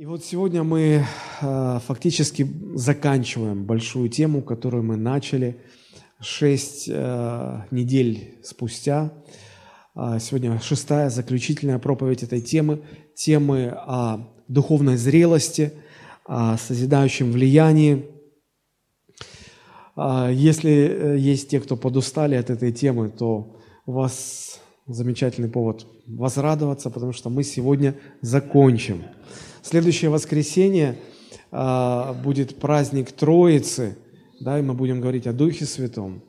И 0.00 0.06
вот 0.06 0.24
сегодня 0.24 0.62
мы 0.62 1.04
э, 1.42 1.78
фактически 1.86 2.50
заканчиваем 2.74 3.66
большую 3.66 4.08
тему, 4.08 4.40
которую 4.40 4.82
мы 4.82 4.96
начали 4.96 5.60
шесть 6.22 6.88
э, 6.88 7.64
недель 7.70 8.38
спустя. 8.42 9.12
Э, 9.94 10.16
сегодня 10.18 10.58
шестая 10.58 11.10
заключительная 11.10 11.78
проповедь 11.78 12.22
этой 12.22 12.40
темы, 12.40 12.80
темы 13.14 13.74
о 13.76 14.26
духовной 14.48 14.96
зрелости, 14.96 15.74
о 16.24 16.56
созидающем 16.56 17.30
влиянии. 17.30 18.06
Э, 19.98 20.30
если 20.32 20.72
э, 20.72 21.18
есть 21.18 21.50
те, 21.50 21.60
кто 21.60 21.76
подустали 21.76 22.36
от 22.36 22.48
этой 22.48 22.72
темы, 22.72 23.10
то 23.10 23.54
у 23.84 23.92
вас 23.92 24.60
замечательный 24.86 25.50
повод 25.50 25.86
возрадоваться, 26.06 26.88
потому 26.88 27.12
что 27.12 27.28
мы 27.28 27.44
сегодня 27.44 27.96
закончим. 28.22 29.02
Следующее 29.62 30.10
воскресенье 30.10 30.96
а, 31.52 32.14
будет 32.14 32.56
праздник 32.56 33.12
Троицы, 33.12 33.96
да, 34.40 34.58
и 34.58 34.62
мы 34.62 34.74
будем 34.74 35.00
говорить 35.00 35.26
о 35.26 35.32
Духе 35.32 35.66
Святом. 35.66 36.22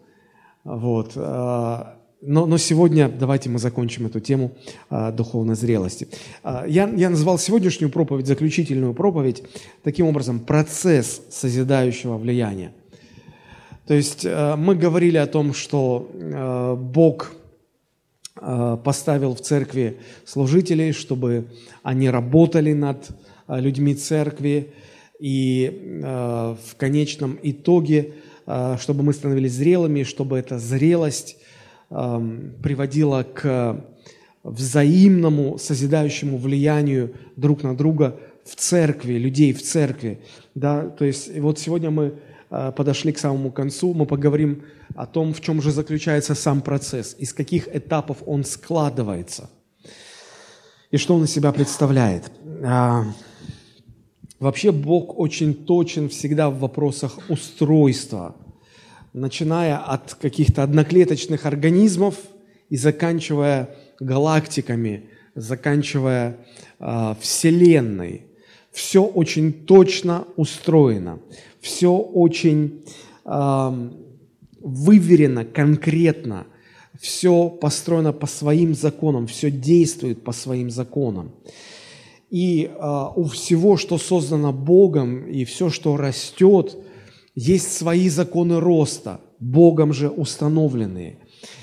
Вот. 0.63 1.13
А, 1.15 1.97
но, 2.21 2.45
но 2.45 2.57
сегодня 2.57 3.07
давайте 3.07 3.49
мы 3.49 3.59
закончим 3.59 4.07
эту 4.07 4.19
тему 4.19 4.51
а, 4.89 5.11
духовной 5.11 5.55
зрелости. 5.55 6.07
Я, 6.43 6.89
я 6.89 7.09
назвал 7.09 7.39
сегодняшнюю 7.39 7.89
проповедь, 7.89 8.27
заключительную 8.27 8.93
проповедь, 8.93 9.43
таким 9.83 10.07
образом, 10.07 10.39
процесс 10.39 11.21
созидающего 11.29 12.17
влияния. 12.17 12.73
То 13.87 13.95
есть 13.95 14.23
мы 14.23 14.75
говорили 14.75 15.17
о 15.17 15.25
том, 15.25 15.53
что 15.53 16.77
Бог 16.79 17.33
поставил 18.83 19.35
в 19.35 19.41
церкви 19.41 19.97
служителей, 20.25 20.93
чтобы 20.93 21.45
они 21.83 22.09
работали 22.09 22.73
над 22.73 23.09
а, 23.45 23.59
людьми 23.59 23.93
церкви, 23.93 24.73
и 25.19 26.01
а, 26.03 26.57
в 26.65 26.75
конечном 26.75 27.37
итоге, 27.43 28.13
чтобы 28.79 29.03
мы 29.03 29.13
становились 29.13 29.53
зрелыми, 29.53 30.01
чтобы 30.01 30.37
эта 30.39 30.57
зрелость 30.57 31.37
приводила 31.89 33.23
к 33.23 33.85
взаимному 34.43 35.57
созидающему 35.59 36.37
влиянию 36.37 37.13
друг 37.35 37.63
на 37.63 37.77
друга 37.77 38.19
в 38.43 38.55
церкви, 38.55 39.13
людей 39.13 39.53
в 39.53 39.61
церкви. 39.61 40.19
Да? 40.55 40.89
То 40.89 41.05
есть 41.05 41.37
вот 41.39 41.59
сегодня 41.59 41.91
мы 41.91 42.15
подошли 42.51 43.13
к 43.13 43.17
самому 43.17 43.51
концу, 43.51 43.93
мы 43.93 44.05
поговорим 44.05 44.63
о 44.95 45.05
том, 45.05 45.33
в 45.33 45.41
чем 45.41 45.61
же 45.61 45.71
заключается 45.71 46.35
сам 46.35 46.61
процесс, 46.61 47.15
из 47.17 47.33
каких 47.33 47.73
этапов 47.73 48.17
он 48.25 48.43
складывается 48.43 49.49
и 50.91 50.97
что 50.97 51.15
он 51.15 51.23
из 51.23 51.31
себя 51.31 51.51
представляет. 51.51 52.31
А, 52.63 53.05
вообще 54.39 54.71
Бог 54.71 55.17
очень 55.17 55.53
точен 55.53 56.09
всегда 56.09 56.49
в 56.49 56.59
вопросах 56.59 57.17
устройства, 57.29 58.35
начиная 59.13 59.77
от 59.77 60.13
каких-то 60.15 60.63
одноклеточных 60.63 61.45
организмов 61.45 62.15
и 62.69 62.77
заканчивая 62.77 63.69
галактиками, 63.99 65.09
заканчивая 65.35 66.37
э, 66.79 67.15
Вселенной. 67.19 68.25
Все 68.71 69.03
очень 69.03 69.51
точно 69.51 70.25
устроено, 70.37 71.19
все 71.61 71.95
очень 71.95 72.83
э, 73.23 73.89
выверено, 74.59 75.45
конкретно, 75.45 76.47
все 76.99 77.49
построено 77.49 78.13
по 78.13 78.27
своим 78.27 78.73
законам, 78.75 79.27
все 79.27 79.49
действует 79.49 80.23
по 80.23 80.31
своим 80.33 80.69
законам. 80.69 81.31
И 82.29 82.65
э, 82.65 83.05
у 83.15 83.25
всего, 83.25 83.77
что 83.77 83.97
создано 83.97 84.51
Богом, 84.51 85.27
и 85.27 85.45
все, 85.45 85.69
что 85.69 85.97
растет, 85.97 86.77
есть 87.35 87.71
свои 87.71 88.09
законы 88.09 88.59
роста, 88.59 89.21
Богом 89.39 89.93
же 89.93 90.09
установленные. 90.09 91.17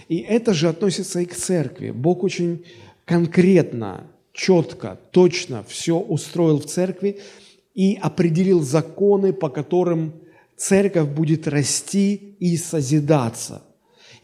И 0.08 0.18
это 0.18 0.54
же 0.54 0.68
относится 0.68 1.20
и 1.20 1.26
к 1.26 1.34
церкви. 1.34 1.90
Бог 1.90 2.24
очень 2.24 2.64
конкретно, 3.04 4.04
четко, 4.32 4.98
точно 5.10 5.64
все 5.66 5.98
устроил 5.98 6.58
в 6.58 6.66
церкви 6.66 7.18
и 7.78 7.96
определил 8.02 8.60
законы, 8.60 9.32
по 9.32 9.48
которым 9.48 10.12
церковь 10.56 11.06
будет 11.10 11.46
расти 11.46 12.34
и 12.40 12.56
созидаться. 12.56 13.62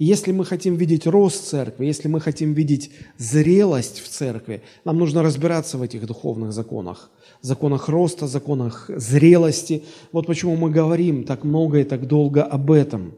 И 0.00 0.06
если 0.06 0.32
мы 0.32 0.44
хотим 0.44 0.74
видеть 0.74 1.06
рост 1.06 1.50
церкви, 1.50 1.86
если 1.86 2.08
мы 2.08 2.20
хотим 2.20 2.52
видеть 2.52 2.90
зрелость 3.16 4.00
в 4.00 4.08
церкви, 4.08 4.64
нам 4.84 4.98
нужно 4.98 5.22
разбираться 5.22 5.78
в 5.78 5.82
этих 5.82 6.04
духовных 6.04 6.52
законах, 6.52 7.12
законах 7.42 7.88
роста, 7.88 8.26
законах 8.26 8.90
зрелости. 8.96 9.84
Вот 10.10 10.26
почему 10.26 10.56
мы 10.56 10.70
говорим 10.70 11.22
так 11.22 11.44
много 11.44 11.78
и 11.78 11.84
так 11.84 12.08
долго 12.08 12.42
об 12.42 12.72
этом. 12.72 13.14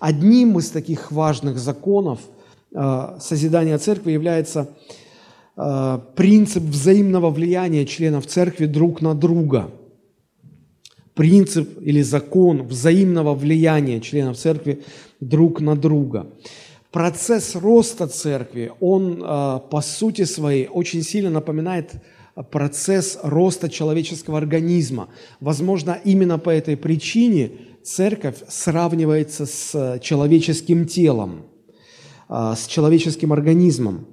Одним 0.00 0.58
из 0.58 0.68
таких 0.68 1.10
важных 1.10 1.58
законов 1.58 2.18
э, 2.74 3.16
созидания 3.20 3.78
церкви 3.78 4.12
является 4.12 4.68
э, 5.56 5.98
принцип 6.14 6.64
взаимного 6.64 7.30
влияния 7.30 7.86
членов 7.86 8.26
церкви 8.26 8.66
друг 8.66 9.00
на 9.00 9.14
друга– 9.14 9.70
принцип 11.18 11.80
или 11.80 12.00
закон 12.00 12.62
взаимного 12.62 13.34
влияния 13.34 14.00
членов 14.00 14.36
церкви 14.36 14.84
друг 15.20 15.60
на 15.60 15.74
друга. 15.74 16.26
Процесс 16.92 17.56
роста 17.56 18.06
церкви, 18.06 18.70
он 18.80 19.24
а, 19.24 19.58
по 19.58 19.80
сути 19.80 20.24
своей 20.24 20.68
очень 20.68 21.02
сильно 21.02 21.30
напоминает 21.30 21.90
процесс 22.52 23.18
роста 23.24 23.68
человеческого 23.68 24.38
организма. 24.38 25.08
Возможно, 25.40 25.98
именно 26.04 26.38
по 26.38 26.50
этой 26.50 26.76
причине 26.76 27.50
церковь 27.82 28.36
сравнивается 28.48 29.44
с 29.44 29.98
человеческим 30.00 30.86
телом, 30.86 31.46
а, 32.28 32.54
с 32.54 32.68
человеческим 32.68 33.32
организмом. 33.32 34.06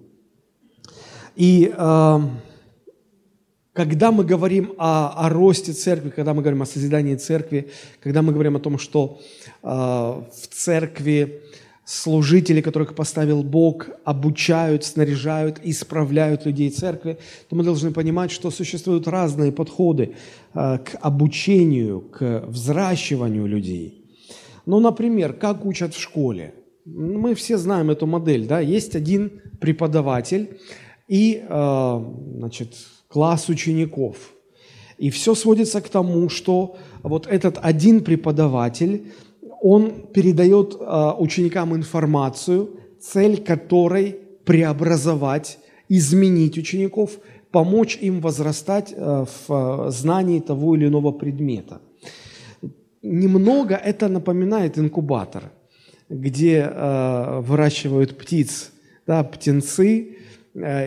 И 1.35 1.71
когда 3.75 4.11
мы 4.13 4.23
говорим 4.23 4.71
о, 4.77 5.09
о 5.25 5.29
росте 5.29 5.73
церкви, 5.73 6.09
когда 6.09 6.33
мы 6.33 6.41
говорим 6.41 6.61
о 6.61 6.65
созидании 6.65 7.15
церкви, 7.15 7.67
когда 8.01 8.21
мы 8.21 8.31
говорим 8.31 8.55
о 8.55 8.59
том, 8.59 8.79
что 8.79 9.19
э, 9.63 9.67
в 9.67 10.47
церкви 10.49 11.41
служители, 11.83 12.61
которых 12.61 12.95
поставил 12.95 13.43
Бог, 13.43 13.89
обучают, 14.05 14.85
снаряжают, 14.85 15.59
исправляют 15.61 16.45
людей 16.45 16.69
церкви, 16.69 17.17
то 17.49 17.55
мы 17.57 17.63
должны 17.63 17.91
понимать, 17.91 18.31
что 18.31 18.49
существуют 18.49 19.09
разные 19.09 19.51
подходы 19.51 20.15
э, 20.53 20.77
к 20.77 20.97
обучению, 21.01 21.99
к 21.99 22.45
взращиванию 22.47 23.45
людей. 23.45 24.05
Ну, 24.65 24.79
например, 24.79 25.33
как 25.33 25.65
учат 25.65 25.93
в 25.93 26.01
школе. 26.01 26.53
Мы 26.85 27.35
все 27.35 27.57
знаем 27.57 27.89
эту 27.89 28.07
модель, 28.07 28.47
да, 28.47 28.61
есть 28.61 28.95
один 28.95 29.41
преподаватель, 29.59 30.59
и, 31.09 31.43
э, 31.45 32.03
значит, 32.37 32.69
класс 33.15 33.47
учеников. 33.49 34.15
И 34.97 35.09
все 35.09 35.35
сводится 35.35 35.79
к 35.79 35.87
тому, 35.87 36.27
что 36.27 36.75
вот 37.01 37.27
этот 37.27 37.57
один 37.61 38.03
преподаватель, 38.03 39.13
он 39.61 39.91
передает 40.13 40.75
а, 40.79 41.15
ученикам 41.17 41.73
информацию, 41.73 42.67
цель 42.99 43.37
которой 43.37 44.17
преобразовать, 44.43 45.59
изменить 45.87 46.57
учеников, 46.57 47.11
помочь 47.51 47.97
им 48.01 48.19
возрастать 48.19 48.93
а, 48.97 49.23
в 49.23 49.49
а, 49.49 49.91
знании 49.91 50.41
того 50.41 50.75
или 50.75 50.87
иного 50.87 51.13
предмета. 51.13 51.79
Немного 53.01 53.75
это 53.75 54.09
напоминает 54.09 54.77
инкубатор, 54.77 55.43
где 56.09 56.69
выращивают 57.47 58.17
птиц, 58.17 58.71
да, 59.07 59.23
птенцы, 59.23 60.17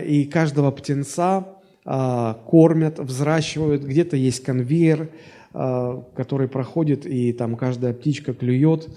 и 0.07 0.29
каждого 0.31 0.71
птенца 0.71 1.58
кормят, 1.83 2.99
взращивают, 2.99 3.83
где-то 3.83 4.15
есть 4.15 4.43
конвейер, 4.43 5.09
а, 5.51 6.03
который 6.15 6.47
проходит, 6.47 7.07
и 7.07 7.33
там 7.33 7.55
каждая 7.55 7.93
птичка 7.93 8.33
клюет, 8.33 8.87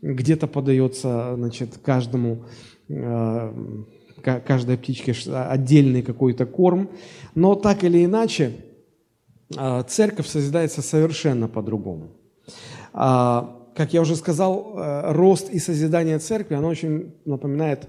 где-то 0.00 0.46
подается 0.46 1.34
значит, 1.36 1.78
каждому, 1.84 2.44
а, 2.90 3.54
каждой 4.22 4.78
птичке 4.78 5.14
отдельный 5.32 6.02
какой-то 6.02 6.46
корм. 6.46 6.88
Но 7.34 7.54
так 7.54 7.84
или 7.84 8.04
иначе, 8.04 8.52
церковь 9.88 10.26
созидается 10.26 10.82
совершенно 10.82 11.48
по-другому. 11.48 12.10
Как 12.92 13.92
я 13.92 14.00
уже 14.00 14.16
сказал, 14.16 14.74
рост 15.12 15.50
и 15.50 15.58
созидание 15.58 16.18
церкви, 16.18 16.54
оно 16.54 16.68
очень 16.68 17.14
напоминает 17.24 17.88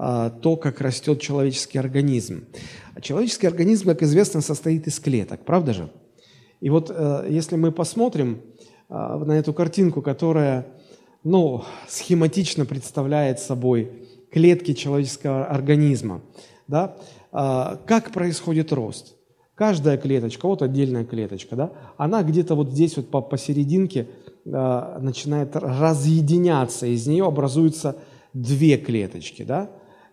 то, 0.00 0.56
как 0.56 0.80
растет 0.80 1.20
человеческий 1.20 1.78
организм. 1.78 2.46
А 2.94 3.02
человеческий 3.02 3.46
организм, 3.46 3.88
как 3.88 4.02
известно, 4.02 4.40
состоит 4.40 4.86
из 4.86 4.98
клеток, 4.98 5.44
правда 5.44 5.74
же? 5.74 5.90
И 6.60 6.70
вот 6.70 6.90
э, 6.94 7.26
если 7.28 7.56
мы 7.56 7.72
посмотрим 7.72 8.42
э, 8.88 8.94
на 8.94 9.32
эту 9.32 9.52
картинку, 9.52 10.02
которая 10.02 10.66
ну, 11.24 11.64
схематично 11.88 12.64
представляет 12.66 13.40
собой 13.40 13.90
клетки 14.30 14.74
человеческого 14.74 15.46
организма, 15.46 16.22
да, 16.68 16.96
э, 17.32 17.76
как 17.86 18.10
происходит 18.12 18.72
рост? 18.72 19.16
каждая 19.54 19.98
клеточка, 19.98 20.46
вот 20.48 20.62
отдельная 20.62 21.04
клеточка, 21.04 21.54
да, 21.54 21.72
она 21.98 22.22
где-то 22.22 22.54
вот 22.54 22.70
здесь 22.70 22.96
вот 22.96 23.10
по, 23.10 23.20
посерединке 23.20 24.08
начинает 24.46 25.54
разъединяться, 25.54 26.86
из 26.86 27.06
нее 27.06 27.26
образуются 27.26 27.96
две 28.32 28.78
клеточки, 28.78 29.42
да, 29.42 29.68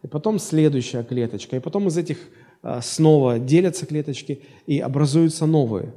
и 0.07 0.09
потом 0.09 0.39
следующая 0.39 1.03
клеточка, 1.03 1.57
и 1.57 1.59
потом 1.59 1.89
из 1.89 1.97
этих 1.97 2.17
э, 2.63 2.79
снова 2.81 3.39
делятся 3.39 3.85
клеточки 3.85 4.41
и 4.65 4.79
образуются 4.79 5.45
новые. 5.45 5.93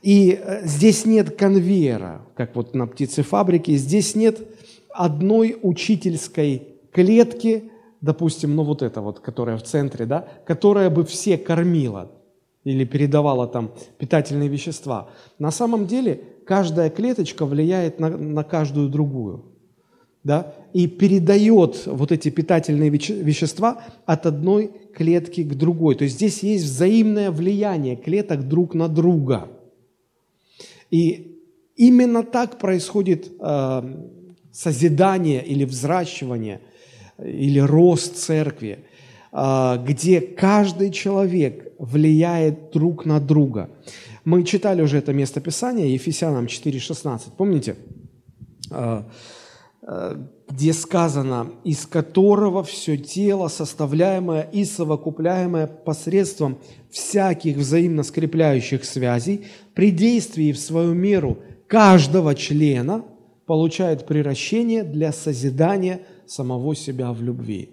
И 0.00 0.38
э, 0.40 0.64
здесь 0.64 1.06
нет 1.06 1.36
конвейера, 1.36 2.24
как 2.36 2.54
вот 2.54 2.72
на 2.72 2.86
птицефабрике, 2.86 3.74
здесь 3.74 4.14
нет 4.14 4.46
одной 4.90 5.58
учительской 5.60 6.68
клетки, 6.92 7.64
допустим, 8.00 8.54
ну 8.54 8.62
вот 8.62 8.80
эта 8.80 9.00
вот, 9.00 9.18
которая 9.18 9.56
в 9.56 9.64
центре, 9.64 10.06
да, 10.06 10.28
которая 10.46 10.88
бы 10.88 11.04
все 11.04 11.36
кормила 11.36 12.12
или 12.62 12.84
передавала 12.84 13.48
там 13.48 13.72
питательные 13.98 14.48
вещества. 14.48 15.08
На 15.40 15.50
самом 15.50 15.88
деле 15.88 16.20
каждая 16.46 16.90
клеточка 16.90 17.44
влияет 17.44 17.98
на, 17.98 18.08
на 18.08 18.44
каждую 18.44 18.88
другую. 18.88 19.51
Да, 20.24 20.54
и 20.72 20.86
передает 20.86 21.86
вот 21.86 22.12
эти 22.12 22.28
питательные 22.28 22.90
вещества 22.90 23.82
от 24.06 24.24
одной 24.24 24.70
клетки 24.94 25.42
к 25.42 25.54
другой. 25.54 25.96
То 25.96 26.04
есть 26.04 26.16
здесь 26.16 26.44
есть 26.44 26.64
взаимное 26.64 27.32
влияние 27.32 27.96
клеток 27.96 28.46
друг 28.46 28.74
на 28.74 28.88
друга. 28.88 29.48
И 30.92 31.40
именно 31.76 32.22
так 32.22 32.58
происходит 32.58 33.32
э, 33.40 33.82
созидание 34.52 35.44
или 35.44 35.64
взращивание, 35.64 36.60
или 37.18 37.58
рост 37.58 38.16
церкви, 38.16 38.84
э, 39.32 39.84
где 39.84 40.20
каждый 40.20 40.92
человек 40.92 41.72
влияет 41.78 42.70
друг 42.70 43.06
на 43.06 43.18
друга. 43.18 43.70
Мы 44.24 44.44
читали 44.44 44.82
уже 44.82 44.98
это 44.98 45.12
место 45.12 45.40
Писания, 45.40 45.86
Ефесянам 45.86 46.46
4,16, 46.46 47.32
помните? 47.36 47.74
Э, 48.70 49.02
э, 49.02 49.02
где 50.48 50.72
сказано, 50.72 51.50
из 51.64 51.86
которого 51.86 52.62
все 52.62 52.96
тело, 52.96 53.48
составляемое 53.48 54.42
и 54.42 54.64
совокупляемое 54.64 55.66
посредством 55.66 56.58
всяких 56.90 57.56
взаимно 57.56 58.04
скрепляющих 58.04 58.84
связей, 58.84 59.46
при 59.74 59.90
действии 59.90 60.52
в 60.52 60.58
свою 60.58 60.94
меру 60.94 61.38
каждого 61.66 62.34
члена 62.36 63.04
получает 63.46 64.06
приращение 64.06 64.84
для 64.84 65.12
созидания 65.12 66.02
самого 66.26 66.76
себя 66.76 67.12
в 67.12 67.20
любви. 67.20 67.70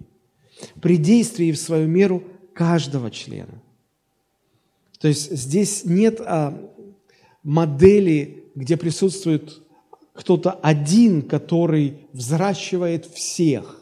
При 0.82 0.98
действии 0.98 1.52
в 1.52 1.60
свою 1.60 1.88
меру 1.88 2.24
каждого 2.54 3.12
члена. 3.12 3.62
То 5.00 5.08
есть 5.08 5.32
здесь 5.32 5.86
нет 5.86 6.20
а, 6.26 6.60
модели, 7.44 8.46
где 8.56 8.78
присутствует 8.78 9.62
кто-то 10.19 10.51
один, 10.51 11.21
который 11.21 11.94
взращивает 12.12 13.06
всех. 13.06 13.80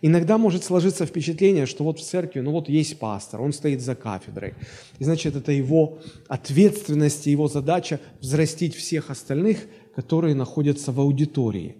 Иногда 0.00 0.38
может 0.38 0.62
сложиться 0.62 1.06
впечатление, 1.06 1.66
что 1.66 1.82
вот 1.82 1.98
в 1.98 2.04
церкви, 2.04 2.38
ну 2.38 2.52
вот 2.52 2.68
есть 2.68 3.00
пастор, 3.00 3.42
он 3.42 3.52
стоит 3.52 3.80
за 3.80 3.96
кафедрой. 3.96 4.54
И 5.00 5.04
значит, 5.04 5.34
это 5.34 5.50
его 5.50 5.98
ответственность, 6.28 7.26
его 7.26 7.48
задача 7.48 7.98
взрастить 8.20 8.76
всех 8.76 9.10
остальных, 9.10 9.66
которые 9.96 10.36
находятся 10.36 10.92
в 10.92 11.00
аудитории. 11.00 11.74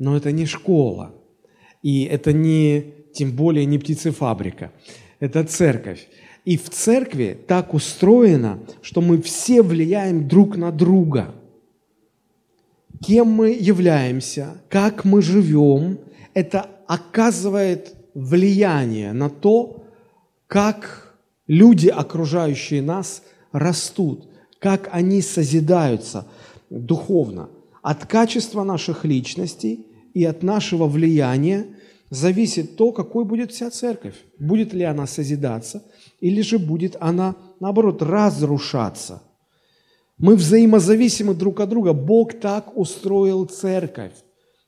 Но 0.00 0.16
это 0.16 0.32
не 0.32 0.44
школа. 0.44 1.14
И 1.80 2.02
это 2.06 2.32
не, 2.32 2.92
тем 3.14 3.36
более 3.36 3.66
не 3.66 3.78
птицефабрика. 3.78 4.72
Это 5.20 5.44
церковь. 5.44 6.08
И 6.44 6.56
в 6.56 6.70
церкви 6.70 7.38
так 7.46 7.72
устроено, 7.72 8.58
что 8.82 9.00
мы 9.00 9.22
все 9.22 9.62
влияем 9.62 10.26
друг 10.26 10.56
на 10.56 10.72
друга– 10.72 11.36
кем 13.02 13.28
мы 13.28 13.50
являемся, 13.50 14.62
как 14.68 15.04
мы 15.04 15.22
живем, 15.22 15.98
это 16.34 16.66
оказывает 16.86 17.94
влияние 18.14 19.12
на 19.12 19.28
то, 19.28 19.84
как 20.46 21.14
люди, 21.46 21.88
окружающие 21.88 22.82
нас, 22.82 23.22
растут, 23.50 24.28
как 24.58 24.88
они 24.92 25.20
созидаются 25.20 26.26
духовно. 26.70 27.48
От 27.82 28.06
качества 28.06 28.62
наших 28.62 29.04
личностей 29.04 29.86
и 30.14 30.24
от 30.24 30.42
нашего 30.42 30.86
влияния 30.86 31.66
зависит 32.10 32.76
то, 32.76 32.92
какой 32.92 33.24
будет 33.24 33.50
вся 33.50 33.70
церковь. 33.70 34.14
Будет 34.38 34.72
ли 34.72 34.84
она 34.84 35.06
созидаться, 35.06 35.82
или 36.20 36.42
же 36.42 36.58
будет 36.58 36.96
она, 37.00 37.34
наоборот, 37.60 38.02
разрушаться– 38.02 39.22
мы 40.22 40.36
взаимозависимы 40.36 41.34
друг 41.34 41.60
от 41.60 41.68
друга. 41.68 41.92
Бог 41.92 42.34
так 42.34 42.76
устроил 42.78 43.44
церковь. 43.44 44.14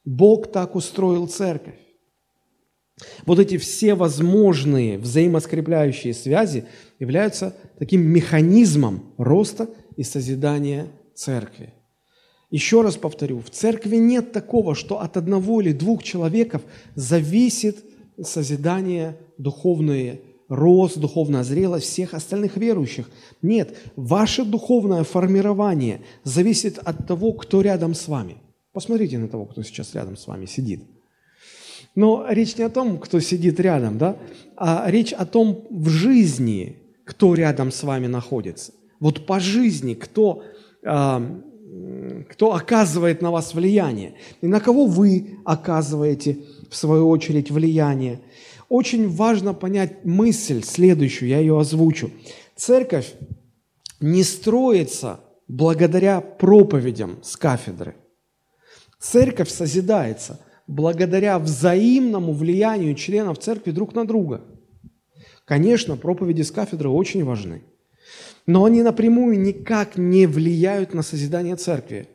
Бог 0.04 0.50
так 0.50 0.74
устроил 0.74 1.28
церковь. 1.28 1.78
Вот 3.24 3.38
эти 3.38 3.56
все 3.56 3.94
возможные 3.94 4.98
взаимоскрепляющие 4.98 6.12
связи 6.12 6.64
являются 6.98 7.56
таким 7.78 8.02
механизмом 8.02 9.14
роста 9.16 9.70
и 9.96 10.02
созидания 10.02 10.88
церкви. 11.14 11.72
Еще 12.50 12.82
раз 12.82 12.96
повторю, 12.96 13.40
в 13.40 13.50
церкви 13.50 13.96
нет 13.96 14.32
такого, 14.32 14.74
что 14.74 15.00
от 15.00 15.16
одного 15.16 15.60
или 15.60 15.72
двух 15.72 16.02
человеков 16.02 16.62
зависит 16.96 17.84
созидание 18.20 19.16
духовное 19.38 20.20
рост, 20.48 20.98
духовная 20.98 21.42
зрелость 21.42 21.86
всех 21.86 22.14
остальных 22.14 22.56
верующих. 22.56 23.10
Нет, 23.42 23.76
ваше 23.96 24.44
духовное 24.44 25.04
формирование 25.04 26.00
зависит 26.22 26.78
от 26.78 27.06
того, 27.06 27.32
кто 27.32 27.62
рядом 27.62 27.94
с 27.94 28.08
вами. 28.08 28.36
Посмотрите 28.72 29.18
на 29.18 29.28
того, 29.28 29.46
кто 29.46 29.62
сейчас 29.62 29.94
рядом 29.94 30.16
с 30.16 30.26
вами 30.26 30.46
сидит. 30.46 30.82
Но 31.94 32.26
речь 32.28 32.56
не 32.56 32.64
о 32.64 32.70
том, 32.70 32.98
кто 32.98 33.20
сидит 33.20 33.60
рядом, 33.60 33.98
да, 33.98 34.16
а 34.56 34.84
речь 34.88 35.12
о 35.12 35.24
том 35.26 35.64
в 35.70 35.88
жизни, 35.88 36.76
кто 37.04 37.34
рядом 37.34 37.70
с 37.70 37.82
вами 37.84 38.08
находится. 38.08 38.72
Вот 38.98 39.26
по 39.26 39.38
жизни, 39.38 39.94
кто, 39.94 40.42
э, 40.82 41.40
кто 42.30 42.54
оказывает 42.54 43.22
на 43.22 43.30
вас 43.30 43.54
влияние, 43.54 44.14
и 44.40 44.48
на 44.48 44.58
кого 44.58 44.86
вы 44.86 45.38
оказываете, 45.44 46.38
в 46.68 46.74
свою 46.76 47.08
очередь, 47.08 47.50
влияние– 47.50 48.20
очень 48.74 49.08
важно 49.08 49.54
понять 49.54 50.04
мысль 50.04 50.64
следующую, 50.64 51.28
я 51.28 51.38
ее 51.38 51.60
озвучу. 51.60 52.10
Церковь 52.56 53.14
не 54.00 54.24
строится 54.24 55.20
благодаря 55.46 56.20
проповедям 56.20 57.20
с 57.22 57.36
кафедры. 57.36 57.94
Церковь 58.98 59.48
созидается 59.48 60.40
благодаря 60.66 61.38
взаимному 61.38 62.32
влиянию 62.32 62.96
членов 62.96 63.38
церкви 63.38 63.70
друг 63.70 63.94
на 63.94 64.04
друга. 64.04 64.40
Конечно, 65.44 65.96
проповеди 65.96 66.42
с 66.42 66.50
кафедры 66.50 66.88
очень 66.88 67.22
важны, 67.22 67.62
но 68.44 68.64
они 68.64 68.82
напрямую 68.82 69.38
никак 69.38 69.96
не 69.96 70.26
влияют 70.26 70.94
на 70.94 71.02
созидание 71.02 71.54
церкви. 71.54 72.08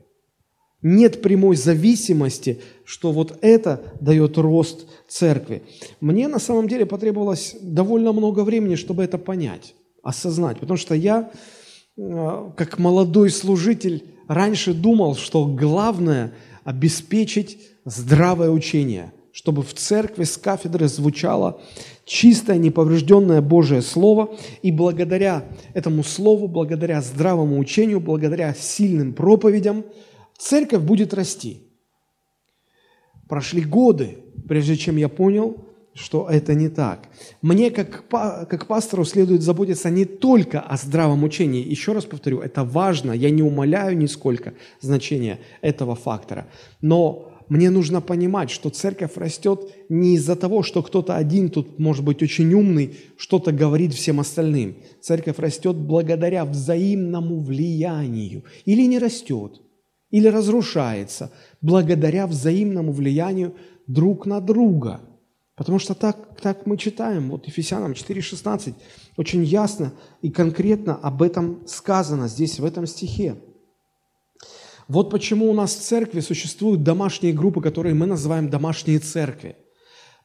Нет 0.81 1.21
прямой 1.21 1.57
зависимости, 1.57 2.61
что 2.85 3.11
вот 3.11 3.37
это 3.41 3.83
дает 3.99 4.37
рост 4.37 4.87
церкви. 5.09 5.63
Мне 5.99 6.29
на 6.29 6.39
самом 6.39 6.69
деле 6.69 6.85
потребовалось 6.85 7.57
довольно 7.61 8.13
много 8.13 8.45
времени, 8.45 8.75
чтобы 8.75 9.03
это 9.03 9.17
понять, 9.17 9.75
осознать, 10.03 10.59
потому 10.59 10.77
что 10.77 10.95
я, 10.95 11.31
э, 11.97 12.49
как 12.55 12.79
молодой 12.79 13.29
служитель, 13.29 14.05
раньше 14.27 14.73
думал, 14.73 15.15
что 15.15 15.45
главное– 15.45 16.33
обеспечить 16.63 17.57
здравое 17.83 18.51
учение, 18.51 19.11
чтобы 19.31 19.63
в 19.63 19.73
церкви 19.73 20.23
с 20.23 20.37
кафедры 20.37 20.87
звучало 20.87 21.61
чистое, 22.05 22.57
неповрежденное 22.57 23.41
Божие 23.41 23.81
Слово, 23.81 24.37
и 24.61 24.71
благодаря 24.71 25.45
этому 25.73 26.03
Слову, 26.03 26.47
благодаря 26.47 27.01
здравому 27.01 27.57
учению, 27.57 27.99
благодаря 27.99 28.53
сильным 28.53 29.13
проповедям– 29.13 29.83
церковь 30.39 30.81
будет 30.81 31.13
расти. 31.13 31.61
Прошли 33.27 33.61
годы, 33.61 34.17
прежде 34.47 34.75
чем 34.75 34.97
я 34.97 35.07
понял, 35.07 35.65
что 35.93 36.27
это 36.29 36.55
не 36.55 36.69
так. 36.69 37.09
Мне, 37.41 37.69
как, 37.69 38.07
как 38.09 38.67
пастору, 38.67 39.05
следует 39.05 39.41
заботиться 39.41 39.89
не 39.89 40.05
только 40.05 40.61
о 40.61 40.77
здравом 40.77 41.23
учении. 41.23 41.67
Еще 41.67 41.91
раз 41.91 42.05
повторю, 42.05 42.39
это 42.39 42.63
важно, 42.63 43.11
я 43.11 43.29
не 43.29 43.43
умоляю 43.43 43.97
нисколько 43.97 44.53
значения 44.81 45.39
этого 45.61 45.95
фактора. 45.95 46.47
Но 46.81 47.33
мне 47.49 47.69
нужно 47.69 48.01
понимать, 48.01 48.49
что 48.49 48.69
церковь 48.69 49.17
растет 49.17 49.71
не 49.89 50.15
из-за 50.15 50.35
того, 50.35 50.63
что 50.63 50.81
кто-то 50.81 51.15
один 51.15 51.49
тут, 51.49 51.79
может 51.79 52.05
быть, 52.05 52.23
очень 52.23 52.53
умный, 52.53 52.95
что-то 53.17 53.51
говорит 53.51 53.93
всем 53.93 54.19
остальным. 54.19 54.77
Церковь 55.01 55.37
растет 55.37 55.75
благодаря 55.75 56.45
взаимному 56.45 57.39
влиянию. 57.39 58.43
Или 58.65 58.83
не 58.83 58.99
растет– 58.99 59.61
или 60.11 60.27
разрушается 60.27 61.31
благодаря 61.61 62.27
взаимному 62.27 62.91
влиянию 62.91 63.55
друг 63.87 64.25
на 64.25 64.39
друга. 64.39 65.01
Потому 65.55 65.77
что 65.77 65.93
так, 65.93 66.39
так 66.41 66.65
мы 66.65 66.77
читаем, 66.77 67.29
вот 67.29 67.45
Ефесянам 67.47 67.91
4,16, 67.91 68.75
очень 69.17 69.43
ясно 69.43 69.91
и 70.21 70.29
конкретно 70.29 70.95
об 70.95 71.21
этом 71.21 71.67
сказано 71.67 72.27
здесь, 72.27 72.59
в 72.59 72.65
этом 72.65 72.87
стихе. 72.87 73.35
Вот 74.87 75.11
почему 75.11 75.51
у 75.51 75.53
нас 75.53 75.75
в 75.75 75.81
церкви 75.81 76.21
существуют 76.21 76.83
домашние 76.83 77.33
группы, 77.33 77.61
которые 77.61 77.93
мы 77.93 78.05
называем 78.05 78.49
домашние 78.49 78.99
церкви. 78.99 79.55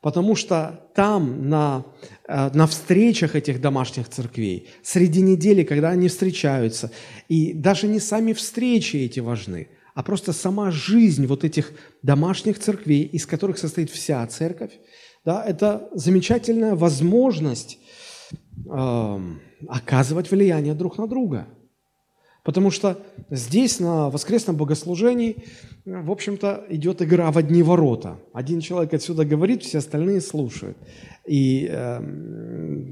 Потому 0.05 0.37
что 0.37 0.87
там, 0.95 1.49
на, 1.49 1.87
э, 2.29 2.51
на 2.53 2.67
встречах 2.67 3.37
этих 3.37 3.63
домашних 3.63 4.11
церквей, 4.11 4.69
среди 4.83 5.23
недели, 5.23 5.63
когда 5.63 5.89
они 5.89 6.09
встречаются, 6.09 6.91
и 7.31 7.55
даже 7.55 7.87
не 7.87 8.01
сами 8.01 8.35
встречи 8.35 8.99
эти 8.99 9.21
важны, 9.21 9.69
а 9.95 10.03
просто 10.03 10.35
сама 10.35 10.71
жизнь 10.71 11.27
вот 11.27 11.43
этих 11.43 11.73
домашних 12.03 12.59
церквей, 12.59 13.05
из 13.05 13.25
которых 13.25 13.57
состоит 13.57 13.89
вся 13.89 14.27
церковь, 14.27 14.73
да, 15.25 15.43
это 15.43 15.89
замечательная 15.95 16.75
возможность 16.75 17.79
э, 18.71 19.21
оказывать 19.69 20.31
влияние 20.31 20.75
друг 20.75 20.99
на 20.99 21.07
друга. 21.07 21.49
Потому 22.45 22.71
что 22.71 22.99
здесь, 23.31 23.81
на 23.81 24.11
воскресном 24.11 24.57
богослужении, 24.57 25.45
в 25.85 26.11
общем-то, 26.11 26.67
идет 26.69 27.03
игра 27.03 27.31
в 27.33 27.39
одни 27.39 27.63
ворота. 27.63 28.19
Один 28.33 28.61
человек 28.61 28.95
отсюда 28.95 29.25
говорит, 29.25 29.63
все 29.63 29.79
остальные 29.79 30.21
слушают. 30.21 30.77
И 31.27 31.67
э, 31.71 32.01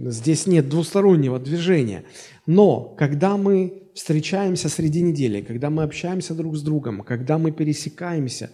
здесь 0.06 0.47
нет 0.47 0.68
двустороннего 0.71 1.38
движения. 1.38 2.04
Но 2.47 2.94
когда 2.99 3.37
мы 3.37 3.82
встречаемся 3.94 4.71
среди 4.71 5.02
недели, 5.02 5.42
когда 5.42 5.68
мы 5.68 5.82
общаемся 5.82 6.35
друг 6.35 6.56
с 6.56 6.62
другом, 6.62 7.02
когда 7.02 7.37
мы 7.37 7.52
пересекаемся, 7.52 8.50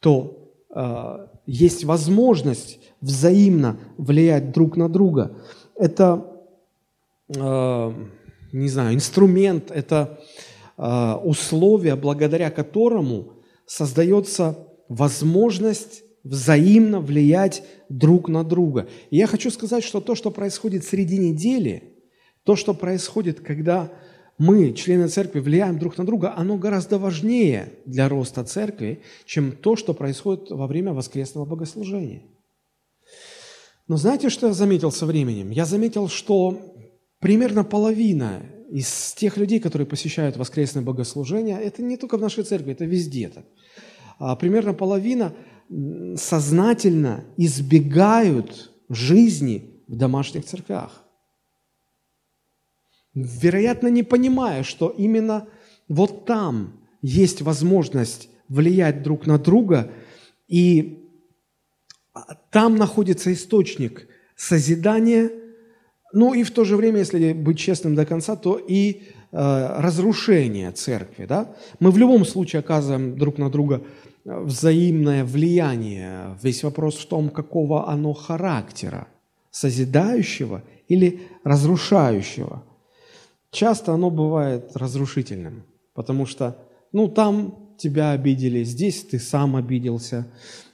то 0.00 0.52
э, 0.72 1.26
есть 1.46 1.84
возможность 1.84 2.78
взаимно 3.00 3.76
влиять 3.96 4.52
друг 4.52 4.76
на 4.76 4.88
друга. 4.88 5.36
Это, 5.74 6.24
э, 7.34 7.92
не 8.52 8.68
знаю, 8.68 8.94
инструмент, 8.94 9.70
это 9.70 10.20
э, 10.76 11.14
условие, 11.24 11.96
благодаря 11.96 12.50
которому 12.50 13.34
создается 13.66 14.58
возможность 14.88 16.02
взаимно 16.24 17.00
влиять 17.00 17.62
друг 17.88 18.28
на 18.28 18.44
друга. 18.44 18.88
И 19.10 19.16
я 19.16 19.26
хочу 19.26 19.50
сказать, 19.50 19.84
что 19.84 20.00
то, 20.00 20.14
что 20.14 20.30
происходит 20.30 20.84
среди 20.84 21.18
недели, 21.18 21.94
то, 22.44 22.56
что 22.56 22.74
происходит, 22.74 23.40
когда 23.40 23.90
мы, 24.38 24.72
члены 24.72 25.08
церкви, 25.08 25.40
влияем 25.40 25.78
друг 25.78 25.98
на 25.98 26.06
друга, 26.06 26.34
оно 26.36 26.56
гораздо 26.56 26.98
важнее 26.98 27.72
для 27.86 28.08
роста 28.08 28.44
церкви, 28.44 29.02
чем 29.26 29.52
то, 29.52 29.76
что 29.76 29.94
происходит 29.94 30.50
во 30.50 30.66
время 30.66 30.92
воскресного 30.92 31.44
богослужения. 31.44 32.22
Но 33.88 33.96
знаете, 33.96 34.28
что 34.28 34.48
я 34.48 34.52
заметил 34.52 34.92
со 34.92 35.06
временем? 35.06 35.50
Я 35.50 35.64
заметил, 35.64 36.08
что 36.08 36.77
примерно 37.20 37.64
половина 37.64 38.42
из 38.70 39.14
тех 39.14 39.36
людей, 39.36 39.60
которые 39.60 39.86
посещают 39.86 40.36
воскресное 40.36 40.82
богослужение, 40.82 41.60
это 41.60 41.82
не 41.82 41.96
только 41.96 42.18
в 42.18 42.20
нашей 42.20 42.44
церкви, 42.44 42.72
это 42.72 42.84
везде 42.84 43.28
так. 43.28 43.44
А 44.18 44.36
примерно 44.36 44.74
половина 44.74 45.34
сознательно 46.16 47.24
избегают 47.36 48.72
жизни 48.88 49.82
в 49.86 49.96
домашних 49.96 50.44
церквях. 50.44 51.04
Вероятно, 53.14 53.88
не 53.88 54.02
понимая, 54.02 54.62
что 54.62 54.88
именно 54.88 55.48
вот 55.88 56.26
там 56.26 56.80
есть 57.02 57.42
возможность 57.42 58.28
влиять 58.48 59.02
друг 59.02 59.26
на 59.26 59.38
друга 59.38 59.90
и 60.46 61.04
а 62.12 62.34
там 62.50 62.76
находится 62.76 63.32
источник 63.32 64.08
созидания, 64.36 65.30
ну 66.12 66.34
и 66.34 66.42
в 66.42 66.50
то 66.50 66.64
же 66.64 66.76
время, 66.76 66.98
если 66.98 67.32
быть 67.32 67.58
честным 67.58 67.94
до 67.94 68.06
конца, 68.06 68.36
то 68.36 68.56
и 68.56 69.02
э, 69.32 69.80
разрушения 69.80 70.72
церкви. 70.72 71.26
Да? 71.26 71.54
Мы 71.80 71.90
в 71.90 71.98
любом 71.98 72.24
случае 72.24 72.60
оказываем 72.60 73.18
друг 73.18 73.38
на 73.38 73.50
друга 73.50 73.82
э, 74.24 74.40
взаимное 74.40 75.24
влияние. 75.24 76.36
Весь 76.42 76.64
вопрос 76.64 76.96
в 76.96 77.06
том, 77.06 77.28
какого 77.28 77.88
оно 77.88 78.14
характера, 78.14 79.06
созидающего 79.50 80.62
или 80.88 81.20
разрушающего. 81.44 82.62
Часто 83.50 83.92
оно 83.92 84.10
бывает 84.10 84.70
разрушительным, 84.74 85.64
потому 85.94 86.26
что 86.26 86.56
ну, 86.92 87.08
там 87.08 87.54
тебя 87.76 88.12
обидели, 88.12 88.64
здесь 88.64 89.04
ты 89.04 89.18
сам 89.18 89.56
обиделся, 89.56 90.26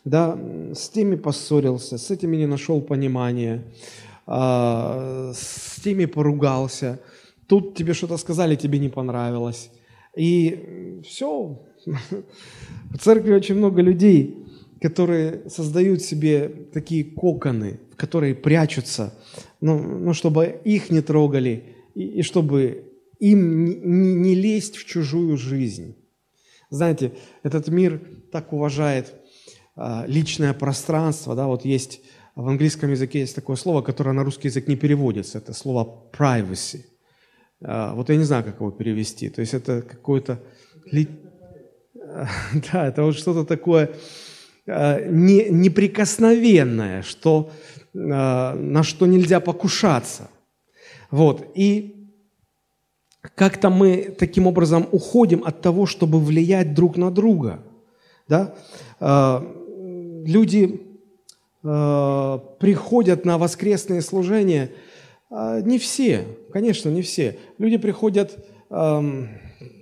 да, 0.04 0.38
с 0.74 0.88
теми 0.88 1.16
поссорился, 1.16 1.98
с 1.98 2.10
этими 2.10 2.36
не 2.36 2.46
нашел 2.46 2.80
понимания, 2.80 3.64
с 4.26 5.80
теми 5.82 6.06
поругался, 6.06 7.00
тут 7.46 7.74
тебе 7.74 7.92
что-то 7.94 8.16
сказали, 8.16 8.56
тебе 8.56 8.78
не 8.78 8.88
понравилось. 8.88 9.70
И 10.16 11.00
все. 11.06 11.60
В 12.90 12.98
церкви 12.98 13.32
очень 13.32 13.56
много 13.56 13.82
людей, 13.82 14.46
которые 14.80 15.48
создают 15.48 16.02
себе 16.02 16.48
такие 16.72 17.04
коконы, 17.04 17.80
в 17.92 17.96
которые 17.96 18.34
прячутся, 18.34 19.14
ну, 19.60 19.78
ну 19.78 20.14
чтобы 20.14 20.60
их 20.64 20.90
не 20.90 21.00
трогали, 21.00 21.64
и, 21.94 22.20
и 22.20 22.22
чтобы 22.22 22.84
им 23.18 23.64
не, 23.64 24.14
не 24.14 24.34
лезть 24.34 24.76
в 24.76 24.84
чужую 24.84 25.36
жизнь. 25.36 25.96
Знаете, 26.70 27.12
этот 27.42 27.68
мир 27.68 28.00
так 28.32 28.52
уважает 28.52 29.14
а, 29.76 30.04
личное 30.06 30.52
пространство, 30.52 31.34
да, 31.34 31.46
вот 31.46 31.64
есть 31.64 32.00
в 32.36 32.48
английском 32.48 32.90
языке 32.90 33.20
есть 33.20 33.34
такое 33.34 33.56
слово, 33.56 33.82
которое 33.82 34.12
на 34.12 34.24
русский 34.24 34.48
язык 34.48 34.66
не 34.66 34.76
переводится, 34.76 35.38
это 35.38 35.52
слово 35.52 36.10
privacy. 36.12 36.80
А, 37.62 37.94
вот 37.94 38.08
я 38.10 38.16
не 38.16 38.24
знаю, 38.24 38.44
как 38.44 38.60
его 38.60 38.70
перевести, 38.70 39.28
то 39.28 39.40
есть 39.40 39.54
это 39.54 39.82
какое-то... 39.82 40.40
Да, 42.72 42.86
это 42.86 43.02
вот 43.02 43.16
что-то 43.16 43.44
такое 43.44 43.90
а, 44.66 45.00
не, 45.08 45.48
неприкосновенное, 45.48 47.02
что, 47.02 47.50
на 47.92 48.82
что 48.82 49.06
нельзя 49.06 49.40
покушаться. 49.40 50.28
Вот, 51.10 51.50
и 51.54 51.94
как-то 53.34 53.70
мы 53.70 54.14
таким 54.18 54.46
образом 54.46 54.86
уходим 54.92 55.42
от 55.44 55.60
того, 55.60 55.86
чтобы 55.86 56.20
влиять 56.20 56.74
друг 56.74 56.96
на 56.96 57.10
друга. 57.10 57.62
Да? 58.28 58.54
А, 59.00 59.44
люди 60.26 60.80
а, 60.80 60.93
приходят 61.64 63.24
на 63.24 63.38
воскресные 63.38 64.02
служения, 64.02 64.70
а, 65.30 65.60
не 65.60 65.78
все, 65.78 66.26
конечно, 66.52 66.90
не 66.90 67.02
все. 67.02 67.38
Люди 67.58 67.78
приходят 67.78 68.36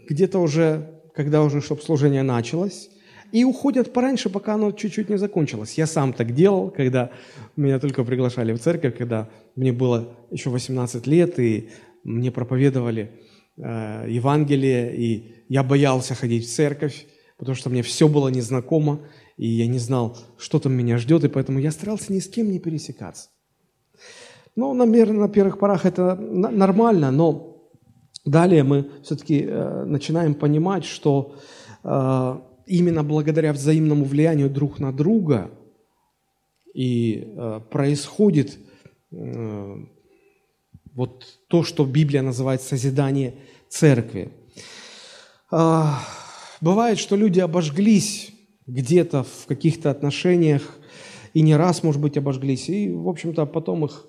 где-то 0.09 0.39
уже, 0.39 1.01
когда 1.15 1.43
уже, 1.43 1.61
чтобы 1.61 1.83
служение 1.83 2.23
началось, 2.23 2.91
и 3.33 3.45
уходят 3.45 3.93
пораньше, 3.93 4.29
пока 4.29 4.55
оно 4.55 4.71
чуть-чуть 4.73 5.09
не 5.09 5.17
закончилось. 5.17 5.79
Я 5.79 5.87
сам 5.87 6.12
так 6.12 6.35
делал, 6.35 6.71
когда 6.71 7.11
меня 7.57 7.81
только 7.81 8.05
приглашали 8.05 8.53
в 8.53 8.61
церковь, 8.61 8.97
когда 8.97 9.29
мне 9.57 9.73
было 9.73 10.15
еще 10.31 10.51
18 10.51 11.07
лет, 11.07 11.39
и 11.39 11.71
мне 12.05 12.31
проповедовали 12.31 13.11
Э, 13.59 14.07
Евангелие, 14.09 14.97
и 14.97 15.45
я 15.49 15.62
боялся 15.62 16.15
ходить 16.15 16.47
в 16.47 16.55
церковь, 16.55 17.07
потому 17.37 17.55
что 17.55 17.69
мне 17.69 17.83
все 17.83 18.09
было 18.09 18.29
незнакомо, 18.29 19.01
и 19.37 19.47
я 19.47 19.67
не 19.67 19.79
знал, 19.79 20.17
что 20.39 20.59
там 20.59 20.73
меня 20.73 20.99
ждет, 20.99 21.25
и 21.25 21.29
поэтому 21.29 21.59
я 21.59 21.71
старался 21.71 22.12
ни 22.12 22.21
с 22.21 22.29
кем 22.29 22.51
не 22.51 22.59
пересекаться. 22.59 23.31
Ну, 24.57 24.75
наверное, 24.75 25.21
на 25.21 25.29
первых 25.29 25.59
порах 25.59 25.87
это 25.87 26.15
нормально, 26.17 27.11
но 27.11 27.71
далее 28.25 28.62
мы 28.62 28.91
все-таки 29.03 29.45
э, 29.47 29.85
начинаем 29.85 30.35
понимать, 30.35 30.85
что 30.85 31.37
э, 31.83 32.39
именно 32.67 33.03
благодаря 33.03 33.53
взаимному 33.53 34.05
влиянию 34.05 34.51
друг 34.51 34.79
на 34.79 34.93
друга 34.93 35.51
и 36.75 37.37
происходит 37.71 38.59
вот 40.95 41.39
то, 41.49 41.62
что 41.62 41.85
Библия 41.85 42.23
называет 42.23 42.62
созидание 42.62 43.35
церкви. 43.69 44.31
А, 45.51 46.01
бывает, 46.61 46.99
что 46.99 47.17
люди 47.17 47.41
обожглись 47.41 48.32
где-то 48.66 49.25
в 49.25 49.47
каких-то 49.47 49.90
отношениях, 49.90 50.78
и 51.35 51.40
не 51.40 51.57
раз, 51.57 51.83
может 51.83 52.00
быть, 52.00 52.16
обожглись, 52.16 52.69
и, 52.69 52.90
в 52.90 53.09
общем-то, 53.09 53.47
потом 53.47 53.85
их 53.85 54.07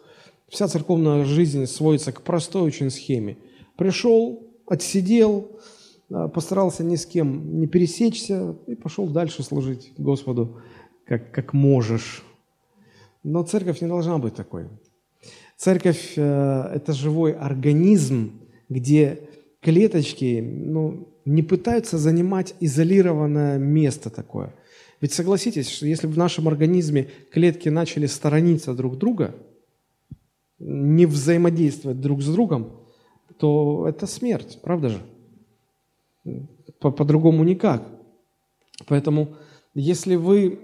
вся 0.49 0.67
церковная 0.67 1.23
жизнь 1.25 1.65
сводится 1.65 2.11
к 2.11 2.21
простой 2.21 2.63
очень 2.63 2.89
схеме. 2.89 3.37
Пришел, 3.77 4.47
отсидел, 4.67 5.51
а, 6.11 6.27
постарался 6.27 6.83
ни 6.83 6.95
с 6.95 7.05
кем 7.05 7.59
не 7.59 7.67
пересечься 7.67 8.55
и 8.67 8.75
пошел 8.75 9.07
дальше 9.07 9.43
служить 9.43 9.93
Господу, 9.97 10.61
как, 11.05 11.31
как 11.31 11.53
можешь. 11.53 12.23
Но 13.23 13.43
церковь 13.43 13.81
не 13.81 13.87
должна 13.87 14.17
быть 14.17 14.35
такой. 14.35 14.67
Церковь 15.57 16.13
э,– 16.17 16.71
это 16.75 16.93
живой 16.93 17.33
организм, 17.33 18.41
где 18.69 19.29
клеточки 19.61 20.41
ну, 20.41 21.07
не 21.25 21.41
пытаются 21.41 21.97
занимать 21.97 22.55
изолированное 22.59 23.57
место 23.57 24.09
такое. 24.09 24.53
Ведь 25.01 25.13
согласитесь, 25.13 25.69
что 25.69 25.85
если 25.85 26.07
в 26.07 26.17
нашем 26.17 26.47
организме 26.47 27.09
клетки 27.31 27.69
начали 27.69 28.05
сторониться 28.05 28.73
друг 28.73 28.97
друга, 28.97 29.35
не 30.59 31.05
взаимодействовать 31.05 31.99
друг 31.99 32.21
с 32.21 32.27
другом, 32.27 32.79
то 33.37 33.85
это 33.87 34.07
смерть, 34.07 34.59
правда 34.61 34.89
же? 34.89 35.01
По-другому 36.79 37.43
никак. 37.43 37.83
Поэтому, 38.87 39.35
если 39.73 40.15
вы 40.15 40.59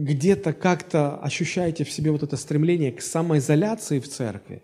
где-то 0.00 0.52
как-то 0.52 1.16
ощущаете 1.16 1.84
в 1.84 1.90
себе 1.90 2.10
вот 2.10 2.22
это 2.22 2.36
стремление 2.36 2.92
к 2.92 3.00
самоизоляции 3.00 4.00
в 4.00 4.08
церкви, 4.08 4.62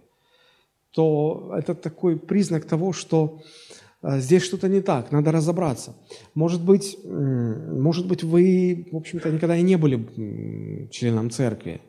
то 0.91 1.53
это 1.57 1.75
такой 1.75 2.17
признак 2.19 2.65
того, 2.65 2.93
что 2.93 3.43
здесь 4.05 4.43
что-то 4.43 4.69
не 4.69 4.81
так, 4.81 5.13
надо 5.13 5.33
разобраться. 5.33 5.95
Может 6.35 6.63
быть, 6.63 6.99
может 7.05 8.07
быть 8.07 8.23
вы, 8.23 8.89
в 8.93 8.97
общем-то, 8.97 9.31
никогда 9.31 9.57
и 9.57 9.63
не 9.63 9.77
были 9.77 10.89
членом 10.91 11.31
церкви, 11.31 11.81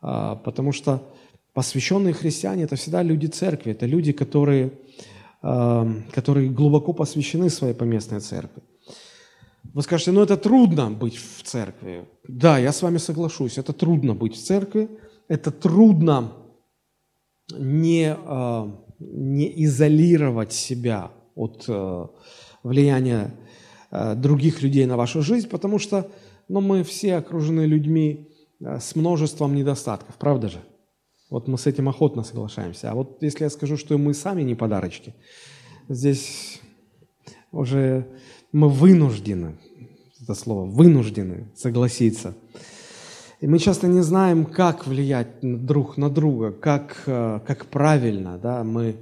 а, 0.00 0.36
потому 0.36 0.72
что 0.72 1.02
посвященные 1.52 2.14
христиане– 2.14 2.62
это 2.64 2.76
всегда 2.76 3.02
люди 3.02 3.26
церкви, 3.26 3.72
это 3.72 3.86
люди, 3.86 4.12
которые, 4.12 4.70
а, 5.42 5.88
которые 6.12 6.50
глубоко 6.50 6.92
посвящены 6.92 7.50
своей 7.50 7.74
поместной 7.74 8.20
церкви. 8.20 8.62
Вы 9.72 9.82
скажете, 9.82 10.12
ну 10.12 10.22
это 10.22 10.36
трудно 10.36 10.90
быть 10.90 11.16
в 11.16 11.42
церкви. 11.42 12.04
Да, 12.28 12.58
я 12.58 12.70
с 12.70 12.80
вами 12.82 12.98
соглашусь, 12.98 13.58
это 13.58 13.72
трудно 13.72 14.14
быть 14.14 14.36
в 14.36 14.44
церкви, 14.44 14.88
это 15.26 15.50
трудно 15.50 16.32
не, 17.58 18.16
не 19.00 19.64
изолировать 19.64 20.52
себя 20.52 21.10
от 21.34 21.64
э, 21.68 22.06
влияния 22.62 23.34
э, 23.90 24.14
других 24.14 24.62
людей 24.62 24.86
на 24.86 24.96
вашу 24.96 25.22
жизнь, 25.22 25.48
потому 25.48 25.78
что 25.78 26.10
ну, 26.48 26.60
мы 26.60 26.84
все 26.84 27.16
окружены 27.16 27.62
людьми 27.62 28.28
э, 28.60 28.78
с 28.78 28.94
множеством 28.94 29.54
недостатков, 29.54 30.16
правда 30.16 30.48
же? 30.48 30.58
Вот 31.30 31.48
мы 31.48 31.58
с 31.58 31.66
этим 31.66 31.88
охотно 31.88 32.22
соглашаемся. 32.22 32.90
А 32.90 32.94
вот 32.94 33.22
если 33.22 33.44
я 33.44 33.50
скажу, 33.50 33.76
что 33.76 33.98
мы 33.98 34.14
сами 34.14 34.42
не 34.42 34.54
подарочки, 34.54 35.14
здесь 35.88 36.60
уже 37.50 38.06
мы 38.52 38.68
вынуждены, 38.68 39.56
это 40.22 40.34
слово, 40.34 40.66
вынуждены 40.66 41.50
согласиться. 41.56 42.34
И 43.40 43.48
мы 43.48 43.58
часто 43.58 43.88
не 43.88 44.00
знаем, 44.00 44.46
как 44.46 44.86
влиять 44.86 45.40
друг 45.42 45.96
на 45.96 46.08
друга, 46.08 46.52
как, 46.52 47.02
как 47.04 47.66
правильно. 47.66 48.38
Да? 48.38 48.62
Мы 48.62 48.96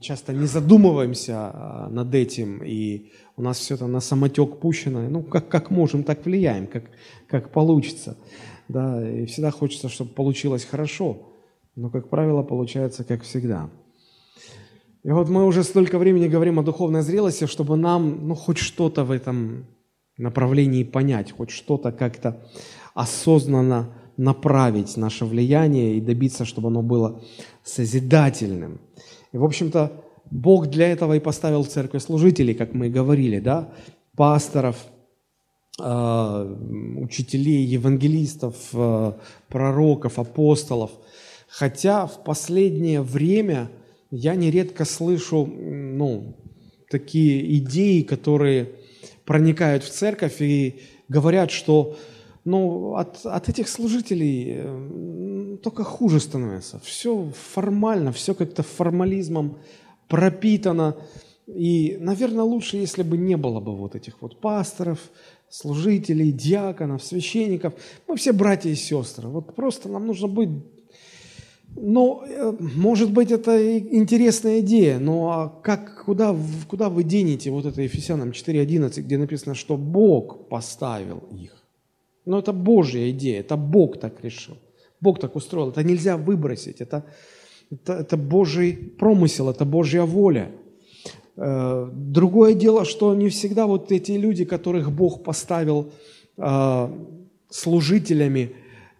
часто 0.00 0.32
не 0.32 0.46
задумываемся 0.46 1.34
а, 1.36 1.88
над 1.90 2.14
этим, 2.14 2.62
и 2.64 3.10
у 3.36 3.42
нас 3.42 3.58
все 3.58 3.74
это 3.74 3.86
на 3.86 4.00
самотек 4.00 4.58
пущено. 4.58 5.08
Ну, 5.08 5.22
как, 5.22 5.48
как 5.48 5.70
можем, 5.70 6.02
так 6.02 6.24
влияем, 6.24 6.66
как, 6.66 6.84
как 7.28 7.50
получится. 7.52 8.16
Да, 8.68 9.06
и 9.08 9.26
всегда 9.26 9.50
хочется, 9.50 9.88
чтобы 9.88 10.12
получилось 10.12 10.64
хорошо, 10.64 11.34
но, 11.76 11.90
как 11.90 12.08
правило, 12.08 12.42
получается 12.42 13.04
как 13.04 13.22
всегда. 13.22 13.68
И 15.02 15.10
вот 15.10 15.28
мы 15.28 15.44
уже 15.44 15.64
столько 15.64 15.98
времени 15.98 16.28
говорим 16.28 16.58
о 16.58 16.62
духовной 16.62 17.02
зрелости, 17.02 17.46
чтобы 17.46 17.76
нам 17.76 18.28
ну, 18.28 18.34
хоть 18.34 18.58
что-то 18.58 19.04
в 19.04 19.10
этом 19.10 19.66
направлении 20.16 20.84
понять, 20.84 21.32
хоть 21.32 21.50
что-то 21.50 21.92
как-то 21.92 22.46
осознанно 22.94 23.94
направить 24.16 24.96
наше 24.96 25.24
влияние 25.24 25.96
и 25.96 26.00
добиться, 26.00 26.44
чтобы 26.44 26.68
оно 26.68 26.82
было 26.82 27.22
созидательным– 27.62 28.80
и, 29.32 29.38
в 29.38 29.44
общем-то, 29.44 29.92
Бог 30.30 30.68
для 30.68 30.88
этого 30.88 31.14
и 31.14 31.20
поставил 31.20 31.62
в 31.62 31.68
церкви 31.68 31.98
служителей, 31.98 32.54
как 32.54 32.72
мы 32.74 32.86
и 32.86 32.90
говорили, 32.90 33.40
да, 33.40 33.72
пасторов, 34.16 34.76
э, 35.80 36.56
учителей, 36.96 37.64
евангелистов, 37.64 38.56
э, 38.72 39.12
пророков, 39.48 40.18
апостолов. 40.18 40.90
Хотя 41.48 42.06
в 42.06 42.22
последнее 42.22 43.02
время 43.02 43.70
я 44.10 44.34
нередко 44.34 44.84
слышу 44.84 45.46
ну, 45.46 46.36
такие 46.90 47.56
идеи, 47.58 48.02
которые 48.02 48.72
проникают 49.24 49.84
в 49.84 49.90
церковь 49.90 50.40
и 50.40 50.80
говорят, 51.08 51.50
что 51.50 51.96
ну, 52.44 52.94
от, 52.96 53.24
от 53.24 53.48
этих 53.48 53.68
служителей 53.68 54.54
э, 54.56 55.56
только 55.62 55.84
хуже 55.84 56.20
становится. 56.20 56.80
Все 56.80 57.30
формально, 57.52 58.12
все 58.12 58.34
как-то 58.34 58.62
формализмом 58.62 59.58
пропитано. 60.08 60.96
И, 61.46 61.98
наверное, 62.00 62.44
лучше, 62.44 62.76
если 62.76 63.02
бы 63.02 63.18
не 63.18 63.36
было 63.36 63.60
бы 63.60 63.76
вот 63.76 63.94
этих 63.94 64.22
вот 64.22 64.40
пасторов, 64.40 64.98
служителей, 65.50 66.32
диаконов, 66.32 67.04
священников. 67.04 67.74
Мы 68.08 68.16
все 68.16 68.32
братья 68.32 68.70
и 68.70 68.74
сестры. 68.74 69.28
Вот 69.28 69.54
просто 69.54 69.88
нам 69.88 70.06
нужно 70.06 70.28
быть... 70.28 70.50
Ну, 71.76 72.22
э, 72.26 72.52
может 72.58 73.12
быть, 73.12 73.30
это 73.30 73.78
интересная 73.78 74.60
идея, 74.60 74.98
но 74.98 75.30
а 75.30 75.48
как, 75.48 76.04
куда, 76.04 76.34
куда 76.68 76.88
вы 76.88 77.04
денете 77.04 77.50
вот 77.50 77.64
это 77.64 77.82
Ефесянам 77.82 78.30
4.11, 78.30 79.02
где 79.02 79.18
написано, 79.18 79.54
что 79.54 79.76
Бог 79.76 80.48
поставил 80.48 81.22
их? 81.30 81.59
Но 82.30 82.38
это 82.38 82.52
Божья 82.52 83.10
идея, 83.10 83.40
это 83.40 83.56
Бог 83.56 83.98
так 83.98 84.22
решил. 84.22 84.56
Бог 85.00 85.18
так 85.18 85.34
устроил. 85.34 85.70
Это 85.70 85.82
нельзя 85.82 86.16
выбросить. 86.16 86.80
Это, 86.80 87.02
это, 87.72 87.94
это 87.94 88.16
Божий 88.16 88.72
промысел, 88.72 89.50
это 89.50 89.64
Божья 89.64 90.02
воля. 90.02 90.52
Э, 91.36 91.90
другое 91.92 92.54
дело, 92.54 92.84
что 92.84 93.14
не 93.14 93.28
всегда 93.30 93.66
вот 93.66 93.90
эти 93.90 94.12
люди, 94.12 94.44
которых 94.44 94.92
Бог 94.92 95.24
поставил 95.24 95.90
э, 96.36 96.88
служителями, 97.48 98.52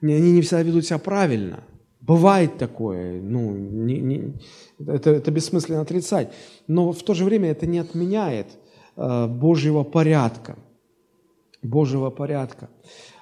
они 0.02 0.32
не 0.32 0.40
всегда 0.40 0.62
ведут 0.62 0.86
себя 0.86 0.98
правильно. 0.98 1.62
Бывает 2.00 2.58
такое, 2.58 3.22
ну, 3.22 3.54
не, 3.54 4.00
не, 4.00 4.32
это, 4.88 5.10
это 5.10 5.30
бессмысленно 5.30 5.82
отрицать. 5.82 6.32
Но 6.66 6.90
в 6.90 7.02
то 7.04 7.14
же 7.14 7.24
время 7.24 7.50
это 7.50 7.66
не 7.66 7.78
отменяет 7.78 8.46
э, 8.96 9.26
Божьего 9.28 9.84
порядка. 9.84 10.56
Божьего 11.62 12.10
порядка. 12.10 12.68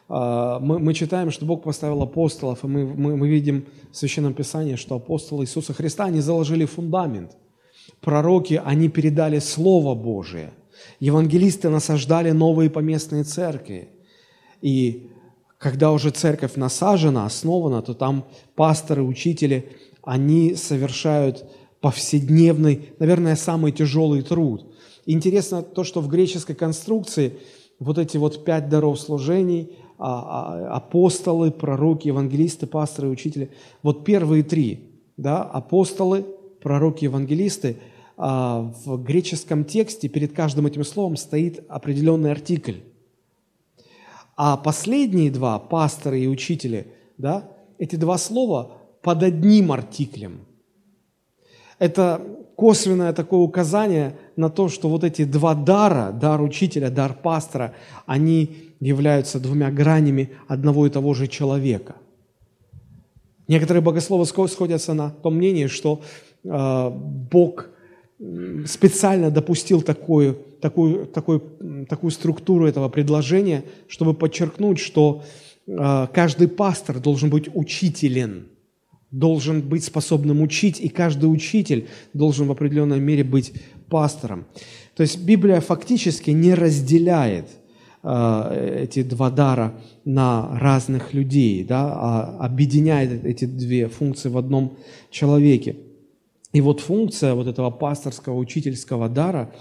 А, 0.09 0.59
мы, 0.59 0.79
мы 0.79 0.95
читаем, 0.95 1.31
что 1.31 1.45
Бог 1.45 1.63
поставил 1.63 2.03
апостолов, 2.03 2.65
и 2.65 2.67
мы, 2.67 2.87
мы, 2.87 3.17
мы 3.17 3.29
видим 3.29 3.67
в 3.93 3.97
Священном 3.97 4.35
Писании, 4.35 4.77
что 4.77 4.97
апостолы 4.97 5.45
Иисуса 5.45 5.75
Христа, 5.75 6.05
они 6.05 6.21
заложили 6.21 6.65
фундамент. 6.65 7.37
Пророки, 8.01 8.61
они 8.65 8.89
передали 8.89 9.39
Слово 9.39 9.95
Божие. 9.95 10.53
Евангелисты 11.01 11.69
насаждали 11.69 12.31
новые 12.31 12.71
поместные 12.71 13.25
церкви. 13.25 13.89
И 14.63 15.11
когда 15.59 15.93
уже 15.93 16.11
церковь 16.11 16.55
насажена, 16.55 17.27
основана, 17.27 17.83
то 17.83 17.95
там 17.95 18.25
пасторы, 18.55 19.03
учители, 19.03 19.73
они 20.03 20.55
совершают 20.55 21.45
повседневный, 21.81 22.91
наверное, 22.99 23.37
самый 23.37 23.73
тяжелый 23.73 24.23
труд. 24.23 24.73
Интересно 25.05 25.63
то, 25.63 25.85
что 25.85 26.01
в 26.01 26.09
греческой 26.09 26.55
конструкции 26.55 27.39
вот 27.81 27.99
эти 27.99 28.17
вот 28.17 28.45
пять 28.45 28.71
даров 28.71 28.99
служений– 28.99 29.73
апостолы, 29.99 31.51
пророки, 31.51 32.09
евангелисты, 32.09 32.67
пасторы, 32.67 33.09
учители. 33.09 33.51
Вот 33.83 34.05
первые 34.05 34.43
три, 34.43 34.91
да, 35.17 35.43
апостолы, 35.43 36.25
пророки, 36.63 37.05
евангелисты, 37.05 37.77
а, 38.17 38.73
в 38.85 39.03
греческом 39.03 39.65
тексте 39.65 40.09
перед 40.09 40.33
каждым 40.33 40.67
этим 40.67 40.85
словом 40.85 41.17
стоит 41.17 41.65
определенный 41.69 42.33
артикль. 42.33 42.81
А 44.37 44.57
последние 44.57 45.31
два, 45.31 45.59
пасторы 45.59 46.21
и 46.21 46.29
учители, 46.29 46.89
да, 47.17 47.49
эти 47.79 47.97
два 47.97 48.19
слова 48.19 48.73
под 49.03 49.23
одним 49.23 49.73
артиклем. 49.73 50.41
Это 51.79 52.21
косвенное 52.57 53.13
такое 53.13 53.41
указание 53.41 54.17
на 54.35 54.51
то, 54.51 54.69
что 54.69 54.89
вот 54.89 55.05
эти 55.05 55.25
два 55.25 55.55
дара, 55.55 56.11
дар 56.11 56.43
учителя, 56.43 56.91
дар 56.91 57.15
пастора, 57.15 57.75
они 58.05 58.68
являются 58.81 59.41
двумя 59.41 59.71
гранями 59.71 60.31
одного 60.47 60.87
и 60.87 60.91
того 60.91 61.15
же 61.15 61.27
человека. 61.27 61.97
Некоторые 63.49 63.83
богословы 63.83 64.27
сходятся 64.27 64.95
на 64.95 65.11
том 65.11 65.37
мнении, 65.37 65.67
что 65.67 66.03
э, 66.45 66.91
Бог 66.91 67.71
специально 68.67 69.31
допустил 69.31 69.81
такую, 69.81 70.35
такую, 70.61 71.07
такую, 71.07 71.87
такую 71.89 72.11
структуру 72.11 72.67
этого 72.67 72.89
предложения, 72.89 73.65
чтобы 73.87 74.13
подчеркнуть, 74.13 74.81
что 74.81 75.23
э, 75.67 76.07
каждый 76.13 76.49
пастор 76.49 76.99
должен 76.99 77.31
быть 77.31 77.49
учителен, 77.55 78.49
должен 79.13 79.63
быть 79.63 79.85
способным 79.85 80.43
учить, 80.43 80.81
и 80.81 80.89
каждый 80.89 81.27
учитель 81.27 81.87
должен 82.13 82.49
в 82.49 82.51
определенной 82.51 82.99
мере 82.99 83.23
быть 83.23 83.53
пастором. 83.89 84.47
То 84.97 85.03
есть 85.03 85.25
Библия 85.25 85.61
фактически 85.61 86.31
не 86.31 86.55
разделяет 86.55 87.47
эти 88.03 89.03
два 89.03 89.31
дара 89.31 89.75
на 90.05 90.59
разных 90.59 91.15
людей, 91.15 91.65
да, 91.65 91.93
а 91.93 92.39
объединяет 92.41 93.25
эти 93.25 93.45
две 93.45 93.89
функции 93.89 94.29
в 94.29 94.39
одном 94.39 94.77
человеке. 95.11 95.77
И 96.53 96.61
вот 96.61 96.81
функция 96.81 97.35
вот 97.35 97.47
этого 97.47 97.71
пасторского, 97.71 98.37
учительского 98.39 99.09
дара, 99.09 99.53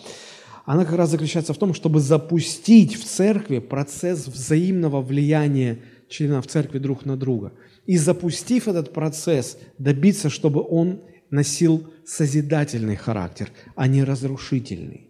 она 0.65 0.85
как 0.85 0.95
раз 0.95 1.09
заключается 1.09 1.53
в 1.53 1.57
том, 1.57 1.73
чтобы 1.73 1.99
запустить 1.99 2.95
в 2.95 3.05
церкви 3.05 3.59
процесс 3.59 4.27
взаимного 4.27 5.01
влияния 5.01 5.79
членов 6.09 6.47
церкви 6.47 6.79
друг 6.79 7.05
на 7.05 7.17
друга. 7.17 7.53
И 7.85 7.97
запустив 7.97 8.67
этот 8.67 8.93
процесс, 8.93 9.57
добиться, 9.77 10.29
чтобы 10.29 10.61
он 10.61 11.01
носил 11.29 11.83
созидательный 12.05 12.95
характер, 12.95 13.49
а 13.75 13.87
не 13.87 14.03
разрушительный. 14.03 15.09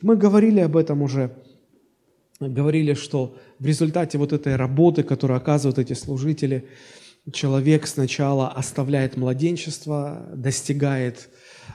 Мы 0.00 0.16
говорили 0.16 0.60
об 0.60 0.76
этом 0.76 1.02
уже, 1.02 1.30
говорили, 2.40 2.94
что 2.94 3.36
в 3.58 3.66
результате 3.66 4.18
вот 4.18 4.32
этой 4.32 4.56
работы, 4.56 5.02
которую 5.02 5.36
оказывают 5.36 5.78
эти 5.78 5.92
служители, 5.92 6.66
человек 7.32 7.86
сначала 7.86 8.48
оставляет 8.48 9.16
младенчество, 9.16 10.26
достигает 10.34 11.28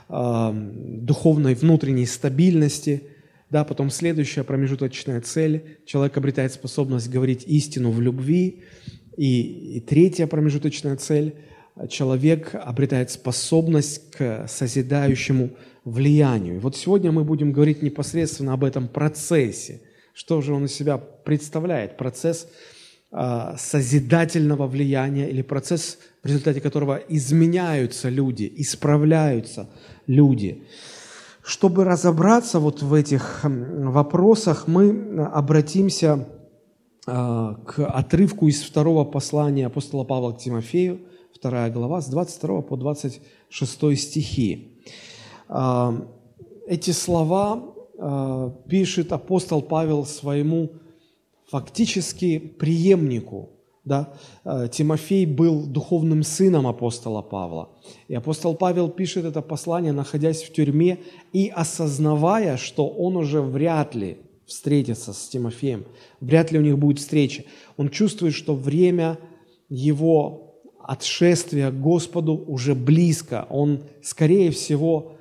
э, 0.08 0.52
духовной 0.52 1.54
внутренней 1.54 2.06
стабильности, 2.06 3.02
да, 3.50 3.64
потом 3.64 3.90
следующая 3.90 4.44
промежуточная 4.44 5.20
цель, 5.20 5.78
человек 5.84 6.16
обретает 6.16 6.52
способность 6.52 7.10
говорить 7.10 7.44
истину 7.46 7.90
в 7.90 8.00
любви, 8.00 8.62
и, 9.16 9.76
и 9.76 9.80
третья 9.80 10.26
промежуточная 10.28 10.96
цель, 10.96 11.34
человек 11.88 12.54
обретает 12.54 13.10
способность 13.10 14.10
к 14.12 14.46
созидающему 14.46 15.50
влиянию. 15.84 16.56
И 16.56 16.58
вот 16.58 16.76
сегодня 16.76 17.10
мы 17.10 17.24
будем 17.24 17.52
говорить 17.52 17.82
непосредственно 17.82 18.52
об 18.52 18.64
этом 18.64 18.86
процессе, 18.86 19.80
что 20.14 20.40
же 20.40 20.52
он 20.54 20.66
из 20.66 20.72
себя 20.72 20.98
представляет, 20.98 21.96
процесс 21.96 22.48
а, 23.12 23.56
созидательного 23.56 24.68
влияния 24.68 25.28
или 25.28 25.42
процесс, 25.42 25.98
в 26.22 26.26
результате 26.26 26.60
которого 26.60 26.96
изменяются 27.08 28.08
люди, 28.08 28.52
исправляются 28.56 29.68
люди. 30.06 30.62
Чтобы 31.42 31.84
разобраться 31.84 32.60
вот 32.60 32.82
в 32.82 32.94
этих 32.94 33.40
вопросах, 33.42 34.68
мы 34.68 35.24
обратимся 35.24 36.28
а, 37.06 37.54
к 37.66 37.84
отрывку 37.84 38.46
из 38.46 38.62
второго 38.62 39.04
послания 39.04 39.66
апостола 39.66 40.04
Павла 40.04 40.32
к 40.32 40.38
Тимофею, 40.38 41.00
вторая 41.34 41.70
глава, 41.72 42.02
с 42.02 42.06
22 42.06 42.62
по 42.62 42.76
26 42.76 43.98
стихи. 43.98 44.78
А, 45.48 46.06
эти 46.68 46.92
слова 46.92 47.74
пишет 48.68 49.12
апостол 49.12 49.60
Павел 49.62 50.06
своему 50.06 50.70
фактически 51.50 52.38
преемнику. 52.38 53.50
Да? 53.84 54.12
Э, 54.44 54.68
Тимофей 54.70 55.26
был 55.26 55.66
духовным 55.66 56.22
сыном 56.22 56.66
апостола 56.66 57.22
Павла. 57.22 57.70
И 58.08 58.14
апостол 58.14 58.54
Павел 58.54 58.88
пишет 58.88 59.24
это 59.24 59.42
послание, 59.42 59.92
находясь 59.92 60.42
в 60.42 60.52
тюрьме 60.52 60.98
и 61.32 61.48
осознавая, 61.48 62.56
что 62.56 62.86
он 62.86 63.16
уже 63.16 63.40
вряд 63.40 63.94
ли 63.94 64.18
встретится 64.46 65.12
с 65.12 65.28
Тимофеем, 65.28 65.84
вряд 66.20 66.52
ли 66.52 66.58
у 66.58 66.62
них 66.62 66.78
будет 66.78 66.98
встреча. 66.98 67.44
Он 67.76 67.88
чувствует, 67.88 68.34
что 68.34 68.54
время 68.54 69.18
его 69.68 70.62
отшествия 70.82 71.70
к 71.70 71.80
Господу 71.80 72.34
уже 72.34 72.74
близко. 72.74 73.46
Он, 73.48 73.80
скорее 74.02 74.50
всего, 74.50 75.12
э, 75.12 75.19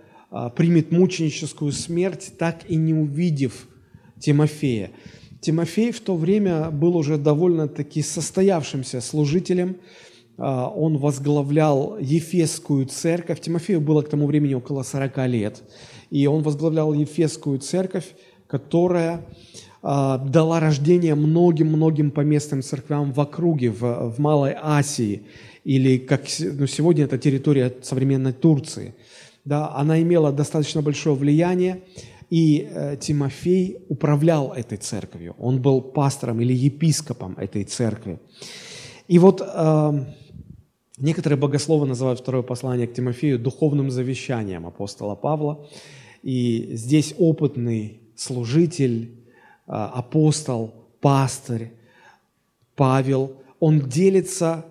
примет 0.56 0.92
мученическую 0.92 1.72
смерть, 1.72 2.34
так 2.38 2.70
и 2.70 2.76
не 2.76 2.94
увидев 2.94 3.68
Тимофея. 4.20 4.92
Тимофей 5.42 5.92
в 5.92 6.02
то 6.02 6.16
время 6.16 6.70
был 6.70 6.98
уже 6.98 7.18
довольно-таки 7.18 8.02
состоявшимся 8.02 9.00
служителем. 9.00 9.78
А, 10.38 10.68
он 10.68 10.98
возглавлял 10.98 11.98
Ефесскую 12.00 12.86
церковь. 12.88 13.40
Тимофею 13.40 13.80
было 13.80 14.02
к 14.02 14.10
тому 14.10 14.28
времени 14.28 14.54
около 14.54 14.84
40 14.84 15.28
лет. 15.28 15.64
И 16.10 16.28
он 16.28 16.44
возглавлял 16.44 16.94
Ефесскую 16.94 17.60
церковь, 17.60 18.08
которая 18.48 19.26
а, 19.82 20.18
дала 20.18 20.60
рождение 20.60 21.16
многим-многим 21.16 22.12
поместным 22.12 22.62
церквям 22.62 23.14
в 23.14 23.20
округе, 23.20 23.70
в, 23.70 24.10
в 24.12 24.20
Малой 24.20 24.56
Асии, 24.62 25.24
или 25.64 25.98
как 25.98 26.24
ну, 26.40 26.68
сегодня 26.68 27.06
это 27.06 27.18
территория 27.18 27.74
современной 27.82 28.34
Турции. 28.34 28.94
Да, 29.50 29.72
она 29.76 30.00
имела 30.00 30.32
достаточно 30.32 30.84
большое 30.84 31.16
влияние, 31.16 31.82
и 32.30 32.70
э, 32.70 32.98
Тимофей 32.98 33.78
управлял 33.90 34.54
этой 34.54 34.78
церковью. 34.78 35.36
Он 35.40 35.60
был 35.60 35.82
пастором 35.82 36.40
или 36.40 36.54
епископом 36.54 37.34
этой 37.36 37.64
церкви. 37.64 38.20
И 39.08 39.18
вот 39.18 39.42
э, 39.42 40.06
некоторые 41.00 41.40
богословы 41.40 41.88
называют 41.88 42.20
второе 42.20 42.44
послание 42.44 42.86
к 42.86 42.94
Тимофею 42.94 43.40
духовным 43.40 43.90
завещанием 43.90 44.68
апостола 44.68 45.16
Павла. 45.16 45.68
И 46.22 46.70
здесь 46.74 47.16
опытный 47.18 48.02
служитель, 48.16 49.02
э, 49.02 49.72
апостол, 49.72 50.76
пастырь 51.02 51.72
Павел, 52.76 53.32
он 53.60 53.80
делится 53.90 54.66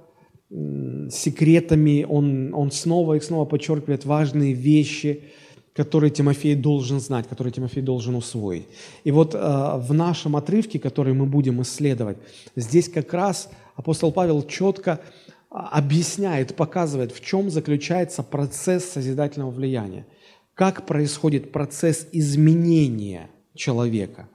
секретами, 1.11 2.07
он, 2.09 2.55
он 2.55 2.71
снова 2.71 3.15
и 3.15 3.21
снова 3.21 3.45
подчеркивает 3.45 4.05
важные 4.05 4.53
вещи– 4.53 5.23
который 5.79 6.11
Тимофей 6.11 6.57
должен 6.57 6.99
знать, 6.99 7.29
который 7.29 7.53
Тимофей 7.53 7.83
должен 7.83 8.17
усвоить. 8.17 8.67
И 9.05 9.13
вот 9.13 9.37
э, 9.37 9.39
в 9.39 9.95
нашем 9.95 10.35
отрывке, 10.35 10.81
который 10.81 11.13
мы 11.13 11.25
будем 11.25 11.63
исследовать, 11.63 12.17
здесь 12.57 12.89
как 12.89 13.15
раз 13.15 13.49
апостол 13.77 14.11
Павел 14.11 14.43
четко 14.43 14.99
а, 15.51 15.69
объясняет, 15.79 16.57
показывает, 16.57 17.13
в 17.13 17.25
чем 17.25 17.49
заключается 17.49 18.25
процесс 18.25 18.87
созидательного 18.87 19.53
влияния, 19.53 20.05
как 20.55 20.85
происходит 20.85 21.53
процесс 21.53 22.09
изменения 22.11 23.31
человека. 23.55 24.29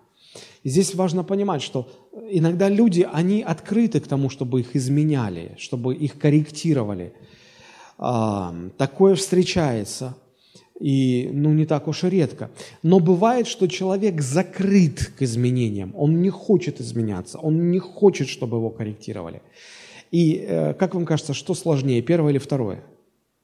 И 0.64 0.70
здесь 0.70 0.96
важно 0.96 1.24
понимать, 1.24 1.62
что 1.62 1.88
иногда 2.30 2.70
люди, 2.70 3.08
они 3.12 3.42
открыты 3.42 4.00
к 4.00 4.08
тому, 4.08 4.30
чтобы 4.30 4.62
их 4.62 4.76
изменяли, 4.76 5.56
чтобы 5.58 5.94
их 5.94 6.18
корректировали. 6.18 7.14
А, 7.98 8.56
такое 8.78 9.16
встречается– 9.16 10.16
и 10.84 11.30
ну, 11.32 11.54
не 11.54 11.66
так 11.66 11.88
уж 11.88 12.04
и 12.04 12.10
редко. 12.10 12.52
Но 12.82 13.00
бывает, 13.00 13.48
что 13.48 13.68
человек 13.68 14.22
закрыт 14.22 15.14
к 15.18 15.22
изменениям, 15.22 15.94
он 15.96 16.22
не 16.22 16.30
хочет 16.30 16.82
изменяться, 16.82 17.40
он 17.40 17.72
не 17.72 17.80
хочет, 17.80 18.28
чтобы 18.28 18.58
его 18.58 18.70
корректировали. 18.70 19.42
И 20.12 20.46
э, 20.46 20.74
как 20.74 20.94
вам 20.94 21.06
кажется, 21.06 21.34
что 21.34 21.54
сложнее, 21.54 22.02
первое 22.02 22.32
или 22.32 22.38
второе? 22.38 22.84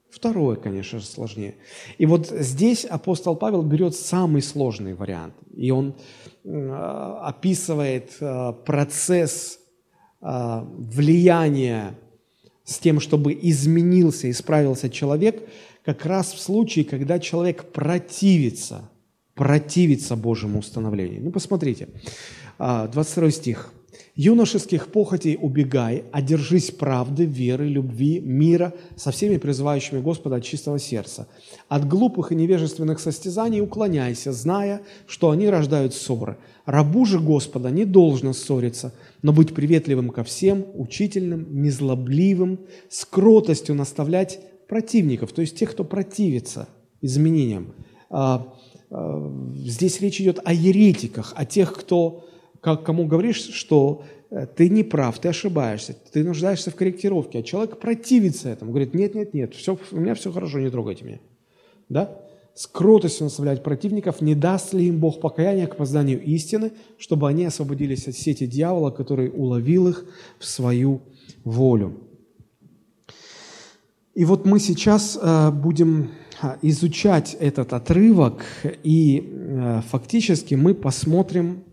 Второе, 0.09 0.55
конечно 0.55 0.99
же, 0.99 1.05
сложнее. 1.05 1.55
И 1.97 2.05
вот 2.05 2.29
здесь 2.29 2.85
апостол 2.85 3.35
Павел 3.35 3.61
берет 3.61 3.95
самый 3.95 4.41
сложный 4.41 4.93
вариант, 4.93 5.35
и 5.55 5.71
он 5.71 5.95
э, 6.43 7.19
описывает 7.21 8.11
э, 8.19 8.53
процесс 8.65 9.59
э, 10.21 10.65
влияния 10.77 11.95
с 12.63 12.79
тем, 12.79 12.99
чтобы 12.99 13.37
изменился, 13.41 14.29
исправился 14.29 14.89
человек– 14.89 15.43
как 15.89 16.05
раз 16.05 16.33
в 16.33 16.39
случае, 16.39 16.85
когда 16.85 17.17
человек 17.19 17.71
противится, 17.71 18.89
противится 19.33 20.15
Божьему 20.15 20.59
установлению. 20.59 21.23
Ну, 21.23 21.31
посмотрите, 21.31 21.89
22 22.57 23.25
а, 23.25 23.31
стих. 23.31 23.73
«Юношеских 24.15 24.87
похотей 24.87 25.37
убегай, 25.39 26.03
одержись 26.11 26.71
правды, 26.71 27.25
веры, 27.25 27.67
любви, 27.67 28.19
мира 28.19 28.73
со 28.95 29.11
всеми 29.11 29.37
призывающими 29.37 29.99
Господа 29.99 30.37
от 30.37 30.43
чистого 30.43 30.79
сердца. 30.79 31.27
От 31.67 31.87
глупых 31.87 32.31
и 32.31 32.35
невежественных 32.35 32.99
состязаний 32.99 33.61
уклоняйся, 33.61 34.31
зная, 34.31 34.81
что 35.07 35.29
они 35.29 35.49
рождают 35.49 35.93
ссоры. 35.93 36.37
Рабу 36.65 37.05
же 37.05 37.19
Господа 37.19 37.71
не 37.71 37.85
должно 37.85 38.33
ссориться, 38.33 38.93
но 39.21 39.33
быть 39.33 39.55
приветливым 39.55 40.09
ко 40.09 40.23
всем, 40.23 40.65
учительным, 40.75 41.61
незлобливым, 41.61 42.59
с 42.89 43.05
кротостью 43.05 43.75
наставлять 43.75 44.39
противников, 44.67 45.33
то 45.33 45.41
есть 45.41 45.57
тех, 45.57 45.71
кто 45.71 45.83
противится 45.83 46.69
изменениям. 47.01 47.73
А, 48.09 48.53
а, 48.91 49.53
здесь 49.55 49.99
речь 50.01 50.21
идет 50.21 50.39
о 50.43 50.53
еретиках, 50.53 51.33
о 51.35 51.45
тех, 51.45 51.73
кто, 51.73 52.28
как, 52.61 52.83
кому 52.83 53.05
говоришь, 53.05 53.41
что 53.53 54.03
э, 54.29 54.45
ты 54.47 54.69
не 54.69 54.83
прав, 54.83 55.19
ты 55.19 55.29
ошибаешься, 55.29 55.95
ты 56.11 56.23
нуждаешься 56.23 56.71
в 56.71 56.75
корректировке, 56.75 57.39
а 57.39 57.43
человек 57.43 57.79
противится 57.79 58.49
этому, 58.49 58.71
говорит, 58.71 58.93
нет, 58.93 59.15
нет, 59.15 59.33
нет, 59.33 59.53
все, 59.53 59.77
у 59.91 59.97
меня 59.97 60.15
все 60.15 60.31
хорошо, 60.31 60.59
не 60.59 60.69
трогайте 60.69 61.05
меня. 61.05 61.19
Да? 61.87 62.19
С 62.53 62.67
кротостью 62.67 63.25
наставлять 63.25 63.63
противников, 63.63 64.21
не 64.21 64.35
даст 64.35 64.73
ли 64.73 64.87
им 64.87 64.99
Бог 64.99 65.21
покаяния 65.21 65.67
к 65.67 65.77
познанию 65.77 66.21
истины, 66.21 66.71
чтобы 66.97 67.29
они 67.29 67.45
освободились 67.45 68.07
от 68.07 68.15
сети 68.15 68.47
дьявола, 68.47 68.91
который 68.91 69.29
уловил 69.29 69.87
их 69.87 70.05
в 70.39 70.45
свою 70.45 71.01
волю. 71.43 71.97
И 74.13 74.25
вот 74.25 74.45
мы 74.45 74.59
сейчас 74.59 75.17
э, 75.21 75.51
будем 75.51 76.11
э, 76.41 76.57
изучать 76.63 77.37
этот 77.39 77.71
отрывок, 77.71 78.43
и 78.83 79.23
э, 79.23 79.81
фактически 79.87 80.55
мы 80.55 80.73
посмотрим 80.73 81.63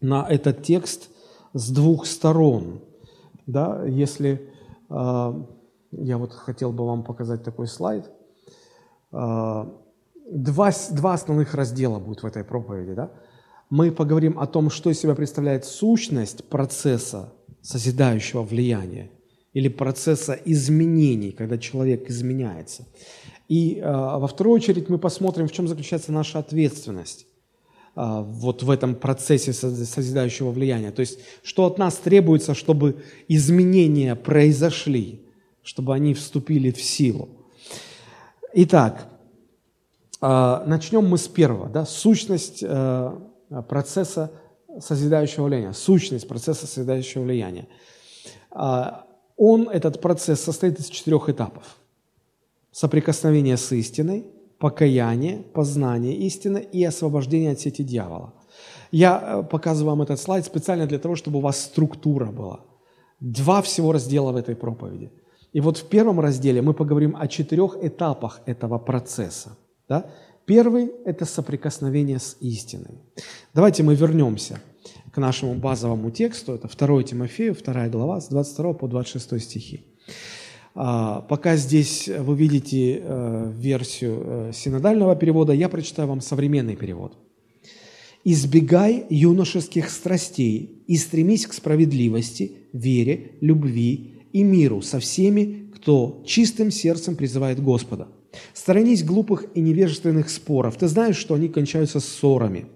на 0.00 0.26
этот 0.28 0.62
текст 0.62 1.10
с 1.54 1.70
двух 1.70 2.06
сторон. 2.06 2.80
Да, 3.46 3.84
если 3.86 4.50
я 4.90 6.18
вот 6.18 6.32
хотел 6.32 6.72
бы 6.72 6.86
вам 6.86 7.02
показать 7.02 7.42
такой 7.42 7.66
слайд. 7.66 8.10
два, 9.10 10.70
два 10.90 11.14
основных 11.14 11.54
раздела 11.54 11.98
будет 11.98 12.22
в 12.22 12.26
этой 12.26 12.44
проповеди. 12.44 12.94
Да? 12.94 13.10
Мы 13.70 13.90
поговорим 13.90 14.38
о 14.38 14.46
том, 14.46 14.70
что 14.70 14.90
из 14.90 14.98
себя 14.98 15.14
представляет 15.14 15.64
сущность 15.64 16.48
процесса 16.48 17.32
созидающего 17.60 18.42
влияния 18.42 19.10
или 19.52 19.68
процесса 19.68 20.38
изменений, 20.44 21.32
когда 21.32 21.58
человек 21.58 22.08
изменяется. 22.08 22.86
И 23.48 23.76
э, 23.76 23.82
во 23.84 24.26
вторую 24.26 24.54
очередь 24.54 24.88
мы 24.88 24.98
посмотрим, 24.98 25.48
в 25.48 25.52
чем 25.52 25.68
заключается 25.68 26.12
наша 26.12 26.38
ответственность 26.38 27.24
э, 27.24 27.27
вот 28.00 28.62
в 28.62 28.70
этом 28.70 28.94
процессе 28.94 29.52
созидающего 29.52 30.52
влияния. 30.52 30.92
То 30.92 31.00
есть, 31.00 31.18
что 31.42 31.66
от 31.66 31.78
нас 31.78 31.96
требуется, 31.96 32.54
чтобы 32.54 33.02
изменения 33.26 34.14
произошли, 34.14 35.26
чтобы 35.62 35.94
они 35.94 36.14
вступили 36.14 36.70
в 36.70 36.80
силу. 36.80 37.28
Итак, 38.54 39.08
э, 40.22 40.62
начнем 40.66 41.06
мы 41.06 41.18
с 41.18 41.26
первого, 41.26 41.68
да, 41.68 41.86
сущность 41.86 42.60
э, 42.62 43.18
процесса 43.68 44.30
созидающего 44.78 45.46
влияния, 45.46 45.72
сущность 45.72 46.28
процесса 46.28 46.68
созидающего 46.68 47.24
влияния. 47.24 47.66
Э, 48.54 48.90
он, 49.36 49.68
этот 49.68 50.00
процесс, 50.00 50.40
состоит 50.40 50.78
из 50.78 50.86
четырех 50.86 51.28
этапов– 51.28 51.64
соприкосновение 52.70 53.56
с 53.56 53.72
истиной, 53.72 54.24
покаяние, 54.58 55.38
познание 55.54 56.14
истины 56.14 56.58
и 56.58 56.84
освобождение 56.84 57.52
от 57.52 57.60
сети 57.60 57.84
дьявола. 57.84 58.34
Я 58.90 59.20
э, 59.20 59.42
показываю 59.42 59.90
вам 59.90 60.02
этот 60.02 60.20
слайд 60.20 60.44
специально 60.44 60.86
для 60.86 60.98
того, 60.98 61.14
чтобы 61.14 61.38
у 61.38 61.42
вас 61.42 61.60
структура 61.60 62.26
была. 62.26 62.60
Два 63.20 63.62
всего 63.62 63.92
раздела 63.92 64.32
в 64.32 64.36
этой 64.36 64.56
проповеди. 64.56 65.10
И 65.52 65.60
вот 65.60 65.78
в 65.78 65.88
первом 65.88 66.20
разделе 66.20 66.62
мы 66.62 66.74
поговорим 66.74 67.16
о 67.18 67.26
четырех 67.26 67.76
этапах 67.82 68.40
этого 68.46 68.78
процесса. 68.78 69.56
Да? 69.88 70.10
Первый– 70.44 70.90
это 71.04 71.24
соприкосновение 71.24 72.18
с 72.18 72.36
истиной. 72.40 72.98
Давайте 73.54 73.82
мы 73.82 73.94
вернемся 73.94 74.60
к 75.12 75.18
нашему 75.18 75.54
базовому 75.54 76.10
тексту. 76.10 76.54
Это 76.54 76.68
2 76.68 77.02
Тимофею, 77.02 77.54
2 77.54 77.88
глава, 77.88 78.20
с 78.20 78.28
22 78.28 78.72
по 78.74 78.88
26 78.88 79.42
стихи. 79.42 79.84
А, 80.80 81.22
пока 81.22 81.56
здесь 81.56 82.08
вы 82.08 82.36
видите 82.36 83.00
э, 83.02 83.52
версию 83.58 84.22
э, 84.24 84.52
синодального 84.54 85.16
перевода, 85.16 85.52
я 85.52 85.68
прочитаю 85.68 86.06
вам 86.06 86.20
современный 86.20 86.76
перевод. 86.76 87.18
«Избегай 88.22 89.04
юношеских 89.10 89.90
страстей 89.90 90.84
и 90.86 90.96
стремись 90.96 91.48
к 91.48 91.52
справедливости, 91.52 92.52
вере, 92.72 93.32
любви 93.40 94.20
и 94.32 94.44
миру 94.44 94.80
со 94.80 95.00
всеми, 95.00 95.68
кто 95.74 96.22
чистым 96.24 96.70
сердцем 96.70 97.16
призывает 97.16 97.60
Господа. 97.60 98.06
Сторонись 98.54 99.02
глупых 99.02 99.46
и 99.56 99.60
невежественных 99.60 100.30
споров. 100.30 100.76
Ты 100.76 100.86
знаешь, 100.86 101.16
что 101.16 101.34
они 101.34 101.48
кончаются 101.48 101.98
ссорами. 101.98 102.66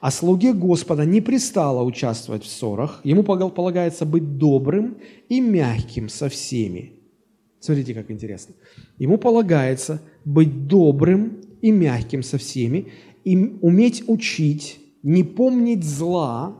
А 0.00 0.12
слуге 0.12 0.52
Господа 0.52 1.04
не 1.04 1.20
пристало 1.20 1.82
участвовать 1.82 2.44
в 2.44 2.48
ссорах. 2.48 3.00
Ему 3.02 3.24
полагается 3.24 4.04
быть 4.04 4.38
добрым 4.38 4.98
и 5.28 5.40
мягким 5.40 6.08
со 6.08 6.28
всеми, 6.28 6.99
Смотрите, 7.60 7.94
как 7.94 8.10
интересно. 8.10 8.54
Ему 8.98 9.18
полагается 9.18 10.00
быть 10.24 10.66
добрым 10.66 11.42
и 11.60 11.70
мягким 11.70 12.22
со 12.22 12.38
всеми, 12.38 12.88
и 13.24 13.36
уметь 13.60 14.04
учить, 14.06 14.80
не 15.02 15.22
помнить 15.22 15.84
зла, 15.84 16.56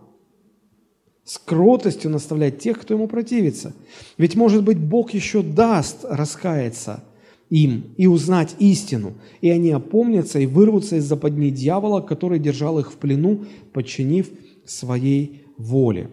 с 1.24 1.38
кротостью 1.38 2.10
наставлять 2.10 2.58
тех, 2.58 2.80
кто 2.80 2.94
ему 2.94 3.06
противится. 3.06 3.72
Ведь, 4.18 4.34
может 4.34 4.64
быть, 4.64 4.78
Бог 4.78 5.12
еще 5.12 5.42
даст 5.42 6.04
раскаяться 6.04 7.04
им 7.50 7.94
и 7.96 8.06
узнать 8.06 8.56
истину, 8.58 9.14
и 9.40 9.48
они 9.48 9.70
опомнятся 9.70 10.38
и 10.38 10.46
вырвутся 10.46 10.96
из 10.96 11.04
западни 11.04 11.50
дьявола, 11.50 12.00
который 12.00 12.38
держал 12.38 12.78
их 12.78 12.92
в 12.92 12.96
плену, 12.96 13.44
подчинив 13.72 14.28
своей 14.64 15.44
воле. 15.56 16.10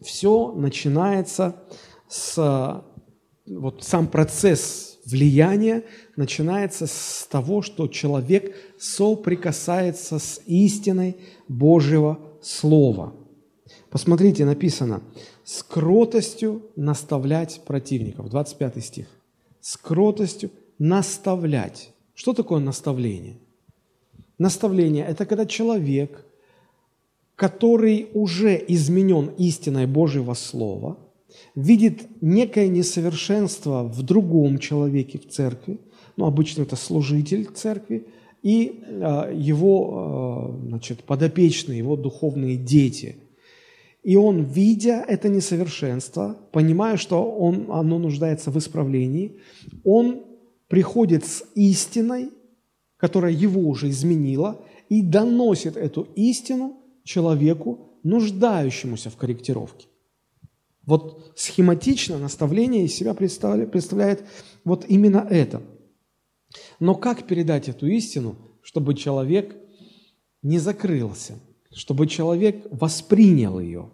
Все 0.00 0.52
начинается 0.52 1.56
с 2.08 2.84
вот 3.50 3.82
сам 3.82 4.06
процесс 4.06 4.98
влияния 5.04 5.82
начинается 6.16 6.86
с 6.86 7.26
того, 7.30 7.62
что 7.62 7.88
человек 7.88 8.54
соприкасается 8.78 10.18
с 10.18 10.40
истиной 10.46 11.16
Божьего 11.48 12.18
Слова. 12.42 13.12
Посмотрите, 13.90 14.44
написано, 14.44 15.02
с 15.44 15.62
кротостью 15.62 16.62
наставлять 16.76 17.60
противников. 17.66 18.30
25 18.30 18.84
стих. 18.84 19.06
С 19.60 19.76
кротостью 19.76 20.50
наставлять. 20.78 21.92
Что 22.14 22.32
такое 22.32 22.60
наставление? 22.60 23.38
Наставление– 24.38 25.04
это 25.08 25.26
когда 25.26 25.44
человек, 25.44 26.24
который 27.36 28.08
уже 28.14 28.62
изменен 28.68 29.26
истиной 29.38 29.86
Божьего 29.86 30.34
Слова– 30.34 30.98
видит 31.54 32.08
некое 32.20 32.68
несовершенство 32.68 33.84
в 33.84 34.02
другом 34.02 34.58
человеке 34.58 35.18
в 35.18 35.28
церкви, 35.28 35.78
ну, 36.16 36.26
обычно 36.26 36.62
это 36.62 36.76
служитель 36.76 37.46
церкви, 37.46 38.06
и 38.42 38.82
э, 38.86 39.32
его 39.36 40.58
э, 40.62 40.68
значит, 40.68 41.04
подопечные, 41.04 41.78
его 41.78 41.96
духовные 41.96 42.56
дети. 42.56 43.16
И 44.02 44.16
он, 44.16 44.44
видя 44.44 45.04
это 45.06 45.28
несовершенство, 45.28 46.38
понимая, 46.52 46.96
что 46.96 47.22
он, 47.22 47.66
оно 47.70 47.98
нуждается 47.98 48.50
в 48.50 48.58
исправлении, 48.58 49.36
он 49.84 50.22
приходит 50.68 51.26
с 51.26 51.44
истиной, 51.54 52.30
которая 52.96 53.32
его 53.32 53.60
уже 53.60 53.90
изменила, 53.90 54.60
и 54.88 55.02
доносит 55.02 55.76
эту 55.76 56.08
истину 56.16 56.78
человеку, 57.04 57.90
нуждающемуся 58.02 59.10
в 59.10 59.16
корректировке. 59.16 59.86
Вот 60.90 61.34
схематично 61.36 62.18
наставление 62.18 62.84
из 62.84 62.96
себя 62.96 63.14
представляет, 63.14 64.24
вот 64.64 64.84
именно 64.88 65.24
это. 65.30 65.62
Но 66.80 66.96
как 66.96 67.28
передать 67.28 67.68
эту 67.68 67.86
истину, 67.86 68.34
чтобы 68.60 68.94
человек 68.94 69.54
не 70.42 70.58
закрылся, 70.58 71.38
чтобы 71.72 72.08
человек 72.08 72.66
воспринял 72.72 73.60
ее? 73.60 73.92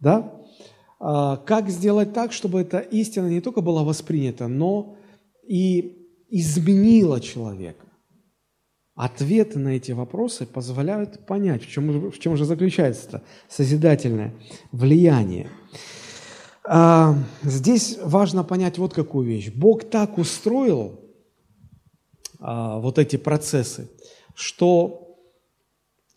Да? 0.00 0.38
А, 1.00 1.38
как 1.38 1.70
сделать 1.70 2.12
так, 2.12 2.34
чтобы 2.34 2.60
эта 2.60 2.80
истина 2.80 3.28
не 3.28 3.40
только 3.40 3.62
была 3.62 3.82
воспринята, 3.82 4.48
но 4.48 4.98
и 5.48 6.10
изменила 6.28 7.22
человека? 7.22 7.86
Ответы 8.94 9.58
на 9.58 9.76
эти 9.76 9.92
вопросы 9.92 10.44
позволяют 10.44 11.24
понять, 11.24 11.64
в 11.64 11.70
чем, 11.70 12.10
в 12.10 12.18
чем 12.18 12.36
же 12.36 12.44
заключается 12.44 13.08
это 13.08 13.22
созидательное 13.48 14.34
влияние. 14.72 15.48
А, 16.64 17.16
здесь 17.42 17.98
важно 18.02 18.44
понять 18.44 18.78
вот 18.78 18.94
какую 18.94 19.26
вещь. 19.26 19.50
Бог 19.52 19.84
так 19.84 20.18
устроил 20.18 21.00
а, 22.38 22.78
вот 22.78 22.98
эти 22.98 23.16
процессы, 23.16 23.90
что 24.34 25.18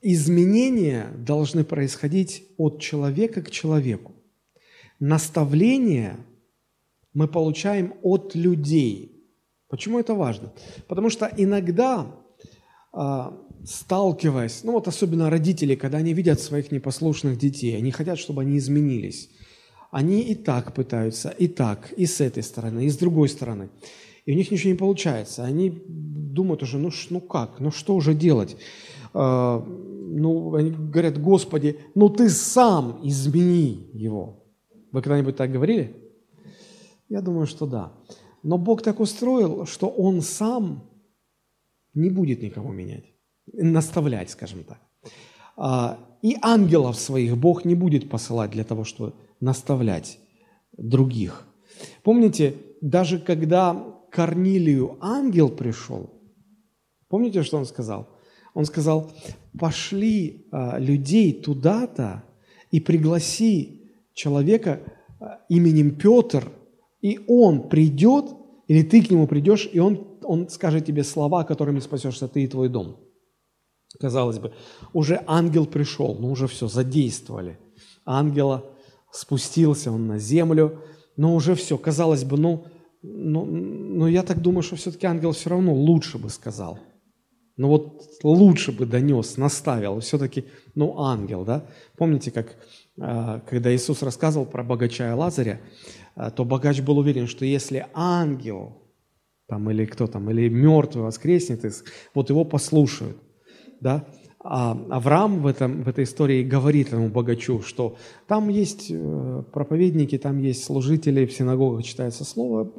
изменения 0.01 1.08
должны 1.17 1.63
происходить 1.63 2.43
от 2.58 2.79
человека 2.79 3.41
к 3.41 3.49
человеку. 3.49 4.13
Наставление 4.99 6.17
мы 7.13 7.27
получаем 7.27 7.95
от 8.03 8.36
людей. 8.36 9.25
Почему 9.67 9.99
это 9.99 10.13
важно? 10.13 10.53
Потому 10.88 11.10
что 11.10 11.31
иногда, 11.36 12.15
а, 12.93 13.36
сталкиваясь, 13.65 14.63
ну 14.63 14.73
вот 14.73 14.88
особенно 14.88 15.31
родители, 15.31 15.73
когда 15.73 15.97
они 15.97 16.13
видят 16.13 16.39
своих 16.39 16.71
непослушных 16.71 17.39
детей, 17.39 17.75
они 17.75 17.89
хотят, 17.89 18.19
чтобы 18.19 18.43
они 18.43 18.60
изменились– 18.60 19.31
они 19.95 20.19
и 20.19 20.36
так 20.36 20.73
пытаются, 20.73 21.29
и 21.29 21.47
так, 21.47 21.93
и 21.93 22.05
с 22.05 22.19
этой 22.19 22.43
стороны, 22.43 22.86
и 22.86 22.89
с 22.89 22.97
другой 22.97 23.29
стороны. 23.29 23.69
И 24.25 24.34
у 24.34 24.36
них 24.36 24.51
ничего 24.51 24.73
не 24.73 24.77
получается. 24.77 25.45
Они 25.45 25.69
думают 25.69 26.63
уже, 26.63 26.77
ну, 26.77 26.91
ну 27.10 27.21
как, 27.21 27.62
ну 27.62 27.71
что 27.71 27.95
уже 27.95 28.13
делать? 28.13 28.58
А, 29.13 29.63
ну, 29.65 30.53
они 30.53 30.71
говорят, 30.71 31.17
Господи, 31.21 31.77
ну 31.95 32.10
ты 32.10 32.29
сам 32.29 32.99
измени 33.03 33.89
его. 33.93 34.43
Вы 34.91 35.01
когда-нибудь 35.01 35.38
так 35.38 35.49
говорили? 35.49 35.95
Я 37.08 37.21
думаю, 37.21 37.47
что 37.47 37.65
да. 37.65 37.93
Но 38.43 38.58
Бог 38.58 38.81
так 38.81 38.99
устроил, 38.99 39.65
что 39.65 39.88
Он 39.88 40.21
сам 40.21 40.84
не 41.93 42.10
будет 42.10 42.41
никого 42.41 42.73
менять, 42.73 43.05
наставлять, 43.53 44.29
скажем 44.29 44.65
так. 44.65 44.79
А, 45.55 45.97
и 46.21 46.36
ангелов 46.41 46.97
своих 46.97 47.38
Бог 47.38 47.63
не 47.63 47.75
будет 47.75 48.10
посылать 48.10 48.51
для 48.51 48.65
того, 48.65 48.84
чтобы 48.84 49.13
наставлять 49.45 50.19
других. 50.77 51.47
Помните, 52.03 52.55
даже 52.81 53.19
когда 53.19 53.86
Корнилию 54.12 54.97
ангел 55.01 55.49
пришел, 55.49 56.10
помните, 57.08 57.43
что 57.43 57.58
он 57.58 57.65
сказал? 57.65 58.10
Он 58.53 58.65
сказал, 58.65 59.12
пошли 59.60 60.47
а, 60.51 60.79
людей 60.79 61.34
туда-то 61.34 62.23
и 62.71 62.79
пригласи 62.79 63.91
человека 64.13 64.81
а, 65.19 65.41
именем 65.49 65.95
Петр, 65.95 66.51
и 67.01 67.19
он 67.27 67.69
придет, 67.69 68.25
или 68.67 68.81
ты 68.81 69.03
к 69.03 69.12
нему 69.12 69.27
придешь, 69.27 69.69
и 69.71 69.79
он 69.79 70.15
он 70.25 70.49
скажет 70.49 70.86
тебе 70.86 71.03
слова, 71.03 71.43
которыми 71.43 71.79
спасешься 71.79 72.27
ты 72.27 72.43
и 72.43 72.47
твой 72.47 72.69
дом. 72.69 72.97
Казалось 73.99 74.39
бы, 74.39 74.53
уже 74.93 75.23
ангел 75.27 75.65
пришел, 75.65 76.17
ну 76.19 76.31
уже 76.31 76.47
все, 76.47 76.67
задействовали. 76.67 77.58
Ангела 78.05 78.65
спустился 79.15 79.91
он 79.91 80.08
на 80.08 80.19
землю, 80.19 80.82
но 81.17 81.36
уже 81.36 81.56
все, 81.56 81.78
казалось 81.78 82.23
бы, 82.23 82.38
ну, 82.38 82.65
ну, 83.01 83.45
ну 83.45 84.08
я 84.08 84.23
так 84.23 84.41
думаю, 84.41 84.63
что 84.63 84.75
все-таки 84.75 85.06
ангел 85.06 85.32
все 85.32 85.49
равно 85.49 85.73
лучше 85.73 86.17
бы 86.17 86.30
сказал. 86.30 86.80
Ну 87.58 87.69
вот 87.69 88.04
лучше 88.23 88.73
бы 88.73 88.86
донес, 88.86 89.38
наставил. 89.38 90.01
Все-таки, 90.01 90.45
ну 90.75 90.99
ангел, 90.99 91.45
да? 91.45 91.65
Помните, 91.95 92.32
как 92.32 92.58
а, 92.99 93.39
когда 93.41 93.73
Иисус 93.73 94.01
рассказывал 94.01 94.45
про 94.45 94.63
богача 94.63 95.10
и 95.10 95.13
Лазаря, 95.13 95.62
а, 96.15 96.32
то 96.32 96.43
богач 96.43 96.82
был 96.82 96.97
уверен, 96.97 97.28
что 97.28 97.45
если 97.45 97.88
ангел 97.93 98.82
там, 99.47 99.69
или 99.69 99.86
кто 99.86 100.08
там, 100.08 100.30
или 100.32 100.49
мертвый 100.49 101.06
воскреснет, 101.06 101.63
вот 102.13 102.30
его 102.30 102.43
послушают. 102.43 103.17
Да? 103.80 104.06
А 104.47 104.77
Авраам 104.91 105.41
в, 105.41 105.47
этом, 105.47 105.81
в 105.81 105.88
этой 105.88 106.03
истории 106.03 106.43
говорит 106.43 106.89
этому 106.89 107.10
богачу, 107.10 107.63
что 107.63 107.97
там 108.27 108.49
есть 108.49 108.91
э, 108.91 109.43
проповедники, 109.51 110.19
там 110.19 110.38
есть 110.38 110.63
служители, 110.63 111.25
в 111.25 111.34
синагогах 111.34 111.84
читается 111.84 112.23
слово. 112.23 112.71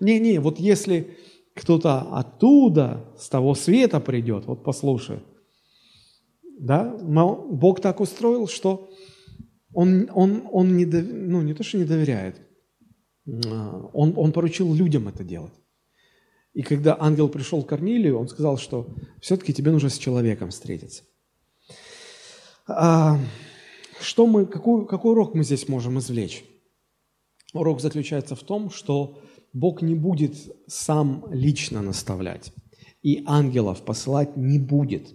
Не-не, 0.00 0.38
вот 0.38 0.60
если 0.60 1.16
кто-то 1.54 2.02
оттуда, 2.12 3.06
с 3.16 3.30
того 3.30 3.54
света 3.54 4.00
придет, 4.00 4.44
вот 4.44 4.62
послушай. 4.62 5.20
Да? 6.60 6.94
Бог 7.00 7.80
так 7.80 8.00
устроил, 8.00 8.46
что 8.46 8.90
он, 9.72 10.10
он, 10.12 10.42
он 10.52 10.76
не, 10.76 10.84
ну, 10.84 11.40
не 11.40 11.54
то, 11.54 11.62
что 11.62 11.78
не 11.78 11.84
доверяет, 11.84 12.36
а, 13.46 13.88
он, 13.94 14.12
он 14.14 14.32
поручил 14.32 14.74
людям 14.74 15.08
это 15.08 15.24
делать. 15.24 15.54
И 16.58 16.62
когда 16.62 16.96
ангел 16.98 17.28
пришел 17.28 17.62
к 17.62 17.68
Корнилию, 17.68 18.18
он 18.18 18.26
сказал, 18.26 18.58
что 18.58 18.88
все-таки 19.20 19.54
тебе 19.54 19.70
нужно 19.70 19.90
с 19.90 19.96
человеком 19.96 20.50
встретиться. 20.50 21.04
А, 22.66 23.16
что 24.00 24.26
мы, 24.26 24.44
какой, 24.44 24.84
какой 24.88 25.12
урок 25.12 25.34
мы 25.34 25.44
здесь 25.44 25.68
можем 25.68 26.00
извлечь? 26.00 26.44
Урок 27.54 27.80
заключается 27.80 28.34
в 28.34 28.42
том, 28.42 28.70
что 28.70 29.20
Бог 29.52 29.82
не 29.82 29.94
будет 29.94 30.34
сам 30.66 31.26
лично 31.30 31.80
наставлять, 31.80 32.52
и 33.04 33.22
ангелов 33.24 33.82
посылать 33.82 34.36
не 34.36 34.58
будет. 34.58 35.14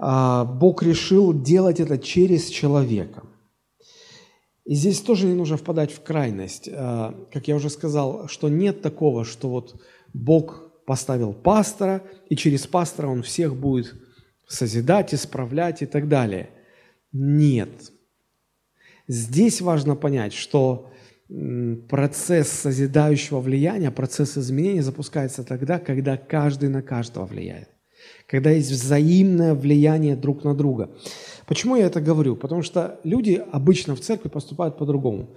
А, 0.00 0.44
Бог 0.44 0.82
решил 0.82 1.32
делать 1.32 1.78
это 1.78 1.98
через 1.98 2.48
человека. 2.48 3.22
И 4.64 4.74
здесь 4.74 5.00
тоже 5.00 5.26
не 5.26 5.34
нужно 5.34 5.56
впадать 5.56 5.92
в 5.92 6.02
крайность. 6.02 6.68
А, 6.68 7.14
как 7.32 7.46
я 7.46 7.54
уже 7.54 7.70
сказал, 7.70 8.26
что 8.26 8.48
нет 8.48 8.82
такого, 8.82 9.24
что 9.24 9.48
вот 9.48 9.80
Бог 10.14 10.84
поставил 10.86 11.32
пастора, 11.32 12.02
и 12.28 12.36
через 12.36 12.66
пастора 12.66 13.08
он 13.08 13.22
всех 13.22 13.56
будет 13.56 13.94
созидать, 14.46 15.14
исправлять 15.14 15.82
и 15.82 15.86
так 15.86 16.08
далее. 16.08 16.50
Нет. 17.12 17.70
Здесь 19.08 19.60
важно 19.60 19.96
понять, 19.96 20.32
что 20.32 20.90
процесс 21.88 22.48
созидающего 22.48 23.40
влияния, 23.40 23.90
процесс 23.90 24.36
изменения 24.36 24.82
запускается 24.82 25.44
тогда, 25.44 25.78
когда 25.78 26.16
каждый 26.16 26.68
на 26.68 26.82
каждого 26.82 27.24
влияет. 27.26 27.68
Когда 28.26 28.50
есть 28.50 28.70
взаимное 28.70 29.54
влияние 29.54 30.16
друг 30.16 30.44
на 30.44 30.54
друга. 30.54 30.90
Почему 31.46 31.76
я 31.76 31.86
это 31.86 32.00
говорю? 32.00 32.36
Потому 32.36 32.62
что 32.62 33.00
люди 33.04 33.42
обычно 33.52 33.94
в 33.94 34.00
церкви 34.00 34.28
поступают 34.28 34.76
по-другому. 34.76 35.34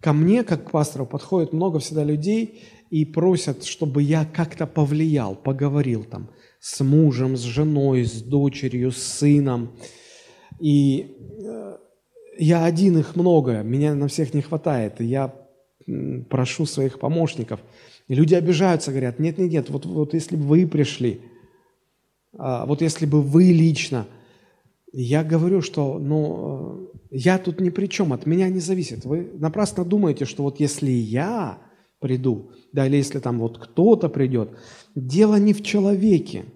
Ко 0.00 0.12
мне, 0.12 0.44
как 0.44 0.64
к 0.66 0.70
пастору, 0.70 1.06
подходит 1.06 1.52
много 1.52 1.78
всегда 1.78 2.04
людей 2.04 2.62
и 2.90 3.04
просят, 3.04 3.64
чтобы 3.64 4.02
я 4.02 4.24
как-то 4.24 4.66
повлиял, 4.66 5.36
поговорил 5.36 6.04
там 6.04 6.30
с 6.58 6.82
мужем, 6.84 7.36
с 7.36 7.42
женой, 7.42 8.04
с 8.04 8.20
дочерью, 8.22 8.90
с 8.90 8.98
сыном. 8.98 9.70
И 10.58 11.16
э, 11.42 11.76
я 12.38 12.64
один, 12.64 12.98
их 12.98 13.16
много, 13.16 13.62
меня 13.62 13.94
на 13.94 14.08
всех 14.08 14.34
не 14.34 14.42
хватает. 14.42 15.00
И 15.00 15.04
я 15.04 15.34
прошу 16.28 16.66
своих 16.66 16.98
помощников. 16.98 17.60
И 18.08 18.14
люди 18.14 18.34
обижаются, 18.34 18.90
говорят, 18.90 19.18
нет, 19.18 19.38
нет, 19.38 19.50
нет, 19.50 19.70
вот, 19.70 19.86
вот 19.86 20.14
если 20.14 20.36
бы 20.36 20.42
вы 20.42 20.66
пришли, 20.66 21.20
а, 22.36 22.66
вот 22.66 22.82
если 22.82 23.06
бы 23.06 23.22
вы 23.22 23.44
лично, 23.44 24.06
я 24.92 25.22
говорю, 25.22 25.62
что 25.62 25.98
ну, 25.98 26.90
э, 27.12 27.16
я 27.16 27.38
тут 27.38 27.60
ни 27.60 27.70
при 27.70 27.86
чем, 27.86 28.12
от 28.12 28.26
меня 28.26 28.48
не 28.48 28.58
зависит. 28.58 29.04
Вы 29.04 29.30
напрасно 29.38 29.84
думаете, 29.84 30.24
что 30.24 30.42
вот 30.42 30.58
если 30.58 30.90
я 30.90 31.58
приду, 32.00 32.50
да, 32.72 32.86
или 32.86 32.96
если 32.96 33.20
там 33.20 33.38
вот 33.38 33.58
кто-то 33.58 34.08
придет, 34.08 34.50
дело 34.94 35.36
не 35.36 35.52
в 35.52 35.62
человеке. 35.62 36.46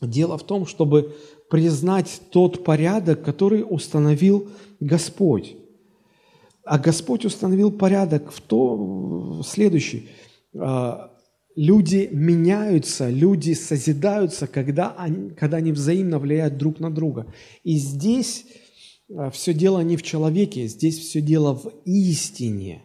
Дело 0.00 0.38
в 0.38 0.44
том, 0.44 0.66
чтобы 0.66 1.14
признать 1.50 2.20
тот 2.30 2.64
порядок, 2.64 3.22
который 3.22 3.64
установил 3.68 4.48
Господь. 4.80 5.56
А 6.64 6.78
Господь 6.78 7.24
установил 7.24 7.70
порядок 7.70 8.32
в 8.32 8.40
то, 8.40 9.42
следующий. 9.44 10.08
А, 10.58 11.12
люди 11.54 12.08
меняются, 12.10 13.10
люди 13.10 13.52
созидаются, 13.52 14.46
когда 14.46 14.94
они, 14.96 15.30
когда 15.30 15.58
они 15.58 15.72
взаимно 15.72 16.18
влияют 16.18 16.56
друг 16.56 16.80
на 16.80 16.90
друга. 16.90 17.26
И 17.62 17.76
здесь 17.76 18.46
а, 19.14 19.30
все 19.30 19.52
дело 19.52 19.80
не 19.80 19.96
в 19.96 20.02
человеке, 20.02 20.66
здесь 20.66 20.98
все 20.98 21.20
дело 21.20 21.54
в 21.54 21.70
истине. 21.84 22.82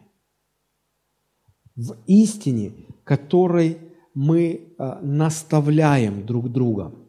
В 1.80 1.96
истине, 2.08 2.72
которой 3.04 3.78
мы 4.14 4.74
а, 4.78 5.00
наставляем 5.02 6.26
друг 6.26 6.52
друга– 6.52 6.94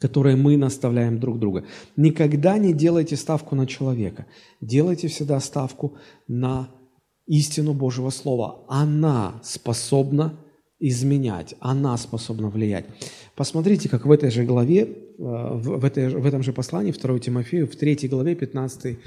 которые 0.00 0.36
мы 0.36 0.56
наставляем 0.56 1.18
друг 1.18 1.38
друга. 1.38 1.64
Никогда 1.96 2.58
не 2.58 2.72
делайте 2.72 3.16
ставку 3.16 3.54
на 3.54 3.66
человека. 3.66 4.26
Делайте 4.60 5.08
всегда 5.08 5.40
ставку 5.40 5.96
на 6.28 6.68
истину 7.26 7.74
Божьего 7.74 8.10
Слова. 8.10 8.64
Она 8.68 9.40
способна 9.42 10.38
изменять, 10.78 11.54
она 11.60 11.96
способна 11.96 12.50
влиять. 12.50 12.84
Посмотрите, 13.36 13.88
как 13.88 14.04
в 14.04 14.10
этой 14.10 14.30
же 14.30 14.44
главе, 14.44 14.82
э, 14.82 14.88
в, 15.18 15.84
этой, 15.84 16.08
в 16.08 16.26
этом 16.26 16.42
же 16.42 16.52
послании, 16.52 16.92
2 16.92 17.18
Тимофею, 17.20 17.66
в 17.66 17.76
3 17.76 18.08
главе, 18.08 18.34
15, 18.34 18.98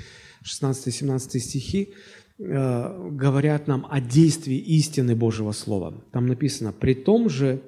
16, 0.41 0.93
17 0.95 1.43
стихи, 1.43 1.89
э, 1.89 2.26
говорят 2.37 3.67
нам 3.67 3.87
о 3.89 3.99
действии 3.99 4.57
истины 4.57 5.15
Божьего 5.15 5.51
Слова. 5.51 6.03
Там 6.11 6.27
написано, 6.27 6.71
«При 6.71 6.93
том 6.93 7.29
же 7.29 7.61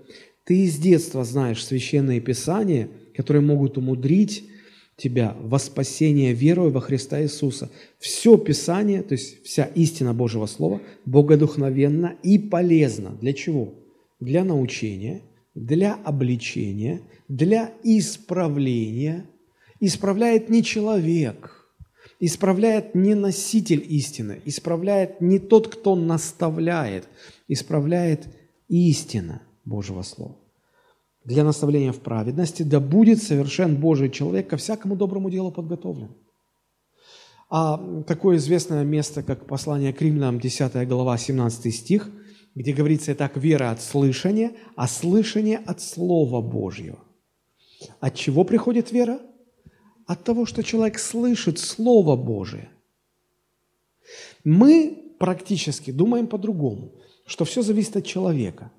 ты 0.44 0.68
с 0.68 0.78
детства 0.78 1.24
знаешь 1.24 1.66
Священное 1.66 2.20
Писание, 2.20 2.90
которые 3.16 3.42
могут 3.42 3.78
умудрить 3.78 4.46
тебя 5.00 5.36
во 5.42 5.60
спасение 5.60 6.34
верою 6.34 6.72
во 6.72 6.82
Христа 6.82 7.22
Иисуса. 7.22 7.72
Все 7.98 8.38
Писание, 8.38 9.02
то 9.02 9.14
есть 9.14 9.44
вся 9.44 9.64
истина 9.64 10.14
Божьего 10.14 10.46
Слова, 10.46 10.82
богодухновенна 11.06 12.16
и 12.22 12.38
полезна. 12.38 13.12
Для 13.22 13.34
чего? 13.34 13.74
Для 14.20 14.44
научения, 14.44 15.22
для 15.56 15.96
обличения, 15.96 17.02
для 17.28 17.74
исправления. 17.84 19.26
Исправляет 19.80 20.50
не 20.50 20.62
человек, 20.62 21.59
исправляет 22.20 22.96
не 22.96 23.16
носитель 23.16 23.86
истины, 23.88 24.42
исправляет 24.46 25.22
не 25.22 25.40
тот, 25.40 25.68
кто 25.68 25.96
наставляет, 25.96 27.08
исправляет 27.48 28.28
истина 28.68 29.42
Божьего 29.66 30.02
Слова 30.02 30.36
для 31.30 31.44
наставления 31.44 31.92
в 31.92 32.00
праведности, 32.00 32.64
да 32.64 32.80
будет 32.80 33.22
совершен 33.22 33.76
Божий 33.76 34.10
человек 34.10 34.50
ко 34.50 34.58
всякому 34.58 34.96
доброму 34.96 35.30
делу 35.30 35.52
подготовлен. 35.52 36.10
А 37.50 37.78
такое 38.08 38.38
известное 38.38 38.84
место, 38.84 39.24
как 39.24 39.46
послание 39.46 39.94
к 39.94 40.02
римлянам, 40.02 40.40
10 40.40 40.88
глава, 40.88 41.18
17 41.18 41.74
стих, 41.74 42.10
где 42.56 42.74
говорится 42.74 43.16
так, 43.16 43.38
вера 43.38 43.72
от 43.72 43.82
слышания, 43.82 44.54
а 44.76 44.88
слышание 44.88 45.58
от 45.58 45.82
Слова 45.82 46.42
Божьего. 46.42 47.00
От 48.00 48.16
чего 48.16 48.44
приходит 48.44 48.92
вера? 48.92 49.20
От 50.10 50.24
того, 50.24 50.48
что 50.48 50.64
человек 50.64 50.98
слышит 50.98 51.60
Слово 51.60 52.16
Божие. 52.16 52.70
Мы 54.44 55.14
практически 55.20 55.92
думаем 55.92 56.26
по-другому, 56.26 56.96
что 57.28 57.46
все 57.46 57.62
зависит 57.62 57.96
от 57.96 58.08
человека. 58.08 58.72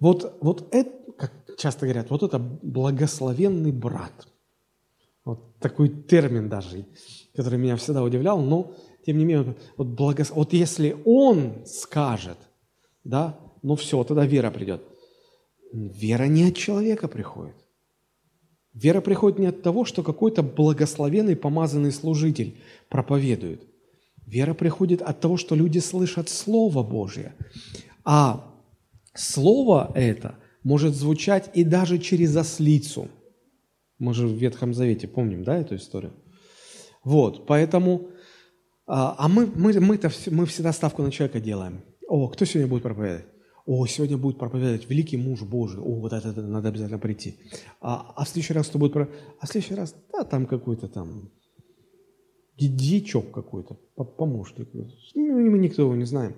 Вот, 0.00 0.38
вот 0.40 0.74
это, 0.74 1.12
как 1.18 1.32
часто 1.58 1.84
говорят, 1.84 2.08
вот 2.08 2.22
это 2.22 2.38
благословенный 2.38 3.72
брат. 3.72 4.26
Вот 5.26 5.58
такой 5.58 5.90
термин 5.90 6.48
даже, 6.48 6.86
который 7.36 7.58
меня 7.58 7.76
всегда 7.76 8.02
удивлял, 8.02 8.40
но 8.40 8.72
тем 9.04 9.18
не 9.18 9.26
менее, 9.26 9.54
вот, 9.76 9.88
благос... 9.88 10.30
вот 10.30 10.54
если 10.54 10.96
он 11.04 11.66
скажет, 11.66 12.38
да, 13.04 13.38
ну 13.60 13.76
все, 13.76 14.02
тогда 14.02 14.24
вера 14.24 14.50
придет. 14.50 14.80
Вера 15.74 16.24
не 16.24 16.48
от 16.48 16.56
человека 16.56 17.06
приходит. 17.06 17.67
Вера 18.80 19.00
приходит 19.00 19.40
не 19.40 19.46
от 19.46 19.62
того, 19.62 19.84
что 19.84 20.04
какой-то 20.04 20.42
благословенный 20.44 21.34
помазанный 21.34 21.90
служитель 21.90 22.56
проповедует. 22.88 23.62
Вера 24.24 24.54
приходит 24.54 25.02
от 25.02 25.20
того, 25.20 25.36
что 25.36 25.56
люди 25.56 25.80
слышат 25.80 26.28
Слово 26.28 26.84
Божье. 26.84 27.34
А 28.04 28.54
слово 29.14 29.90
это 29.96 30.36
может 30.62 30.94
звучать 30.94 31.50
и 31.54 31.64
даже 31.64 31.98
через 31.98 32.36
ослицу. 32.36 33.08
Мы 33.98 34.14
же 34.14 34.28
в 34.28 34.34
Ветхом 34.34 34.72
Завете 34.72 35.08
помним, 35.08 35.42
да, 35.42 35.56
эту 35.58 35.74
историю? 35.74 36.12
Вот, 37.02 37.46
поэтому, 37.46 38.10
а, 38.86 39.16
а 39.18 39.28
мы, 39.28 39.46
мы, 39.46 39.80
мы-то, 39.80 40.10
мы 40.30 40.46
всегда 40.46 40.72
ставку 40.72 41.02
на 41.02 41.10
человека 41.10 41.40
делаем. 41.40 41.82
О, 42.06 42.28
кто 42.28 42.44
сегодня 42.44 42.68
будет 42.68 42.84
проповедовать? 42.84 43.26
О, 43.70 43.86
сегодня 43.86 44.16
будет 44.16 44.38
проповедовать 44.38 44.88
великий 44.88 45.18
муж 45.18 45.42
Божий. 45.42 45.78
О, 45.78 46.00
вот 46.00 46.14
это, 46.14 46.40
надо 46.40 46.70
обязательно 46.70 46.98
прийти. 46.98 47.36
А, 47.82 48.14
а 48.16 48.24
в 48.24 48.28
следующий 48.28 48.54
раз 48.54 48.68
кто 48.68 48.78
будет 48.78 48.94
проповедовать? 48.94 49.34
А 49.40 49.46
в 49.46 49.50
следующий 49.50 49.74
раз, 49.74 49.94
да, 50.10 50.24
там 50.24 50.46
какой-то 50.46 50.88
там 50.88 51.30
дьячок 52.56 53.30
какой-то, 53.30 53.74
помощник. 54.16 54.70
Ну, 54.72 55.50
мы 55.50 55.58
никто 55.58 55.82
его 55.82 55.94
не 55.94 56.06
знаем. 56.06 56.34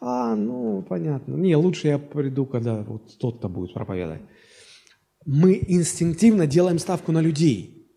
А, 0.00 0.36
ну, 0.36 0.82
понятно. 0.88 1.34
Не, 1.34 1.56
лучше 1.56 1.88
я 1.88 1.98
приду, 1.98 2.46
когда 2.46 2.84
вот 2.84 3.18
тот-то 3.18 3.48
будет 3.48 3.74
проповедовать. 3.74 4.22
Мы 5.26 5.60
инстинктивно 5.66 6.46
делаем 6.46 6.78
ставку 6.78 7.10
на 7.10 7.20
людей, 7.20 7.90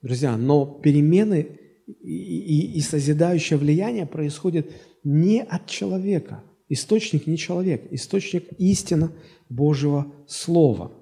друзья, 0.00 0.38
но 0.38 0.64
перемены 0.64 1.58
и, 1.86 1.92
и, 1.92 2.78
и 2.78 2.80
созидающее 2.80 3.58
влияние 3.58 4.06
происходит 4.06 4.72
не 5.04 5.42
от 5.42 5.66
человека. 5.66 6.42
Источник 6.68 7.26
не 7.26 7.36
человек, 7.36 7.86
источник 7.90 8.48
истина 8.58 9.12
Божьего 9.48 10.12
Слова. 10.26 10.92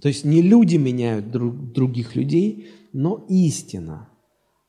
То 0.00 0.08
есть 0.08 0.24
не 0.24 0.42
люди 0.42 0.76
меняют 0.76 1.30
друг, 1.30 1.72
других 1.72 2.16
людей, 2.16 2.68
но 2.92 3.24
истина, 3.28 4.08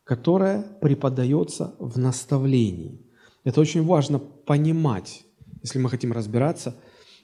которая 0.03 0.61
преподается 0.81 1.75
в 1.79 1.97
наставлении. 1.97 3.01
Это 3.43 3.61
очень 3.61 3.83
важно 3.83 4.19
понимать, 4.19 5.23
если 5.61 5.79
мы 5.79 5.89
хотим 5.89 6.11
разбираться 6.11 6.75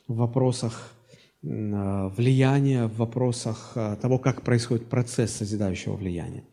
в 0.07 0.15
вопросах 0.15 0.95
Э, 1.41 2.09
влияния, 2.17 2.87
в 2.87 2.97
вопросах 2.97 3.71
э, 3.75 3.95
того, 4.01 4.19
как 4.19 4.41
происходит 4.41 4.89
процесс 4.89 5.31
созидающего 5.31 5.95
влияния. 5.95 6.43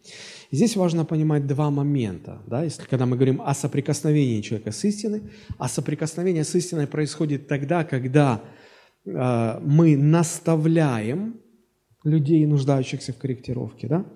Здесь 0.52 0.76
важно 0.76 1.04
понимать 1.04 1.46
два 1.46 1.70
момента. 1.70 2.42
Да? 2.46 2.62
Если, 2.62 2.82
когда 2.82 3.06
мы 3.06 3.16
говорим 3.16 3.42
о 3.44 3.54
соприкосновении 3.54 4.40
человека 4.40 4.72
с 4.72 4.84
истиной, 4.84 5.22
а 5.58 5.68
соприкосновение 5.68 6.44
с 6.44 6.54
истиной 6.54 6.86
происходит 6.86 7.48
тогда, 7.48 7.84
когда 7.84 8.42
э, 9.04 9.60
мы 9.60 9.96
наставляем 9.96 11.40
людей, 12.04 12.46
нуждающихся 12.46 13.12
в 13.12 13.18
корректировке. 13.18 13.88
Да? 13.88 14.06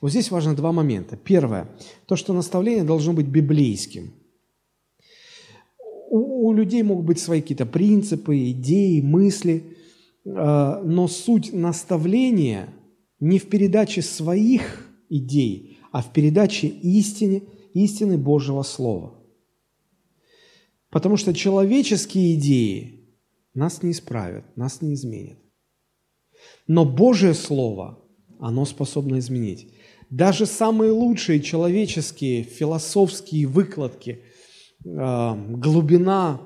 Вот 0.00 0.10
здесь 0.10 0.30
важно 0.30 0.54
два 0.54 0.72
момента. 0.72 1.16
Первое, 1.16 1.68
то, 2.06 2.16
что 2.16 2.32
наставление 2.32 2.84
должно 2.84 3.12
быть 3.12 3.26
библейским. 3.26 4.12
У, 6.10 6.48
у 6.48 6.52
людей 6.52 6.82
могут 6.82 7.04
быть 7.04 7.20
свои 7.20 7.40
какие-то 7.40 7.66
принципы, 7.66 8.50
идеи, 8.50 9.00
мысли– 9.00 9.64
Э, 10.26 10.82
но 10.84 11.06
суть 11.08 11.52
наставления 11.52 12.68
не 13.20 13.38
в 13.38 13.48
передаче 13.48 14.02
своих 14.02 14.86
идей, 15.08 15.65
а 15.96 16.02
в 16.02 16.12
передаче 16.12 16.66
истины, 16.66 17.44
истины 17.72 18.18
Божьего 18.18 18.62
Слова. 18.62 19.14
Потому 20.90 21.16
что 21.16 21.32
человеческие 21.32 22.34
идеи 22.34 23.08
нас 23.54 23.82
не 23.82 23.92
исправят, 23.92 24.44
нас 24.58 24.82
не 24.82 24.92
изменят. 24.92 25.38
Но 26.66 26.84
Божье 26.84 27.32
Слово, 27.32 27.98
оно 28.38 28.66
способно 28.66 29.18
изменить. 29.20 29.72
Даже 30.10 30.44
самые 30.44 30.92
лучшие 30.92 31.40
человеческие 31.40 32.42
философские 32.42 33.46
выкладки, 33.46 34.20
э, 34.84 35.34
глубина 35.56 36.42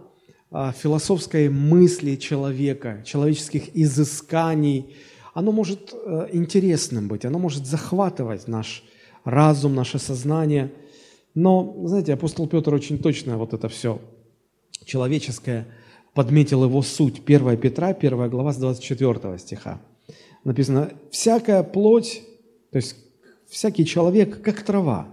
а, 0.53 0.70
философской 0.70 1.48
мысли 1.48 2.14
человека, 2.14 3.03
человеческих 3.05 3.76
изысканий, 3.76 4.94
оно 5.34 5.51
может 5.51 5.92
э, 5.92 6.28
интересным 6.32 7.09
быть, 7.09 7.24
оно 7.24 7.40
может 7.40 7.66
захватывать 7.66 8.46
наш 8.46 8.84
разум, 9.24 9.74
наше 9.74 9.98
сознание. 9.98 10.72
Но, 11.34 11.76
знаете, 11.84 12.14
апостол 12.14 12.48
Петр 12.48 12.74
очень 12.74 12.98
точно 12.98 13.38
вот 13.38 13.54
это 13.54 13.68
все 13.68 14.00
человеческое 14.84 15.66
подметил 16.14 16.64
его 16.64 16.82
суть. 16.82 17.22
1 17.24 17.56
Петра, 17.58 17.88
1 17.88 18.30
глава 18.30 18.52
с 18.52 18.56
24 18.56 19.38
стиха. 19.38 19.80
Написано, 20.44 20.90
«Всякая 21.10 21.62
плоть, 21.62 22.22
то 22.72 22.76
есть 22.76 22.96
всякий 23.48 23.84
человек, 23.84 24.42
как 24.42 24.62
трава, 24.62 25.08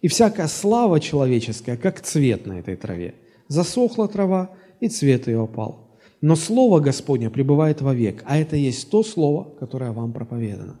и 0.00 0.08
всякая 0.08 0.48
слава 0.48 1.00
человеческая, 1.00 1.76
как 1.76 2.00
цвет 2.02 2.46
на 2.46 2.58
этой 2.58 2.76
траве. 2.76 3.14
Засохла 3.48 4.06
трава, 4.06 4.50
и 4.80 4.88
цвет 4.88 5.26
ее 5.28 5.42
опал. 5.42 5.98
Но 6.20 6.36
Слово 6.36 6.80
Господне 6.80 7.30
пребывает 7.30 7.80
вовек, 7.80 8.22
а 8.26 8.36
это 8.36 8.56
есть 8.56 8.90
то 8.90 9.02
Слово, 9.02 9.44
которое 9.58 9.92
вам 9.92 10.12
проповедано. 10.12 10.78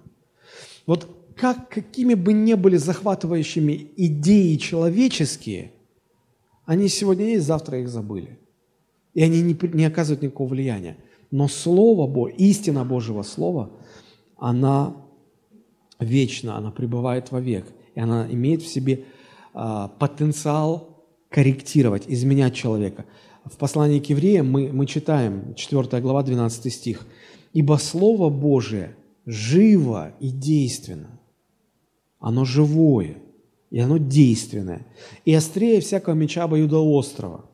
Вот 0.86 1.08
как, 1.36 1.68
какими 1.68 2.14
бы 2.14 2.32
ни 2.32 2.54
были 2.54 2.76
захватывающими 2.76 3.90
идеи 3.96 4.56
человеческие, 4.56 5.72
они 6.64 6.88
сегодня 6.88 7.26
есть, 7.26 7.46
завтра 7.46 7.80
их 7.80 7.88
забыли. 7.88 8.38
И 9.14 9.22
они 9.22 9.42
не, 9.42 9.56
не 9.72 9.84
оказывают 9.84 10.22
никакого 10.22 10.48
влияния. 10.48 10.96
Но 11.30 11.48
Слово 11.48 12.06
Божье, 12.06 12.36
истина 12.38 12.84
Божьего 12.84 13.22
Слова, 13.22 13.70
она 14.36 14.96
вечна, 16.00 16.56
она 16.56 16.70
пребывает 16.70 17.30
вовек. 17.30 17.66
И 17.94 18.00
она 18.00 18.26
имеет 18.30 18.62
в 18.62 18.66
себе 18.66 19.04
а, 19.52 19.88
потенциал 19.88 21.04
корректировать, 21.28 22.04
изменять 22.08 22.54
человека. 22.54 23.04
В 23.44 23.56
послании 23.56 24.00
к 24.00 24.06
евреям 24.06 24.50
мы, 24.50 24.72
мы 24.72 24.86
читаем, 24.86 25.54
4 25.54 26.00
глава, 26.00 26.22
12 26.22 26.72
стих, 26.72 27.06
«Ибо 27.52 27.76
Слово 27.76 28.30
Божие 28.30 28.96
живо 29.26 30.12
и 30.20 30.30
действенно, 30.30 31.20
оно 32.24 32.46
живое, 32.46 33.18
и 33.70 33.78
оно 33.78 33.98
действенное, 33.98 34.86
и 35.26 35.34
острее 35.34 35.82
всякого 35.82 36.14
меча 36.14 36.44
обоюдоострого. 36.44 37.44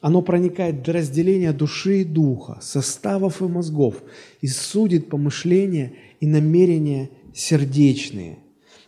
Оно 0.00 0.22
проникает 0.22 0.82
до 0.82 0.94
разделения 0.94 1.52
души 1.52 2.00
и 2.00 2.04
духа, 2.04 2.58
составов 2.62 3.42
и 3.42 3.44
мозгов, 3.44 4.02
и 4.40 4.46
судит 4.46 5.10
помышления 5.10 5.92
и 6.20 6.26
намерения 6.26 7.10
сердечные. 7.34 8.38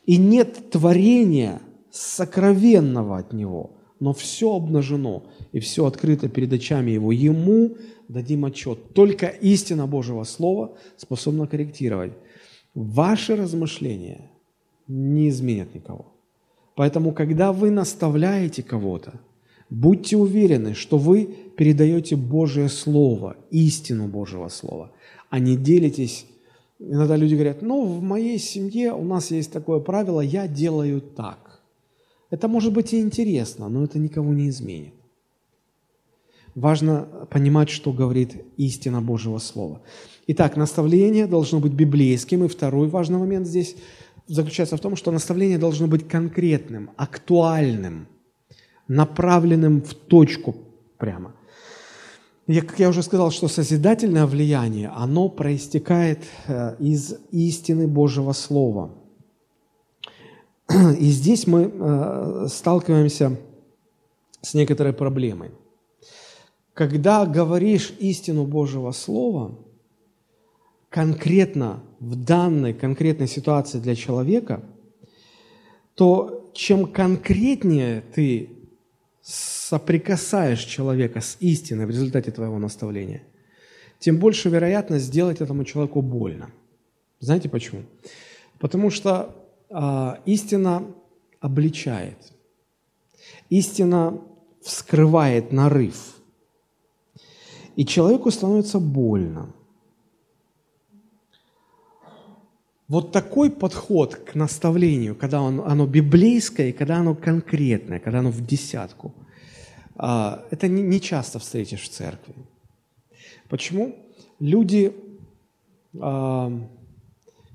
И 0.07 0.17
нет 0.17 0.71
творения 0.71 1.61
сокровенного 1.91 3.19
от 3.19 3.33
него– 3.35 3.73
но 4.01 4.13
все 4.13 4.55
обнажено 4.55 5.25
и 5.51 5.59
все 5.59 5.85
открыто 5.85 6.29
перед 6.29 6.53
очами 6.53 6.93
Его. 6.93 7.11
Ему 7.11 7.77
дадим 8.07 8.45
отчет. 8.45 8.95
Только 8.95 9.27
истина 9.27 9.89
Божьего 9.89 10.23
Слова 10.23 10.77
способна 10.97 11.49
корректировать. 11.49 12.13
Ваши 12.75 13.35
размышления 13.35 14.31
не 14.89 15.29
изменят 15.29 15.75
никого. 15.75 16.07
Поэтому, 16.75 17.13
когда 17.13 17.53
вы 17.53 17.71
наставляете 17.71 18.63
кого-то, 18.63 19.21
будьте 19.71 20.17
уверены, 20.17 20.75
что 20.75 20.97
вы 20.99 21.29
передаете 21.57 22.17
Божье 22.17 22.69
Слово, 22.69 23.37
истину 23.51 24.07
Божьего 24.07 24.49
Слова, 24.49 24.91
а 25.31 25.39
не 25.39 25.57
делитесь. 25.57 26.27
Иногда 26.79 27.17
люди 27.17 27.35
говорят, 27.35 27.63
ну, 27.63 27.85
в 27.85 28.03
моей 28.03 28.39
семье 28.39 28.93
у 28.93 29.05
нас 29.05 29.31
есть 29.31 29.53
такое 29.53 29.81
правило, 29.81 30.21
я 30.21 30.47
делаю 30.49 31.01
так. 31.01 31.61
Это 32.31 32.47
может 32.47 32.73
быть 32.73 32.93
и 32.93 33.01
интересно, 33.01 33.69
но 33.69 33.85
это 33.85 33.99
никого 33.99 34.33
не 34.33 34.49
изменит. 34.49 34.95
Важно 36.55 37.09
понимать, 37.31 37.69
что 37.69 37.93
говорит 37.93 38.45
истина 38.57 39.01
Божьего 39.01 39.39
Слова. 39.39 39.81
Итак, 40.27 40.57
наставление 40.57 41.27
должно 41.27 41.61
быть 41.61 41.73
библейским. 41.73 42.45
И 42.45 42.49
второй 42.49 42.89
важный 42.89 43.19
момент 43.19 43.47
здесь 43.47 43.77
заключается 44.29 44.77
в 44.77 44.81
том, 44.81 44.97
что 44.97 45.11
наставление 45.11 45.59
должно 45.59 45.87
быть 45.87 46.09
конкретным, 46.09 46.91
актуальным, 46.97 48.07
направленным 48.87 49.83
в 49.83 49.95
точку 49.95 50.57
прямо. 50.99 51.35
Я, 52.47 52.63
как 52.63 52.79
я 52.79 52.89
уже 52.89 53.03
сказал, 53.03 53.31
что 53.31 53.49
созидательное 53.49 54.27
влияние, 54.27 54.89
оно 54.95 55.29
проистекает 55.29 56.21
э, 56.47 56.77
из 56.79 57.15
истины 57.31 57.87
Божьего 57.87 58.33
Слова– 58.33 58.91
и 60.99 61.07
здесь 61.07 61.47
мы 61.47 61.73
э, 61.73 62.47
сталкиваемся 62.49 63.39
с 64.43 64.55
некоторой 64.55 64.93
проблемой. 64.93 65.51
Когда 66.75 67.27
говоришь 67.27 67.93
истину 67.99 68.45
Божьего 68.45 68.93
Слова, 68.93 69.59
конкретно 70.91 71.83
в 72.01 72.17
данной 72.17 72.75
конкретной 72.75 73.29
ситуации 73.29 73.79
для 73.79 73.95
человека, 73.95 74.63
то 75.95 76.51
чем 76.55 76.87
конкретнее 76.87 78.03
ты 78.15 78.51
соприкасаешь 79.23 80.65
человека 80.65 81.21
с 81.21 81.37
истиной 81.41 81.87
в 81.87 81.91
результате 81.91 82.31
твоего 82.31 82.59
наставления, 82.59 83.23
тем 83.99 84.19
больше 84.19 84.49
вероятность 84.49 85.07
сделать 85.07 85.41
этому 85.41 85.65
человеку 85.65 86.03
больно. 86.03 86.51
Знаете 87.21 87.49
почему? 87.49 87.83
Потому 88.59 88.91
что 88.91 89.37
а, 89.71 90.21
истина 90.25 90.95
обличает, 91.41 92.17
истина 93.51 94.21
вскрывает 94.63 95.53
нарыв. 95.53 96.17
И 97.77 97.85
человеку 97.85 98.31
становится 98.31 98.81
больно. 98.81 99.53
Вот 102.89 103.13
такой 103.13 103.51
подход 103.51 104.15
к 104.15 104.35
наставлению, 104.35 105.15
когда 105.15 105.43
он, 105.43 105.61
оно 105.61 105.87
библейское, 105.87 106.73
когда 106.73 106.97
оно 106.97 107.15
конкретное, 107.15 107.99
когда 107.99 108.21
оно 108.21 108.31
в 108.31 108.47
десятку, 108.47 109.15
а, 109.97 110.47
это 110.51 110.69
не 110.69 110.99
часто 110.99 111.39
встретишь 111.39 111.83
в 111.83 111.91
церкви. 111.91 112.35
Почему? 113.51 113.95
Люди, 114.41 114.95
а, 116.01 116.51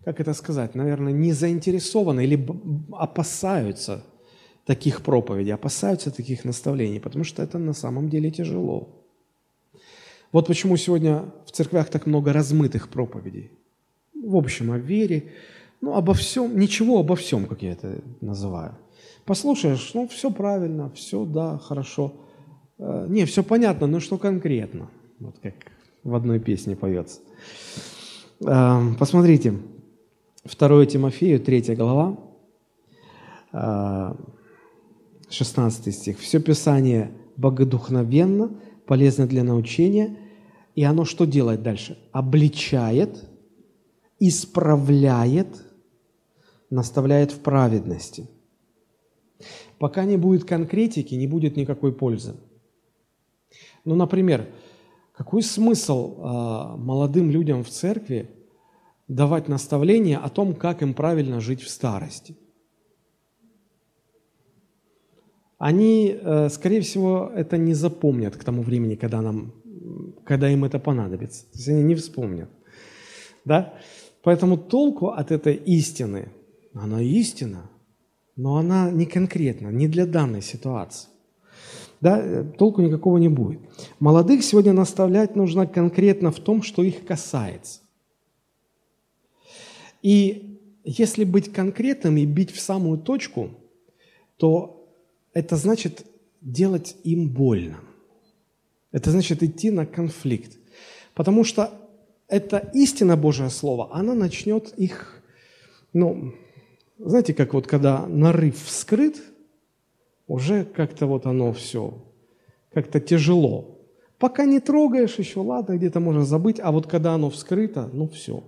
как 0.06 0.20
это 0.20 0.34
сказать, 0.36 0.76
наверное, 0.76 1.14
не 1.14 1.34
заинтересованы 1.34 2.26
или 2.26 2.48
опасаются 2.92 4.04
таких 4.66 5.02
проповедей, 5.02 5.56
опасаются 5.56 6.12
таких 6.12 6.46
наставлений, 6.46 7.00
потому 7.00 7.24
что 7.24 7.42
это 7.42 7.58
на 7.58 7.74
самом 7.74 8.08
деле 8.08 8.30
тяжело. 8.30 8.88
Вот 10.32 10.46
почему 10.46 10.78
сегодня 10.78 11.26
в 11.48 11.52
церквях 11.52 11.90
так 11.90 12.06
много 12.06 12.34
размытых 12.34 12.90
проповедей– 12.90 13.50
в 14.14 14.36
общем, 14.36 14.72
о 14.72 14.78
вере, 14.78 15.32
ну, 15.82 15.96
обо 15.96 16.14
всем, 16.14 16.58
ничего 16.58 17.00
обо 17.00 17.16
всем, 17.16 17.46
как 17.46 17.62
я 17.62 17.74
это 17.74 18.02
называю. 18.22 18.78
Послушаешь, 19.26 19.92
ну, 19.94 20.08
все 20.08 20.32
правильно, 20.32 20.90
все, 20.92 21.26
да, 21.26 21.58
хорошо. 21.58 22.14
Э, 22.78 23.06
не, 23.10 23.26
все 23.26 23.44
понятно, 23.44 23.88
но 23.88 24.00
что 24.00 24.18
конкретно? 24.18 24.90
Вот 25.20 25.36
как 25.42 25.56
в 26.04 26.16
одной 26.16 26.40
песне 26.40 26.76
поется. 26.76 27.20
Э, 28.46 28.80
посмотрите, 29.00 29.56
2 30.46 30.86
Тимофею, 30.86 31.40
3 31.40 31.76
глава, 31.76 32.18
16 35.30 35.88
э, 35.88 35.92
стих. 35.92 36.20
«Все 36.20 36.40
Писание 36.40 37.12
богодухновенно, 37.38 38.52
полезно 38.86 39.26
для 39.28 39.44
научения, 39.44 40.18
и 40.76 40.84
оно 40.84 41.06
что 41.06 41.26
делает 41.26 41.64
дальше? 41.64 41.98
Обличает, 42.12 43.24
исправляет, 44.28 45.48
наставляет 46.70 47.32
в 47.32 47.40
праведности. 47.40 48.30
Пока 49.80 50.06
не 50.06 50.18
будет 50.18 50.46
конкретики, 50.46 51.16
не 51.16 51.28
будет 51.28 51.58
никакой 51.58 51.94
пользы. 51.94 52.36
Ну, 53.86 53.96
например, 53.96 54.48
какой 55.14 55.44
смысл 55.44 56.16
э, 56.18 56.78
молодым 56.78 57.30
людям 57.30 57.64
в 57.64 57.70
церкви 57.70 58.30
давать 59.08 59.48
наставления 59.48 60.18
о 60.18 60.30
том, 60.30 60.56
как 60.56 60.82
им 60.82 60.94
правильно 60.94 61.40
жить 61.40 61.62
в 61.62 61.70
старости? 61.70 62.36
Они, 65.58 66.18
э, 66.20 66.50
скорее 66.50 66.82
всего, 66.82 67.32
это 67.34 67.58
не 67.58 67.74
запомнят 67.74 68.36
к 68.36 68.44
тому 68.44 68.64
времени, 68.64 68.96
когда, 68.96 69.22
нам, 69.22 69.54
когда 70.26 70.50
им 70.50 70.66
это 70.66 70.80
понадобится. 70.80 71.44
То 71.52 71.58
есть 71.58 71.70
они 71.70 71.84
не 71.84 71.96
вспомнят. 71.96 72.50
Да? 73.46 73.74
Поэтому 74.24 74.58
толку 74.58 75.10
от 75.10 75.32
этой 75.32 75.56
истины, 75.56 76.30
она 76.74 77.02
истина, 77.02 77.70
но 78.36 78.58
она 78.58 78.90
не 78.90 79.06
конкретна, 79.06 79.68
не 79.68 79.88
для 79.88 80.06
данной 80.06 80.42
ситуации. 80.42 81.10
Да, 82.00 82.44
толку 82.58 82.82
никакого 82.82 83.18
не 83.18 83.30
будет. 83.30 83.60
Молодых 84.00 84.44
сегодня 84.44 84.74
наставлять 84.74 85.36
нужно 85.36 85.68
конкретно 85.68 86.32
в 86.32 86.40
том, 86.40 86.64
что 86.64 86.84
их 86.84 87.06
касается. 87.06 87.82
И 90.02 90.60
если 90.84 91.24
быть 91.24 91.52
конкретным 91.54 92.18
и 92.18 92.26
бить 92.26 92.52
в 92.52 92.60
самую 92.60 92.98
точку, 92.98 93.52
то 94.38 94.86
это 95.34 95.56
значит 95.56 96.06
делать 96.42 96.96
им 97.04 97.30
больно. 97.30 97.80
Это 98.92 99.12
значит 99.12 99.44
идти 99.44 99.72
на 99.72 99.86
конфликт. 99.86 100.58
Потому 101.14 101.44
что 101.44 101.72
это 102.28 102.70
истина 102.74 103.18
Божье 103.18 103.50
Слово, 103.50 103.90
она 103.94 104.14
начнет 104.14 104.74
их, 104.78 105.22
ну, 105.94 106.34
знаете, 106.98 107.34
как 107.34 107.54
вот 107.54 107.68
когда 107.68 108.08
нарыв 108.08 108.62
вскрыт, 108.64 109.22
уже 110.28 110.64
как-то 110.66 111.06
вот 111.06 111.26
оно 111.26 111.54
все, 111.54 112.04
как-то 112.74 113.00
тяжело. 113.00 113.80
Пока 114.20 114.46
не 114.46 114.60
трогаешь 114.60 115.20
еще, 115.20 115.42
ладно, 115.42 115.76
где-то 115.76 116.00
можно 116.00 116.24
забыть, 116.24 116.60
а 116.60 116.72
вот 116.72 116.88
когда 116.88 117.14
оно 117.14 117.30
вскрыто, 117.30 117.90
ну 117.92 118.08
все. 118.08 118.44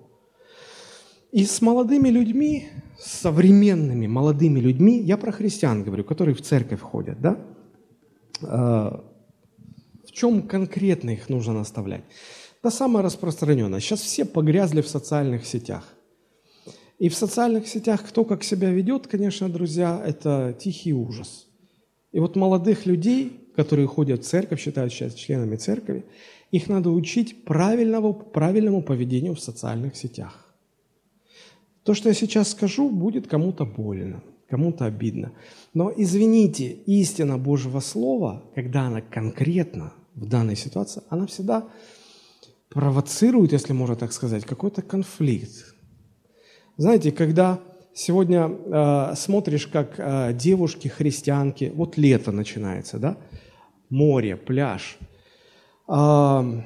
И 1.31 1.43
с 1.43 1.61
молодыми 1.61 2.07
людьми, 2.07 2.69
с 2.97 3.19
современными 3.19 4.07
молодыми 4.07 4.59
людьми, 4.61 4.99
я 4.99 5.17
про 5.17 5.33
христиан 5.33 5.83
говорю, 5.83 6.05
которые 6.05 6.33
в 6.33 6.41
церковь 6.41 6.79
ходят, 6.79 7.19
да? 7.19 7.37
А, 8.41 9.03
в 10.07 10.11
чем 10.13 10.43
конкретно 10.43 11.09
их 11.09 11.27
нужно 11.27 11.53
наставлять? 11.53 12.05
Это 12.65 12.75
самое 12.75 13.05
распространенное. 13.05 13.79
Сейчас 13.79 14.01
все 14.01 14.25
погрязли 14.25 14.81
в 14.81 14.87
социальных 14.87 15.45
сетях. 15.45 15.83
И 16.97 17.09
в 17.09 17.15
социальных 17.15 17.67
сетях 17.67 18.03
кто 18.03 18.25
как 18.25 18.43
себя 18.43 18.71
ведет, 18.71 19.05
конечно, 19.05 19.49
друзья, 19.49 20.01
это 20.03 20.57
тихий 20.59 20.91
ужас. 20.91 21.45
И 22.11 22.19
вот 22.19 22.35
молодых 22.35 22.87
людей, 22.87 23.51
которые 23.55 23.87
ходят 23.87 24.23
в 24.23 24.27
церковь, 24.27 24.59
считают 24.59 24.91
сейчас 24.91 25.13
членами 25.13 25.57
церкви, 25.57 26.05
их 26.49 26.67
надо 26.67 26.89
учить 26.89 27.45
правильному, 27.45 28.15
правильному 28.15 28.81
поведению 28.81 29.35
в 29.35 29.41
социальных 29.41 29.95
сетях. 29.95 30.51
То, 31.83 31.93
что 31.93 32.09
я 32.09 32.15
сейчас 32.15 32.49
скажу, 32.49 32.89
будет 32.89 33.27
кому-то 33.27 33.65
больно, 33.65 34.23
кому-то 34.49 34.85
обидно. 34.85 35.33
Но 35.75 35.93
извините, 35.95 36.69
истина 36.87 37.37
Божьего 37.37 37.79
Слова, 37.79 38.41
когда 38.55 38.87
она 38.87 39.01
конкретна 39.01 39.93
в 40.15 40.25
данной 40.27 40.55
ситуации, 40.55 41.03
она 41.09 41.27
всегда 41.27 41.67
провоцирует, 42.75 43.53
если 43.53 43.73
можно 43.73 43.95
так 43.95 44.11
сказать, 44.11 44.43
какой-то 44.43 44.81
конфликт. 44.81 45.75
Знаете, 46.77 47.13
когда 47.13 47.59
сегодня 47.93 48.49
э, 48.49 49.15
смотришь, 49.15 49.67
как 49.67 49.95
э, 49.97 50.33
девушки, 50.33 50.89
христианки, 50.89 51.71
вот 51.73 51.97
лето 51.97 52.33
начинается, 52.33 52.99
да, 52.99 53.15
море, 53.89 54.35
пляж, 54.35 54.97
э, 55.87 56.61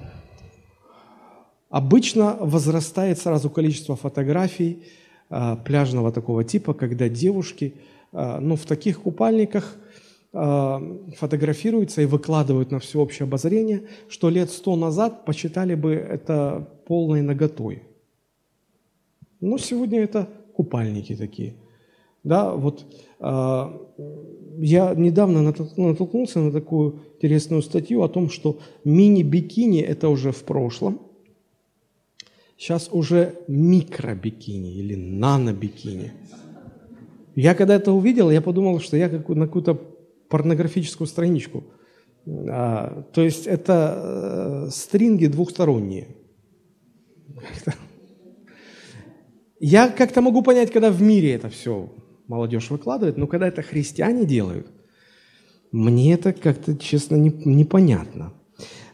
обычно 1.70 2.38
возрастает 2.40 3.20
сразу 3.20 3.52
количество 3.52 3.96
фотографий 3.96 4.86
э, 5.30 5.58
пляжного 5.64 6.12
такого 6.12 6.44
типа, 6.44 6.74
когда 6.74 7.08
девушки, 7.08 7.76
э, 8.14 8.40
ну, 8.40 8.56
в 8.56 8.66
таких 8.66 9.02
купальниках– 9.02 9.78
а, 10.32 10.80
фотографируются 11.18 12.02
и 12.02 12.06
выкладывают 12.06 12.72
на 12.72 12.80
всеобщее 12.80 13.26
обозрение, 13.26 13.88
что 14.10 14.30
лет 14.30 14.52
сто 14.52 14.76
назад 14.76 15.26
посчитали 15.26 15.74
бы 15.74 15.94
это 15.94 16.70
полной 16.86 17.22
наготой. 17.22 17.84
Но 19.42 19.58
сегодня 19.58 20.02
это 20.02 20.30
купальники 20.54 21.16
такие. 21.16 21.56
Да, 22.24 22.54
вот 22.54 22.86
э, 23.20 23.80
я 24.58 24.94
недавно 24.94 25.42
натолкнулся 25.42 26.40
на 26.40 26.52
такую 26.52 27.00
интересную 27.16 27.62
статью 27.62 28.04
о 28.04 28.10
том, 28.10 28.30
что 28.30 28.60
мини-бикини– 28.84 29.80
это 29.82 30.10
уже 30.10 30.32
в 30.32 30.44
прошлом. 30.44 31.00
Сейчас 32.58 32.90
уже 32.92 33.36
микро-бикини 33.48 34.74
или 34.74 34.96
нано-бикини. 34.96 36.12
Я 37.36 37.56
когда 37.56 37.76
это 37.76 37.94
увидел, 37.94 38.30
я 38.30 38.42
подумал, 38.42 38.82
что 38.82 38.98
я 38.98 39.08
на 39.08 39.48
какую-то 39.48 39.80
порнографическую 40.30 41.08
страничку. 41.08 41.64
А, 42.28 43.04
то 43.14 43.22
есть 43.22 43.48
это 43.48 44.68
э, 44.68 44.70
стринги 44.72 45.26
двухсторонние. 45.26 46.16
Я 49.60 49.90
как-то 49.90 50.22
могу 50.22 50.42
понять, 50.42 50.72
когда 50.72 50.92
в 50.92 51.02
мире 51.02 51.34
это 51.34 51.50
все 51.50 51.92
молодежь 52.28 52.70
выкладывает, 52.70 53.18
но 53.18 53.28
когда 53.28 53.48
это 53.48 53.62
христиане 53.62 54.26
делают, 54.26 54.68
мне 55.72 56.14
это 56.14 56.32
как-то, 56.32 56.78
честно, 56.78 57.16
не, 57.16 57.30
непонятно. 57.30 58.34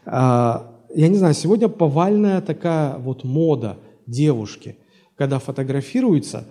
А, 0.04 0.82
я 0.94 1.08
не 1.08 1.16
знаю, 1.16 1.34
сегодня 1.34 1.68
повальная 1.68 2.40
такая 2.40 2.96
вот 2.96 3.24
мода 3.24 3.78
девушки, 4.06 4.76
когда 5.14 5.38
фотографируются, 5.38 6.46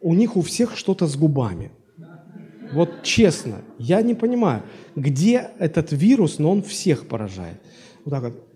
у 0.00 0.14
них 0.14 0.36
у 0.36 0.42
всех 0.42 0.76
что-то 0.76 1.06
с 1.06 1.16
губами– 1.16 1.72
вот 2.74 3.02
честно, 3.02 3.62
я 3.78 4.02
не 4.02 4.14
понимаю, 4.14 4.62
где 4.96 5.50
этот 5.58 5.92
вирус, 5.92 6.38
но 6.38 6.50
он 6.50 6.62
всех 6.62 7.06
поражает. 7.06 7.60
Вот 8.04 8.10
так 8.10 8.24
вот. 8.24 8.48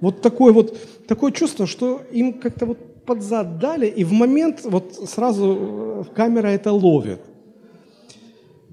Вот 0.00 0.22
такое 0.22 0.52
вот, 0.52 1.06
такое 1.06 1.32
чувство, 1.32 1.66
что 1.66 2.02
им 2.12 2.34
как-то 2.34 2.66
вот 2.66 3.04
под 3.04 3.22
зад 3.22 3.58
дали, 3.58 3.86
и 3.86 4.04
в 4.04 4.12
момент 4.12 4.60
вот 4.64 4.94
сразу 5.08 6.06
э, 6.08 6.14
камера 6.14 6.48
это 6.48 6.72
ловит. 6.72 7.20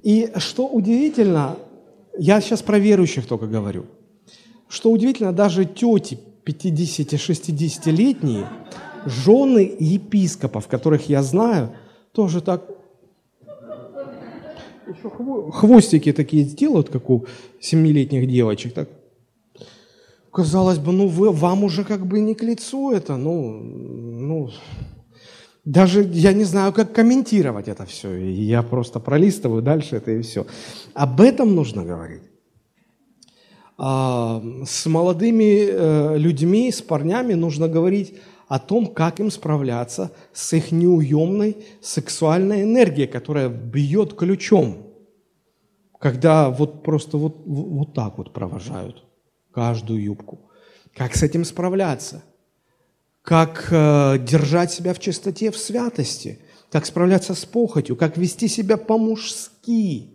И 0.04 0.32
что 0.38 0.68
удивительно, 0.68 1.58
я 2.18 2.42
сейчас 2.42 2.62
про 2.62 2.80
верующих 2.80 3.28
только 3.28 3.48
говорю, 3.48 3.86
что 4.68 4.92
удивительно, 4.92 5.32
даже 5.32 5.66
тети 5.66 6.20
50-60-летние, 6.46 8.48
жены 9.06 9.76
епископов, 9.80 10.68
которых 10.68 11.10
я 11.10 11.24
знаю, 11.24 11.72
тоже 12.14 12.42
так. 12.42 12.64
хвостики 15.52 16.12
такие 16.14 16.44
делают, 16.44 16.90
как 16.90 17.10
у 17.10 17.26
семилетних 17.60 18.28
девочек. 18.28 18.74
Так. 18.74 18.90
Казалось 20.32 20.80
бы, 20.80 20.92
ну 20.92 21.08
вы, 21.08 21.32
вам 21.32 21.64
уже 21.64 21.84
как 21.84 22.06
бы 22.06 22.20
не 22.20 22.36
к 22.36 22.44
лицу 22.44 22.92
это, 22.92 23.18
ну, 23.18 23.60
ну, 23.60 24.50
даже 25.66 26.04
я 26.04 26.34
не 26.34 26.46
знаю, 26.46 26.74
как 26.74 26.94
комментировать 26.94 27.68
это 27.68 27.86
все. 27.86 28.16
Я 28.16 28.64
просто 28.64 29.00
пролистываю 29.00 29.62
дальше 29.62 29.98
это 29.98 30.12
и 30.12 30.22
все. 30.22 30.46
Об 30.94 31.22
этом 31.22 31.54
нужно 31.54 31.84
говорить. 31.84 32.24
А, 33.78 34.42
с 34.66 34.86
молодыми 34.86 35.68
э, 35.70 36.18
людьми, 36.18 36.72
с 36.72 36.82
парнями 36.82 37.34
нужно 37.34 37.68
говорить 37.68 38.14
о 38.52 38.60
том, 38.60 38.88
как 38.88 39.22
им 39.22 39.32
справляться 39.32 40.12
с 40.34 40.52
их 40.52 40.74
неуемной 40.74 41.56
сексуальной 41.82 42.64
энергией, 42.64 43.08
которая 43.08 43.48
бьет 43.48 44.14
ключом, 44.14 44.88
когда 45.98 46.50
вот 46.50 46.84
просто 46.84 47.16
вот, 47.16 47.44
вот 47.46 47.94
так 47.94 48.18
вот 48.18 48.34
провожают 48.34 49.06
каждую 49.54 50.04
юбку. 50.04 50.50
Как 50.94 51.16
с 51.16 51.24
этим 51.24 51.46
справляться? 51.46 52.24
Как 53.22 53.70
э, 53.72 54.18
держать 54.20 54.74
себя 54.74 54.94
в 54.94 55.00
чистоте, 55.00 55.50
в 55.50 55.58
святости? 55.58 56.40
Как 56.74 56.86
справляться 56.86 57.36
с 57.36 57.46
похотью? 57.46 57.96
Как 57.96 58.18
вести 58.18 58.50
себя 58.50 58.76
по-мужски? 58.76 60.10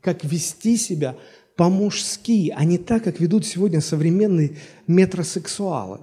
Как 0.00 0.24
вести 0.24 0.78
себя 0.78 1.14
по-мужски, 1.56 2.54
а 2.56 2.64
не 2.64 2.78
так, 2.78 3.04
как 3.04 3.20
ведут 3.20 3.44
сегодня 3.44 3.82
современные 3.82 4.56
метросексуалы. 4.86 6.00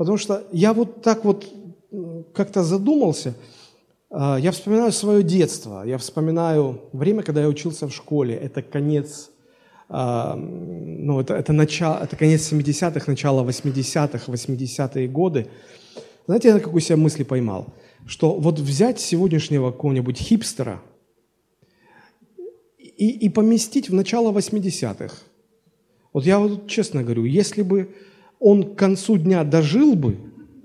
Потому 0.00 0.16
что 0.16 0.44
я 0.50 0.72
вот 0.72 1.02
так 1.02 1.26
вот 1.26 1.46
как-то 2.32 2.62
задумался, 2.62 3.34
а, 4.08 4.38
я 4.38 4.50
вспоминаю 4.50 4.92
свое 4.92 5.22
детство, 5.22 5.82
я 5.84 5.98
вспоминаю 5.98 6.80
время, 6.92 7.22
когда 7.22 7.42
я 7.42 7.48
учился 7.48 7.86
в 7.86 7.92
школе, 7.92 8.34
это 8.34 8.62
конец, 8.62 9.30
а, 9.90 10.36
ну, 10.36 11.20
это, 11.20 11.34
это, 11.34 11.52
начало, 11.52 12.02
это 12.02 12.16
конец 12.16 12.50
70-х, 12.50 13.04
начало 13.08 13.44
80-х, 13.44 14.32
80-е 14.32 15.06
годы. 15.06 15.48
Знаете, 16.24 16.48
я 16.48 16.60
какую 16.60 16.80
себе 16.80 16.96
мысли 16.96 17.22
поймал? 17.22 17.66
Что 18.06 18.36
вот 18.36 18.58
взять 18.58 19.00
сегодняшнего 19.00 19.70
какого-нибудь 19.70 20.16
хипстера 20.16 20.80
и, 22.78 23.10
и 23.26 23.28
поместить 23.28 23.90
в 23.90 23.94
начало 23.94 24.32
80-х. 24.32 25.14
Вот 26.14 26.24
я 26.24 26.38
вот 26.38 26.68
честно 26.68 27.02
говорю, 27.02 27.26
если 27.26 27.60
бы 27.60 27.94
он 28.40 28.74
к 28.74 28.78
концу 28.78 29.18
дня 29.18 29.44
дожил 29.44 29.94
бы, 29.94 30.16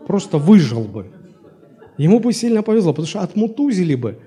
просто 0.08 0.38
выжил 0.38 0.86
бы. 0.86 1.12
Ему 1.98 2.20
бы 2.20 2.34
сильно 2.34 2.64
повезло, 2.64 2.94
потому 2.94 3.08
что 3.08 3.22
отмутузили 3.22 3.96
бы. 3.96 4.20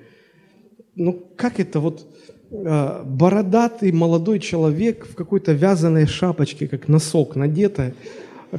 Ну, 0.95 1.27
как 1.37 1.59
это 1.59 1.81
вот 1.81 2.07
э, 2.51 3.03
бородатый 3.05 3.93
молодой 3.93 4.39
человек 4.39 5.07
в 5.07 5.15
какой-то 5.15 5.53
вязаной 5.53 6.07
шапочке, 6.07 6.69
как 6.69 6.89
носок 6.89 7.37
надетая, 7.37 7.95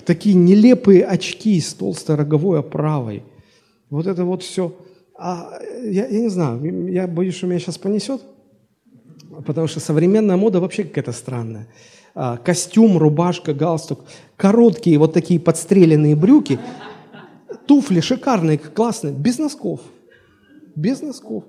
такие 0.05 0.35
нелепые 0.35 1.05
очки 1.05 1.59
с 1.59 1.73
толстой 1.73 2.15
роговой 2.15 2.59
оправой. 2.59 3.23
Вот 3.89 4.07
это 4.07 4.25
вот 4.25 4.43
все. 4.43 4.75
А, 5.17 5.59
я, 5.83 6.07
я 6.07 6.19
не 6.19 6.29
знаю, 6.29 6.87
я 6.91 7.07
боюсь, 7.07 7.35
что 7.35 7.47
меня 7.47 7.59
сейчас 7.59 7.77
понесет, 7.77 8.21
потому 9.45 9.67
что 9.67 9.79
современная 9.79 10.37
мода 10.37 10.59
вообще 10.59 10.83
какая-то 10.83 11.11
странная. 11.11 11.67
А, 12.15 12.37
костюм, 12.37 12.97
рубашка, 12.97 13.53
галстук, 13.53 14.01
короткие 14.35 14.97
вот 14.97 15.13
такие 15.13 15.39
подстреленные 15.39 16.15
брюки, 16.15 16.59
туфли 17.67 17.99
шикарные, 17.99 18.57
классные, 18.57 19.13
без 19.13 19.37
носков. 19.37 19.81
Без 20.75 21.01
носков. 21.01 21.43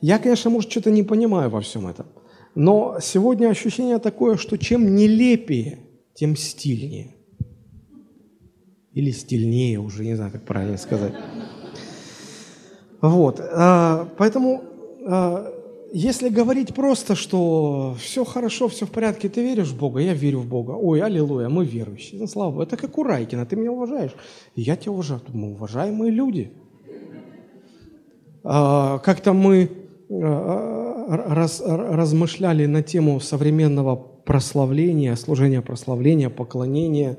Я, 0.00 0.18
конечно, 0.18 0.50
может, 0.50 0.70
что-то 0.70 0.90
не 0.90 1.02
понимаю 1.02 1.50
во 1.50 1.60
всем 1.60 1.86
этом. 1.86 2.06
Но 2.54 2.98
сегодня 3.02 3.48
ощущение 3.48 3.98
такое, 3.98 4.36
что 4.36 4.56
чем 4.56 4.94
нелепее, 4.94 5.80
тем 6.14 6.36
стильнее. 6.36 7.14
Или 8.92 9.10
стильнее, 9.10 9.78
уже 9.78 10.04
не 10.04 10.14
знаю, 10.14 10.32
как 10.32 10.44
правильно 10.44 10.78
сказать. 10.78 11.12
Вот. 13.00 13.40
А, 13.40 14.08
поэтому 14.16 14.62
а, 15.06 15.52
если 15.98 16.28
говорить 16.28 16.74
просто, 16.74 17.14
что 17.14 17.96
все 17.98 18.22
хорошо, 18.22 18.68
все 18.68 18.84
в 18.84 18.90
порядке, 18.90 19.30
ты 19.30 19.40
веришь 19.40 19.68
в 19.68 19.78
Бога, 19.78 19.98
я 20.00 20.12
верю 20.12 20.40
в 20.40 20.46
Бога. 20.46 20.72
Ой, 20.72 21.00
аллилуйя, 21.00 21.48
мы 21.48 21.64
верующие. 21.64 22.20
Ну, 22.20 22.26
слава 22.26 22.50
Богу. 22.50 22.64
Это 22.64 22.76
как 22.76 22.98
у 22.98 23.02
Райкина, 23.02 23.46
ты 23.46 23.56
меня 23.56 23.72
уважаешь. 23.72 24.14
Я 24.54 24.76
тебя 24.76 24.92
уважаю. 24.92 25.22
Мы 25.32 25.52
уважаемые 25.52 26.10
люди. 26.10 26.52
А, 28.44 28.98
как-то 28.98 29.32
мы 29.32 29.70
а, 30.10 31.32
раз, 31.34 31.62
размышляли 31.64 32.66
на 32.66 32.82
тему 32.82 33.18
современного 33.18 33.96
прославления, 33.96 35.16
служения 35.16 35.62
прославления, 35.62 36.28
поклонения. 36.28 37.16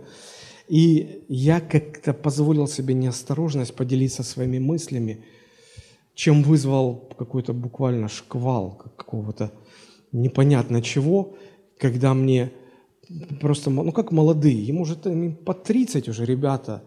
И 0.67 1.23
я 1.29 1.61
как-то 1.61 2.13
позволил 2.13 2.67
себе 2.67 2.93
неосторожность 2.93 3.73
поделиться 3.73 4.21
своими 4.21 4.59
мыслями– 4.59 5.25
чем 6.17 6.41
вызвал 6.41 7.13
какой-то 7.15 7.53
буквально 7.53 8.07
шквал 8.07 8.71
какого-то 8.97 9.51
непонятно 10.11 10.81
чего, 10.81 11.37
когда 11.77 12.15
мне 12.15 12.51
просто, 13.39 13.69
ну 13.69 13.91
как 13.91 14.11
молодые, 14.11 14.63
ему 14.63 14.81
уже 14.81 14.97
им 15.05 15.35
по 15.35 15.53
30 15.53 16.09
уже 16.09 16.25
ребята, 16.25 16.83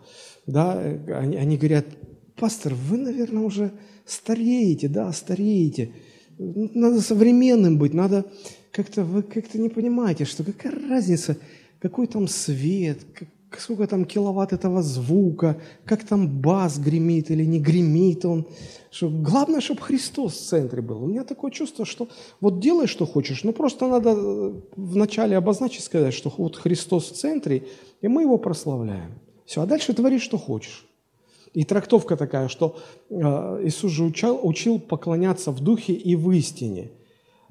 да, 0.46 0.72
они, 0.72 1.36
они 1.36 1.56
говорят, 1.56 1.86
пастор, 2.36 2.74
вы, 2.74 2.98
наверное, 2.98 3.44
уже 3.44 3.70
стареете, 4.04 4.88
да, 4.88 5.12
стареете, 5.12 5.92
надо 6.36 7.00
современным 7.00 7.78
быть, 7.78 7.94
надо 7.94 8.24
как-то, 8.72 9.04
вы 9.04 9.22
как-то 9.22 9.60
не 9.60 9.68
понимаете, 9.68 10.24
что 10.24 10.42
какая 10.42 10.72
разница, 10.88 11.36
какой 11.78 12.08
там 12.08 12.26
свет, 12.26 12.98
сколько 13.58 13.86
там 13.86 14.04
киловатт 14.04 14.52
этого 14.52 14.82
звука, 14.82 15.60
как 15.84 16.04
там 16.04 16.28
бас 16.28 16.78
гремит 16.78 17.30
или 17.30 17.44
не 17.44 17.58
гремит 17.58 18.24
он. 18.24 18.46
Что 18.90 19.08
главное, 19.08 19.60
чтобы 19.60 19.82
Христос 19.82 20.34
в 20.34 20.48
центре 20.48 20.82
был. 20.82 21.02
У 21.02 21.06
меня 21.06 21.24
такое 21.24 21.50
чувство, 21.50 21.84
что 21.84 22.08
вот 22.40 22.60
делай, 22.60 22.86
что 22.86 23.06
хочешь, 23.06 23.44
но 23.44 23.52
просто 23.52 23.88
надо 23.88 24.14
э, 24.16 24.52
вначале 24.76 25.36
обозначить, 25.36 25.84
сказать, 25.84 26.14
что 26.14 26.32
вот 26.36 26.56
Христос 26.56 27.10
в 27.10 27.14
центре, 27.14 27.64
и 28.00 28.08
мы 28.08 28.22
его 28.22 28.38
прославляем. 28.38 29.18
Все, 29.46 29.62
а 29.62 29.66
дальше 29.66 29.94
твори, 29.94 30.18
что 30.18 30.38
хочешь. 30.38 30.86
И 31.52 31.64
трактовка 31.64 32.16
такая, 32.16 32.48
что 32.48 32.76
э, 33.08 33.14
Иисус 33.64 33.90
же 33.90 34.04
учил, 34.04 34.38
учил 34.42 34.78
поклоняться 34.78 35.50
в 35.50 35.60
духе 35.60 35.92
и 35.92 36.14
в 36.14 36.30
истине. 36.30 36.90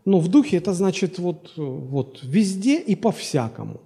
Но 0.05 0.19
в 0.19 0.29
духе 0.29 0.57
это 0.57 0.73
значит 0.73 1.19
вот, 1.19 1.53
э, 1.57 1.61
вот 1.61 2.19
везде 2.23 2.79
и 2.79 2.95
по-всякому. 2.95 3.81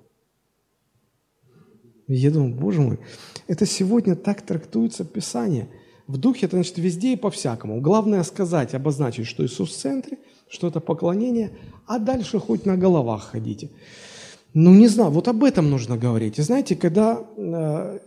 Я 2.08 2.32
думаю, 2.32 2.54
боже 2.54 2.82
мой, 2.82 3.00
это 3.48 3.66
сегодня 3.66 4.16
так 4.16 4.42
трактуется 4.42 5.06
Писание. 5.06 5.70
В 6.08 6.18
духе 6.18 6.48
это 6.48 6.58
значит 6.58 6.78
везде 6.78 7.14
и 7.14 7.18
по-всякому. 7.18 7.80
Главное 7.80 8.24
сказать, 8.24 8.74
обозначить, 8.74 9.26
что 9.26 9.46
Иисус 9.46 9.72
в 9.72 9.78
центре, 9.78 10.18
что 10.50 10.68
это 10.68 10.80
поклонение, 10.82 11.52
а 11.88 12.00
дальше 12.00 12.40
хоть 12.40 12.66
на 12.66 12.76
головах 12.76 13.30
ходите. 13.32 13.70
Ну, 14.54 14.74
не 14.76 14.88
знаю, 14.88 15.12
вот 15.12 15.28
об 15.28 15.44
этом 15.44 15.70
нужно 15.70 15.98
говорить. 15.98 16.38
И 16.38 16.44
знаете, 16.44 16.76
когда 16.76 17.26
э, 17.38 18.00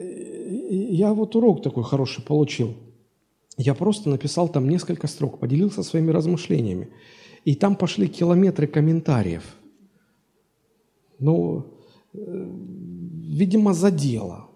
я 0.70 1.12
вот 1.12 1.34
урок 1.34 1.62
такой 1.62 1.82
хороший 1.82 2.22
получил, 2.22 2.74
я 3.56 3.74
просто 3.74 4.10
написал 4.10 4.48
там 4.48 4.68
несколько 4.68 5.08
строк, 5.08 5.40
поделился 5.40 5.82
своими 5.82 6.12
размышлениями. 6.12 6.88
И 7.44 7.54
там 7.54 7.74
пошли 7.74 8.06
километры 8.06 8.66
комментариев. 8.66 9.42
Ну, 11.18 11.66
э, 12.12 12.52
видимо, 13.26 13.74
за 13.74 13.90
дело, 13.90 14.48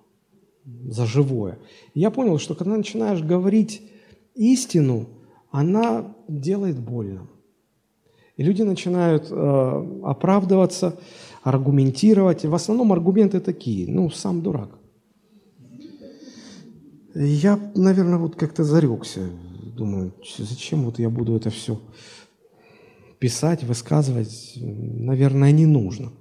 за 0.64 1.06
живое. 1.06 1.58
я 1.94 2.10
понял, 2.10 2.38
что 2.38 2.54
когда 2.54 2.76
начинаешь 2.76 3.22
говорить 3.22 3.82
истину, 4.34 5.08
она 5.50 6.14
делает 6.28 6.78
больно. 6.78 7.28
И 8.36 8.42
люди 8.42 8.62
начинают 8.62 9.26
э, 9.30 10.00
оправдываться, 10.04 10.98
аргументировать. 11.42 12.44
И 12.44 12.48
в 12.48 12.54
основном 12.54 12.92
аргументы 12.92 13.40
такие, 13.40 13.90
ну, 13.90 14.10
сам 14.10 14.40
дурак. 14.42 14.78
Я, 17.14 17.58
наверное, 17.74 18.18
вот 18.18 18.36
как-то 18.36 18.64
зарекся. 18.64 19.28
Думаю, 19.76 20.14
зачем 20.38 20.84
вот 20.84 20.98
я 20.98 21.10
буду 21.10 21.34
это 21.36 21.50
все 21.50 21.80
писать, 23.18 23.64
высказывать? 23.64 24.54
Наверное, 24.56 25.52
не 25.52 25.66
нужно. 25.66 26.12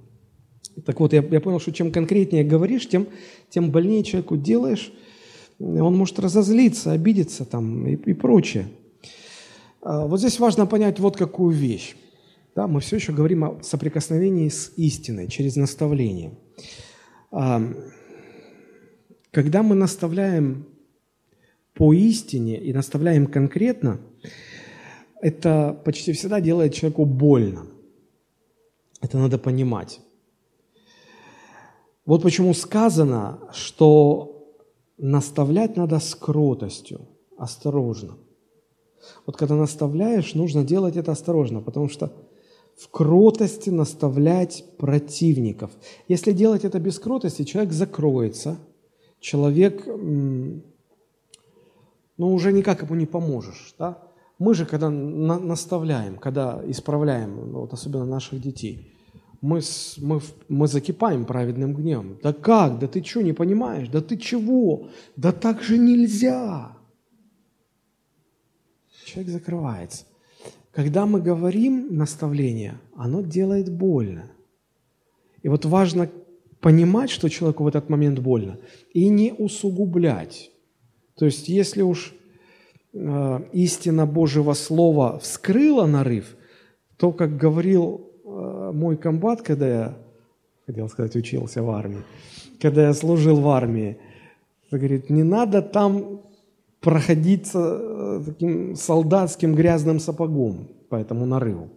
Так 0.84 1.00
вот, 1.00 1.12
я, 1.12 1.22
я 1.22 1.40
понял, 1.40 1.60
что 1.60 1.72
чем 1.72 1.92
конкретнее 1.92 2.44
говоришь, 2.44 2.88
тем, 2.88 3.08
тем 3.48 3.70
больнее 3.70 4.02
человеку 4.04 4.36
делаешь. 4.36 4.92
Он 5.58 5.96
может 5.96 6.18
разозлиться, 6.18 6.92
обидеться 6.92 7.44
там 7.44 7.86
и, 7.86 7.94
и 7.94 8.14
прочее. 8.14 8.68
А, 9.82 10.06
вот 10.06 10.20
здесь 10.20 10.38
важно 10.38 10.66
понять 10.66 10.98
вот 10.98 11.16
какую 11.16 11.54
вещь. 11.54 11.96
Да, 12.54 12.66
мы 12.66 12.80
все 12.80 12.96
еще 12.96 13.12
говорим 13.12 13.44
о 13.44 13.62
соприкосновении 13.62 14.48
с 14.48 14.72
истиной 14.76 15.28
через 15.28 15.56
наставление. 15.56 16.32
А, 17.30 17.62
когда 19.30 19.62
мы 19.62 19.74
наставляем 19.74 20.66
по 21.74 21.92
истине 21.92 22.58
и 22.58 22.72
наставляем 22.72 23.26
конкретно, 23.26 24.00
это 25.20 25.80
почти 25.84 26.12
всегда 26.12 26.40
делает 26.40 26.74
человеку 26.74 27.04
больно. 27.04 27.66
Это 29.00 29.18
надо 29.18 29.38
понимать. 29.38 30.00
Вот 32.10 32.22
почему 32.24 32.54
сказано, 32.54 33.38
что 33.52 34.56
наставлять 34.98 35.76
надо 35.76 36.00
с 36.00 36.16
кротостью, 36.16 37.06
осторожно. 37.38 38.16
Вот 39.26 39.36
когда 39.36 39.54
наставляешь, 39.54 40.34
нужно 40.34 40.64
делать 40.64 40.96
это 40.96 41.12
осторожно, 41.12 41.60
потому 41.60 41.88
что 41.88 42.12
в 42.76 42.88
кротости 42.88 43.70
наставлять 43.70 44.64
противников. 44.76 45.70
Если 46.08 46.32
делать 46.32 46.64
это 46.64 46.80
без 46.80 46.98
кротости, 46.98 47.44
человек 47.44 47.72
закроется, 47.72 48.58
человек, 49.20 49.86
ну, 49.86 50.64
уже 52.18 52.52
никак 52.52 52.82
ему 52.82 52.96
не 52.96 53.06
поможешь, 53.06 53.76
да? 53.78 54.02
Мы 54.40 54.54
же, 54.54 54.66
когда 54.66 54.90
на, 54.90 55.38
наставляем, 55.38 56.16
когда 56.16 56.60
исправляем, 56.66 57.52
ну, 57.52 57.60
вот 57.60 57.72
особенно 57.72 58.04
наших 58.04 58.40
детей, 58.40 58.99
мы, 59.40 59.60
мы, 59.98 60.20
мы 60.48 60.68
закипаем 60.68 61.24
праведным 61.24 61.74
гневом. 61.74 62.18
Да 62.22 62.32
как? 62.32 62.78
Да 62.78 62.86
ты 62.86 63.02
что, 63.02 63.22
не 63.22 63.32
понимаешь? 63.32 63.88
Да 63.88 64.00
ты 64.00 64.16
чего? 64.16 64.88
Да 65.16 65.32
так 65.32 65.62
же 65.62 65.78
нельзя. 65.78 66.76
Человек 69.04 69.32
закрывается. 69.32 70.04
Когда 70.72 71.06
мы 71.06 71.20
говорим 71.20 71.88
наставление, 71.90 72.78
оно 72.94 73.22
делает 73.22 73.72
больно. 73.72 74.30
И 75.42 75.48
вот 75.48 75.64
важно 75.64 76.10
понимать, 76.60 77.10
что 77.10 77.28
человеку 77.28 77.64
в 77.64 77.68
этот 77.68 77.88
момент 77.88 78.18
больно, 78.18 78.58
и 78.92 79.08
не 79.08 79.32
усугублять. 79.32 80.50
То 81.16 81.24
есть, 81.24 81.48
если 81.48 81.82
уж 81.82 82.14
э, 82.92 83.40
истина 83.52 84.06
Божьего 84.06 84.52
Слова 84.52 85.18
вскрыла 85.18 85.86
нарыв, 85.86 86.36
то, 86.98 87.12
как 87.12 87.36
говорил 87.36 88.09
мой 88.72 88.96
комбат, 88.96 89.42
когда 89.42 89.68
я, 89.68 89.94
хотел 90.66 90.88
сказать, 90.88 91.16
учился 91.16 91.62
в 91.62 91.70
армии, 91.70 92.02
когда 92.60 92.86
я 92.86 92.94
служил 92.94 93.40
в 93.40 93.48
армии, 93.48 93.98
говорит, 94.70 95.10
не 95.10 95.22
надо 95.22 95.62
там 95.62 96.20
проходиться 96.80 97.58
э, 97.58 98.22
таким 98.24 98.74
солдатским 98.74 99.54
грязным 99.54 100.00
сапогом 100.00 100.68
по 100.88 100.96
этому 100.96 101.26
нарыву. 101.26 101.68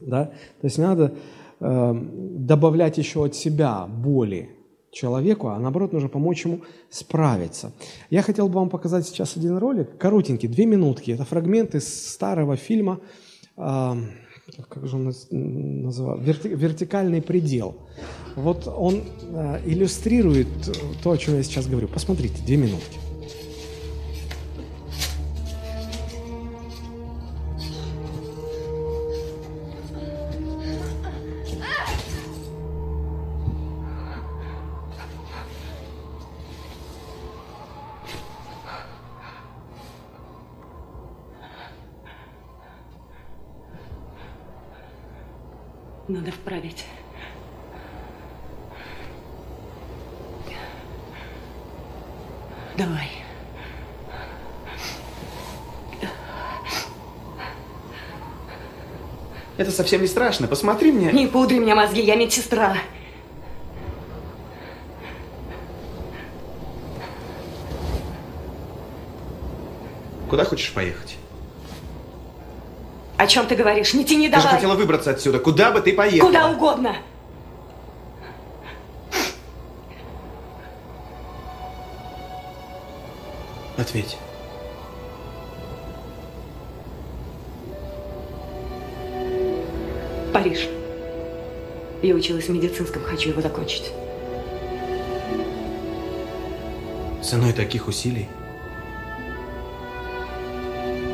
Да? 0.00 0.26
То 0.60 0.64
есть 0.64 0.78
надо 0.78 1.14
э, 1.60 1.94
добавлять 1.94 2.98
еще 2.98 3.24
от 3.24 3.34
себя 3.34 3.86
боли 3.86 4.50
человеку, 4.90 5.48
а 5.48 5.58
наоборот 5.58 5.92
нужно 5.92 6.08
помочь 6.08 6.44
ему 6.44 6.60
справиться. 6.88 7.72
Я 8.10 8.22
хотел 8.22 8.48
бы 8.48 8.54
вам 8.54 8.70
показать 8.70 9.06
сейчас 9.06 9.36
один 9.36 9.58
ролик, 9.58 9.98
коротенький, 9.98 10.48
две 10.48 10.66
минутки. 10.66 11.10
Это 11.10 11.24
фрагмент 11.24 11.74
из 11.74 12.12
старого 12.12 12.56
фильма, 12.56 13.00
э, 13.56 13.94
как 14.68 14.86
же 14.86 14.96
он 14.96 15.04
называется, 15.04 16.24
Верти, 16.24 16.48
«Вертикальный 16.48 17.22
предел». 17.22 17.76
Вот 18.36 18.66
он 18.66 19.02
э, 19.30 19.60
иллюстрирует 19.66 20.48
то, 21.02 21.10
о 21.10 21.18
чем 21.18 21.34
я 21.36 21.42
сейчас 21.42 21.66
говорю. 21.66 21.88
Посмотрите, 21.88 22.42
две 22.44 22.56
минутки. 22.56 22.98
Надо 46.48 46.60
вправить. 46.60 46.84
Давай. 52.76 53.10
Это 59.58 59.70
совсем 59.72 60.00
не 60.00 60.06
страшно. 60.06 60.46
Посмотри 60.46 60.92
мне. 60.92 61.12
Не 61.12 61.26
пудри 61.26 61.58
мне 61.58 61.74
мозги, 61.74 62.00
я 62.00 62.16
медсестра. 62.16 62.78
Куда 70.30 70.44
хочешь 70.44 70.72
поехать? 70.72 71.17
О 73.18 73.26
чем 73.26 73.46
ты 73.46 73.56
говоришь? 73.56 73.94
Не 73.94 74.04
тяни 74.04 74.26
Ты 74.28 74.36
давай. 74.36 74.46
же 74.48 74.54
хотела 74.54 74.74
выбраться 74.74 75.10
отсюда. 75.10 75.40
Куда 75.40 75.72
бы 75.72 75.80
ты 75.80 75.92
поехала? 75.92 76.28
Куда 76.28 76.48
угодно. 76.48 76.96
Ответь. 83.76 84.16
Париж. 90.32 90.68
Я 92.02 92.14
училась 92.14 92.46
в 92.46 92.50
медицинском, 92.50 93.02
хочу 93.02 93.30
его 93.30 93.40
закончить. 93.42 93.90
Ценой 97.22 97.52
таких 97.52 97.88
усилий. 97.88 98.28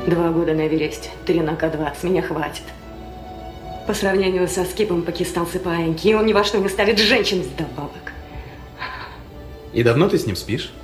Два 0.07 0.31
года 0.31 0.53
на 0.53 0.67
Эвересте, 0.67 1.09
три 1.25 1.41
на 1.41 1.53
К2, 1.53 1.99
с 1.99 2.03
меня 2.03 2.21
хватит. 2.21 2.65
По 3.87 3.95
сравнению 3.95 4.47
со 4.49 4.67
Скипом 4.67 5.01
пакистанцы 5.01 5.59
паиньки, 5.59 6.09
и 6.09 6.15
он 6.15 6.27
ни 6.27 6.35
во 6.35 6.45
что 6.45 6.59
не 6.59 6.69
ставит 6.69 6.99
женщин 6.99 7.41
вдобавок. 7.41 8.13
И 9.73 9.83
давно 9.83 10.09
ты 10.11 10.19
с 10.19 10.27
ним 10.27 10.37
спишь? 10.37 10.75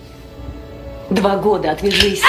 Два 1.11 1.37
года, 1.37 1.71
отвяжись. 1.71 2.23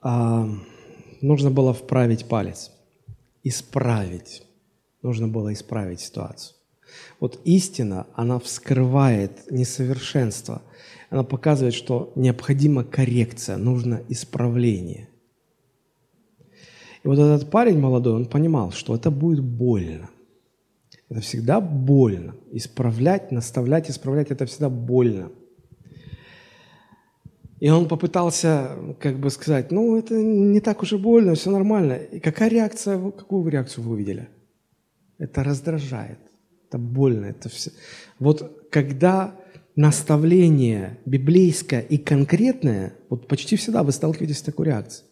А, 0.00 0.46
нужно 1.20 1.50
было 1.50 1.74
вправить 1.74 2.28
палец, 2.28 2.70
исправить. 3.42 4.44
Нужно 5.02 5.26
было 5.26 5.52
исправить 5.52 6.00
ситуацию. 6.00 6.57
Вот 7.20 7.40
истина, 7.44 8.06
она 8.14 8.38
вскрывает 8.38 9.50
несовершенство. 9.50 10.62
Она 11.10 11.22
показывает, 11.24 11.74
что 11.74 12.12
необходима 12.16 12.84
коррекция, 12.84 13.56
нужно 13.56 14.02
исправление. 14.08 15.08
И 17.02 17.08
вот 17.08 17.18
этот 17.18 17.50
парень 17.50 17.78
молодой, 17.78 18.14
он 18.14 18.26
понимал, 18.26 18.72
что 18.72 18.94
это 18.94 19.10
будет 19.10 19.42
больно. 19.42 20.10
Это 21.08 21.20
всегда 21.20 21.60
больно. 21.60 22.34
Исправлять, 22.52 23.32
наставлять, 23.32 23.90
исправлять– 23.90 24.30
это 24.30 24.44
всегда 24.46 24.68
больно. 24.68 25.30
И 27.60 27.70
он 27.70 27.88
попытался, 27.88 28.76
как 29.00 29.18
бы 29.18 29.30
сказать, 29.30 29.72
ну, 29.72 29.98
это 29.98 30.14
не 30.14 30.60
так 30.60 30.82
уж 30.82 30.92
и 30.92 30.96
больно, 30.96 31.34
все 31.34 31.50
нормально. 31.50 31.94
И 31.94 32.20
какая 32.20 32.48
реакция, 32.48 32.98
какую 33.10 33.48
реакцию 33.48 33.84
вы 33.84 33.94
увидели? 33.94 34.28
Это 35.18 35.42
раздражает, 35.42 36.18
это 36.68 36.78
больно, 36.78 37.26
это 37.26 37.48
все. 37.48 37.70
Вот 38.18 38.68
когда 38.70 39.34
наставление 39.76 40.98
библейское 41.06 41.80
и 41.80 41.98
конкретное, 41.98 42.94
вот 43.08 43.28
почти 43.28 43.56
всегда 43.56 43.82
вы 43.82 43.92
сталкиваетесь 43.92 44.38
с 44.38 44.42
такой 44.42 44.66
реакцией. 44.66 45.06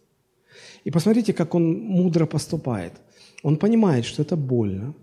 И 0.84 0.90
посмотрите, 0.90 1.32
как 1.32 1.54
он 1.54 1.78
мудро 1.78 2.26
поступает. 2.26 2.92
Он 3.42 3.56
понимает, 3.56 4.04
что 4.04 4.22
это 4.22 4.36
больно, 4.36 4.94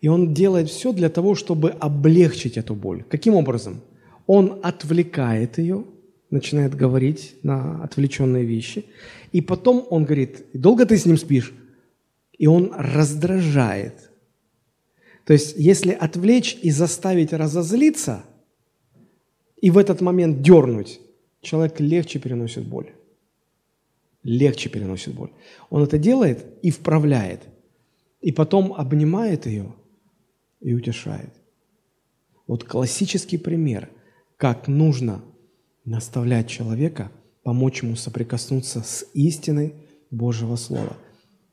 и 0.00 0.08
он 0.08 0.34
делает 0.34 0.68
все 0.68 0.92
для 0.92 1.08
того, 1.08 1.34
чтобы 1.34 1.70
облегчить 1.70 2.58
эту 2.58 2.74
боль. 2.74 3.04
Каким 3.08 3.34
образом? 3.34 3.80
Он 4.26 4.60
отвлекает 4.62 5.58
ее, 5.58 5.84
начинает 6.30 6.74
говорить 6.74 7.36
на 7.42 7.82
отвлеченные 7.82 8.44
вещи, 8.44 8.84
и 9.32 9.40
потом 9.40 9.86
он 9.90 10.04
говорит, 10.04 10.44
долго 10.52 10.84
ты 10.84 10.96
с 10.96 11.06
ним 11.06 11.16
спишь? 11.16 11.52
И 12.38 12.46
он 12.46 12.72
раздражает. 12.76 14.10
То 15.26 15.32
есть, 15.32 15.56
если 15.56 15.90
отвлечь 15.90 16.56
и 16.62 16.70
заставить 16.70 17.32
разозлиться, 17.32 18.24
и 19.60 19.70
в 19.70 19.78
этот 19.78 20.00
момент 20.00 20.40
дернуть, 20.40 21.00
человек 21.40 21.80
легче 21.80 22.20
переносит 22.20 22.68
боль. 22.68 22.92
Легче 24.22 24.68
переносит 24.68 25.14
боль. 25.14 25.32
Он 25.68 25.82
это 25.82 25.98
делает 25.98 26.46
и 26.62 26.70
вправляет. 26.70 27.40
И 28.20 28.30
потом 28.30 28.72
обнимает 28.72 29.46
ее 29.46 29.74
и 30.60 30.74
утешает. 30.74 31.34
Вот 32.46 32.62
классический 32.62 33.36
пример, 33.36 33.90
как 34.36 34.68
нужно 34.68 35.22
наставлять 35.84 36.48
человека, 36.48 37.10
помочь 37.42 37.82
ему 37.82 37.96
соприкоснуться 37.96 38.82
с 38.82 39.04
истиной 39.12 39.74
Божьего 40.12 40.54
Слова. 40.54 40.96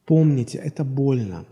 Помните, 0.06 0.60
это 0.60 0.84
больно. 0.84 1.48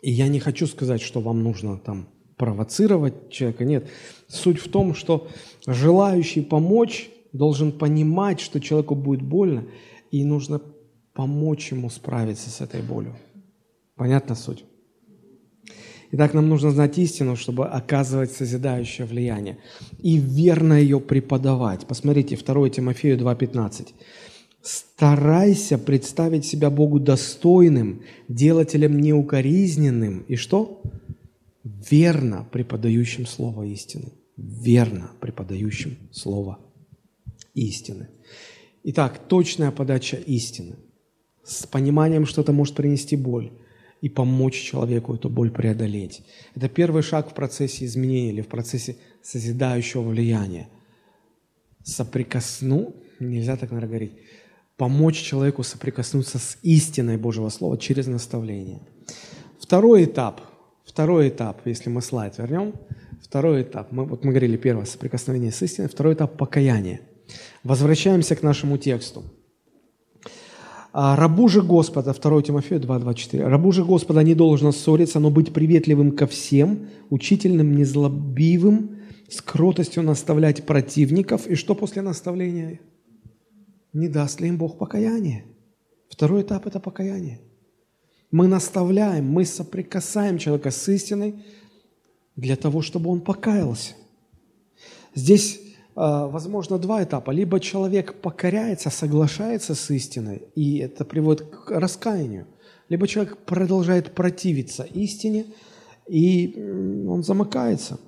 И 0.00 0.10
я 0.10 0.28
не 0.28 0.40
хочу 0.40 0.66
сказать, 0.66 1.00
что 1.00 1.20
вам 1.20 1.42
нужно 1.42 1.78
там 1.78 2.08
провоцировать 2.36 3.30
человека, 3.30 3.64
нет. 3.64 3.88
Суть 4.28 4.58
в 4.58 4.70
том, 4.70 4.94
что 4.94 5.28
желающий 5.66 6.42
помочь 6.42 7.10
должен 7.32 7.72
понимать, 7.72 8.40
что 8.40 8.60
человеку 8.60 8.94
будет 8.94 9.22
больно, 9.22 9.66
и 10.10 10.24
нужно 10.24 10.60
помочь 11.14 11.72
ему 11.72 11.90
справиться 11.90 12.48
с 12.48 12.60
этой 12.60 12.80
болью. 12.80 13.16
Понятна 13.96 14.36
суть? 14.36 14.64
Итак, 16.10 16.32
нам 16.32 16.48
нужно 16.48 16.70
знать 16.70 16.96
истину, 16.96 17.36
чтобы 17.36 17.66
оказывать 17.66 18.30
созидающее 18.32 19.06
влияние 19.06 19.58
и 19.98 20.16
верно 20.16 20.74
ее 20.74 21.00
преподавать. 21.00 21.86
Посмотрите, 21.86 22.36
2 22.36 22.70
Тимофею 22.70 23.18
2,15. 23.18 23.88
«Старайся 24.68 25.78
представить 25.78 26.44
себя 26.44 26.68
Богу 26.68 27.00
достойным, 27.00 28.02
делателем 28.28 29.00
неукоризненным». 29.00 30.24
И 30.28 30.36
что? 30.36 30.82
Верно 31.64 32.46
преподающим 32.52 33.24
Слово 33.24 33.62
истины. 33.62 34.12
Верно 34.36 35.12
преподающим 35.20 35.96
Слово 36.12 36.58
истины. 37.54 38.08
Итак, 38.84 39.18
точная 39.26 39.70
подача 39.70 40.16
истины 40.16 40.76
с 41.44 41.66
пониманием, 41.66 42.26
что 42.26 42.42
это 42.42 42.52
может 42.52 42.74
принести 42.74 43.16
боль– 43.16 43.50
и 44.00 44.08
помочь 44.08 44.54
человеку 44.54 45.14
эту 45.14 45.28
боль 45.28 45.50
преодолеть. 45.50 46.22
Это 46.54 46.68
первый 46.68 47.02
шаг 47.02 47.30
в 47.30 47.34
процессе 47.34 47.84
изменения 47.84 48.30
или 48.30 48.42
в 48.42 48.46
процессе 48.48 48.96
созидающего 49.22 50.02
влияния. 50.02 50.68
Соприкосну, 51.82 52.94
нельзя 53.18 53.56
так, 53.56 53.70
наверное, 53.70 53.88
говорить, 53.88 54.12
помочь 54.78 55.20
человеку 55.20 55.62
соприкоснуться 55.62 56.38
с 56.38 56.56
истиной 56.62 57.18
Божьего 57.18 57.50
Слова 57.50 57.76
через 57.76 58.06
наставление. 58.06 58.80
Второй 59.60 60.04
этап, 60.04 60.40
второй 60.86 61.28
этап, 61.28 61.60
если 61.66 61.90
мы 61.90 62.00
слайд 62.00 62.38
вернем, 62.38 62.72
второй 63.22 63.62
этап, 63.62 63.92
мы, 63.92 64.04
вот 64.04 64.24
мы 64.24 64.30
говорили 64.30 64.56
первое, 64.56 64.86
соприкосновение 64.86 65.52
с 65.52 65.60
истиной, 65.60 65.88
второй 65.88 66.14
этап– 66.14 66.36
покаяние. 66.38 67.02
Возвращаемся 67.62 68.34
к 68.36 68.42
нашему 68.42 68.78
тексту– 68.78 69.24
а 71.00 71.16
рабу 71.16 71.48
же 71.48 71.62
Господа, 71.62 72.14
2 72.14 72.42
Тимофею 72.42 72.80
2.24, 72.80 73.46
рабу 73.46 73.72
же 73.72 73.84
Господа 73.84 74.22
не 74.22 74.34
должно 74.34 74.72
ссориться, 74.72 75.20
но 75.20 75.30
быть 75.30 75.52
приветливым 75.52 76.12
ко 76.12 76.26
всем, 76.26 76.88
учительным, 77.10 77.76
незлобивым, 77.76 78.96
с 79.28 79.42
кротостью 79.42 80.02
наставлять 80.02 80.64
противников. 80.64 81.46
И 81.46 81.54
что 81.54 81.74
после 81.74 82.00
наставления? 82.00 82.80
Не 83.92 84.08
даст 84.08 84.40
ли 84.40 84.48
им 84.48 84.58
Бог 84.58 84.78
покаяние? 84.78 85.44
Второй 86.08 86.42
этап– 86.42 86.66
это 86.66 86.80
покаяние. 86.80 87.40
Мы 88.30 88.46
наставляем, 88.46 89.26
мы 89.26 89.44
соприкасаем 89.44 90.38
человека 90.38 90.70
с 90.70 90.88
истиной 90.88 91.44
для 92.36 92.56
того, 92.56 92.82
чтобы 92.82 93.10
он 93.10 93.20
покаялся. 93.20 93.94
Здесь 95.14 95.60
а, 96.00 96.28
возможно, 96.28 96.78
два 96.78 97.02
этапа. 97.02 97.32
Либо 97.32 97.58
человек 97.58 98.14
покоряется, 98.20 98.88
соглашается 98.88 99.74
с 99.74 99.90
истиной, 99.90 100.42
и 100.54 100.78
это 100.78 101.04
приводит 101.04 101.48
к 101.50 101.72
раскаянию. 101.72 102.46
Либо 102.88 103.08
человек 103.08 103.38
продолжает 103.38 104.14
противиться 104.14 104.84
истине, 104.84 105.46
и 106.06 106.54
он 107.08 107.24
замыкается. 107.24 107.98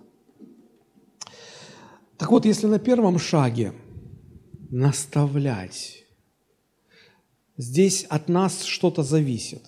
Так 2.16 2.30
вот, 2.30 2.44
если 2.44 2.68
на 2.68 2.78
первом 2.78 3.18
шаге 3.18 3.72
наставлять, 4.70 6.04
здесь 7.56 8.04
от 8.04 8.28
нас 8.28 8.62
что-то 8.62 9.02
зависит. 9.02 9.62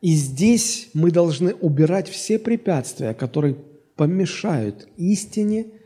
И 0.00 0.14
здесь 0.14 0.88
мы 0.94 1.10
должны 1.10 1.54
убирать 1.54 2.08
все 2.08 2.38
препятствия, 2.38 3.14
которые 3.14 3.56
помешают 3.96 4.88
истине– 4.96 5.66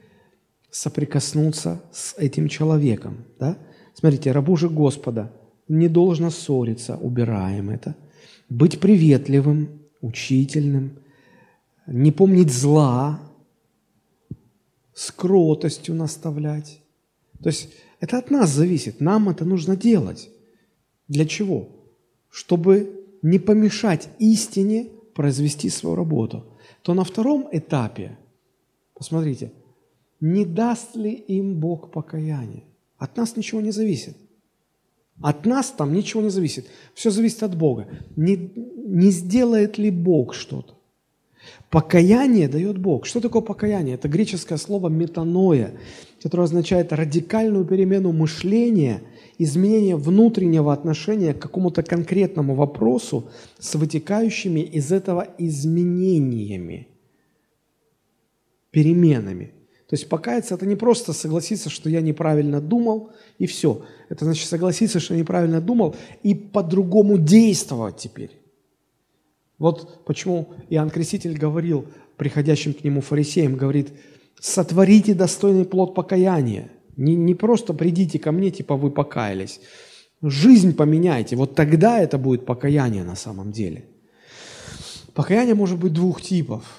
соприкоснуться 0.76 1.80
с 1.90 2.14
этим 2.18 2.48
человеком. 2.48 3.24
Да? 3.38 3.56
Смотрите, 3.94 4.32
рабу 4.32 4.56
же 4.56 4.68
Господа 4.68 5.32
не 5.68 5.88
должно 5.88 6.30
ссориться, 6.30 6.96
убираем 6.96 7.70
это. 7.70 7.96
Быть 8.50 8.78
приветливым, 8.78 9.80
учительным, 10.02 10.98
не 11.86 12.12
помнить 12.12 12.52
зла, 12.52 13.20
с 14.94 15.10
кротостью 15.10 15.94
наставлять. 15.94 16.80
То 17.47 17.51
есть 17.51 17.68
это 18.01 18.18
от 18.18 18.32
нас 18.32 18.51
зависит, 18.51 19.01
нам 19.01 19.28
это 19.28 19.44
нужно 19.44 19.76
делать. 19.76 20.30
Для 21.07 21.24
чего? 21.24 21.68
Чтобы 22.28 23.07
не 23.22 23.38
помешать 23.38 24.09
истине 24.18 24.88
произвести 25.14 25.70
свою 25.70 25.94
работу. 25.94 26.42
То 26.82 26.92
на 26.92 27.05
втором 27.05 27.49
этапе, 27.53 28.18
посмотрите– 28.94 29.53
не 30.20 30.44
даст 30.44 30.97
ли 30.97 31.12
им 31.12 31.61
Бог 31.61 31.92
покаяние. 31.92 32.64
От 32.99 33.16
нас 33.16 33.36
ничего 33.36 33.61
не 33.61 33.70
зависит. 33.70 34.16
От 35.22 35.47
нас 35.47 35.70
там 35.70 35.94
ничего 35.94 36.22
не 36.22 36.30
зависит. 36.30 36.66
Все 36.94 37.11
зависит 37.11 37.44
от 37.44 37.57
Бога. 37.57 37.86
Не, 38.16 38.51
не 38.57 39.12
сделает 39.12 39.78
ли 39.78 39.92
Бог 39.92 40.34
что-то? 40.34 40.74
Покаяние 41.70 42.49
дает 42.49 42.78
Бог. 42.78 43.07
Что 43.07 43.20
такое 43.20 43.42
покаяние? 43.42 43.94
Это 43.94 44.09
греческое 44.09 44.59
слово 44.59 44.88
метаноя, 44.88 45.72
которое 46.27 46.43
означает 46.43 46.93
радикальную 46.93 47.64
перемену 47.64 48.11
мышления, 48.11 49.01
изменение 49.39 49.95
внутреннего 49.95 50.72
отношения 50.72 51.33
к 51.33 51.39
какому-то 51.39 51.85
конкретному 51.85 52.57
вопросу 52.57 53.31
с 53.61 53.77
вытекающими 53.77 54.59
из 54.59 54.91
этого 54.91 55.29
изменениями, 55.39 56.89
переменами. 58.72 59.53
То 59.89 59.95
есть 59.95 60.09
покаяться– 60.09 60.55
это 60.57 60.66
не 60.66 60.74
просто 60.74 61.12
согласиться, 61.12 61.70
что 61.70 61.89
я 61.89 62.01
неправильно 62.01 62.61
думал, 62.61 63.11
и 63.39 63.47
все. 63.47 63.85
Это 64.09 64.24
значит 64.24 64.49
согласиться, 64.49 64.99
что 64.99 65.14
я 65.14 65.20
неправильно 65.20 65.61
думал, 65.61 65.95
и 66.24 66.35
по-другому 66.35 67.18
действовать 67.18 67.99
теперь. 67.99 68.33
Вот 69.59 70.05
почему 70.05 70.55
Иоанн 70.70 70.91
Креститель 70.91 71.39
говорил 71.39 71.87
приходящим 72.16 72.74
к 72.74 72.83
нему 72.83 73.01
фарисеям, 73.01 73.55
говорит, 73.55 73.93
сотворите 74.41 75.14
достойный 75.14 75.64
плод 75.64 75.95
покаяния. 75.95 76.70
Не, 76.97 77.14
не 77.14 77.34
просто 77.34 77.74
придите 77.74 78.18
ко 78.18 78.32
мне, 78.32 78.51
типа 78.51 78.76
вы 78.76 78.91
покаялись. 78.91 79.61
Жизнь 80.22 80.74
поменяйте. 80.74 81.37
Вот 81.37 81.55
тогда 81.55 82.01
это 82.01 82.18
будет 82.18 82.47
покаяние 82.47 83.05
на 83.05 83.16
самом 83.16 83.53
деле. 83.53 83.84
Покаяние 85.14 85.55
может 85.55 85.78
быть 85.78 85.93
двух 85.93 86.22
типов– 86.22 86.64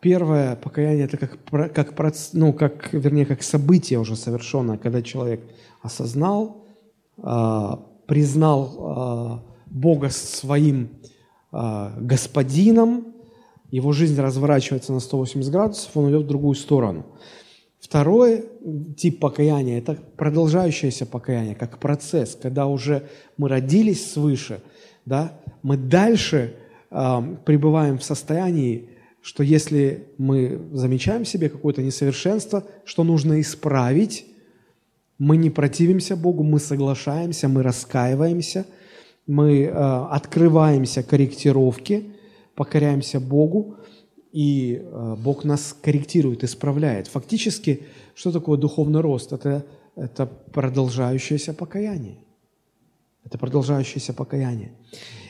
Первое 0.00 0.54
покаяние– 0.54 1.04
это 1.06 1.16
как, 1.16 1.38
как, 1.74 2.14
ну, 2.32 2.52
как, 2.52 2.92
вернее, 2.92 3.26
как 3.26 3.42
событие 3.42 3.98
уже 3.98 4.14
совершенное, 4.14 4.78
когда 4.78 5.02
человек 5.02 5.40
осознал, 5.82 6.64
э, 7.16 7.70
признал 8.06 9.42
э, 9.42 9.50
Бога 9.66 10.10
своим 10.10 10.90
э, 11.52 11.90
господином, 12.00 13.12
его 13.70 13.92
жизнь 13.92 14.20
разворачивается 14.20 14.92
на 14.92 15.00
180 15.00 15.50
градусов, 15.52 15.96
он 15.96 16.10
идет 16.10 16.22
в 16.22 16.28
другую 16.28 16.54
сторону. 16.54 17.06
Второй 17.80 18.44
тип 18.96 19.20
покаяния– 19.20 19.78
это 19.80 19.96
продолжающееся 20.16 21.06
покаяние, 21.06 21.54
как 21.54 21.78
процесс, 21.78 22.36
когда 22.40 22.66
уже 22.66 23.08
мы 23.36 23.48
родились 23.48 24.10
свыше, 24.10 24.60
да, 25.06 25.40
мы 25.62 25.76
дальше 25.76 26.56
э, 26.90 27.36
пребываем 27.44 27.98
в 27.98 28.04
состоянии 28.04 28.90
что 29.28 29.42
если 29.42 30.06
мы 30.16 30.58
замечаем 30.72 31.24
в 31.24 31.28
себе 31.28 31.48
какое-то 31.48 31.82
несовершенство, 31.82 32.64
что 32.84 33.04
нужно 33.04 33.40
исправить, 33.40 34.24
мы 35.18 35.36
не 35.36 35.50
противимся 35.50 36.16
Богу, 36.16 36.44
мы 36.44 36.60
соглашаемся, 36.60 37.48
мы 37.48 37.62
раскаиваемся, 37.62 38.64
мы 39.26 39.64
э, 39.64 39.70
открываемся 39.70 41.02
корректировке, 41.02 42.04
покоряемся 42.58 43.20
Богу, 43.20 43.76
и 44.32 44.82
э, 44.82 45.16
Бог 45.24 45.44
нас 45.44 45.76
корректирует, 45.84 46.44
исправляет. 46.44 47.06
Фактически, 47.06 47.86
что 48.14 48.32
такое 48.32 48.58
духовный 48.58 49.00
рост? 49.00 49.32
Это, 49.32 49.64
это 49.96 50.26
продолжающееся 50.26 51.54
покаяние. 51.54 52.18
Это 53.24 53.38
продолжающееся 53.38 54.12
покаяние. 54.12 54.72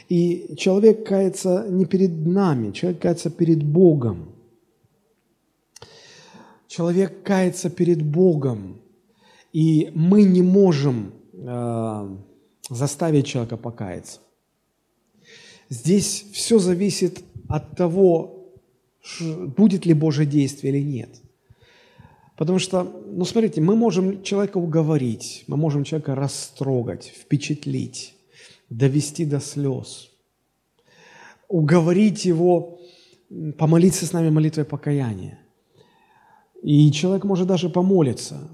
И 0.09 0.55
человек 0.57 1.07
кается 1.07 1.67
не 1.69 1.85
перед 1.85 2.27
нами, 2.27 2.73
человек 2.73 3.03
кается 3.03 3.31
перед 3.31 3.63
Богом. 3.63 4.33
Человек 6.67 7.23
кается 7.23 7.69
перед 7.71 8.03
Богом, 8.03 8.81
и 9.53 9.91
мы 9.95 10.23
не 10.23 10.43
можем 10.43 11.13
э, 11.33 12.17
заставить 12.71 13.27
человека 13.27 13.57
покаяться. 13.57 14.21
Здесь 15.71 16.27
все 16.33 16.59
зависит 16.59 17.25
от 17.49 17.77
того, 17.77 18.53
будет 19.57 19.87
ли 19.87 19.95
Божье 19.95 20.27
действие 20.27 20.73
или 20.73 20.83
нет. 20.83 21.11
Потому 22.37 22.59
что, 22.59 22.85
ну 23.07 23.25
смотрите, 23.25 23.61
мы 23.61 23.75
можем 23.75 24.23
человека 24.23 24.59
уговорить, 24.59 25.45
мы 25.49 25.57
можем 25.57 25.85
человека 25.85 26.15
растрогать, 26.15 27.13
впечатлить 27.17 28.15
довести 28.71 29.25
до 29.25 29.41
слез, 29.41 30.11
уговорить 31.49 32.25
его 32.25 32.79
помолиться 33.59 34.07
с 34.07 34.13
нами 34.13 34.31
молитвой 34.31 34.65
покаяния. 34.65 35.39
И 36.63 36.91
человек 36.93 37.25
может 37.25 37.49
даже 37.49 37.69
помолиться, 37.69 38.49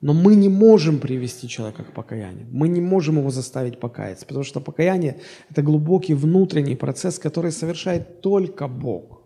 но 0.00 0.12
мы 0.12 0.34
не 0.34 0.48
можем 0.48 0.98
привести 0.98 1.48
человека 1.48 1.84
к 1.84 1.92
покаянию. 1.92 2.46
Мы 2.50 2.68
не 2.68 2.80
можем 2.80 3.18
его 3.18 3.30
заставить 3.30 3.80
покаяться, 3.80 4.26
потому 4.26 4.44
что 4.44 4.60
покаяние– 4.60 5.20
это 5.50 5.62
глубокий 5.62 6.14
внутренний 6.14 6.76
процесс, 6.76 7.18
который 7.18 7.50
совершает 7.50 8.20
только 8.20 8.68
Бог. 8.68 9.22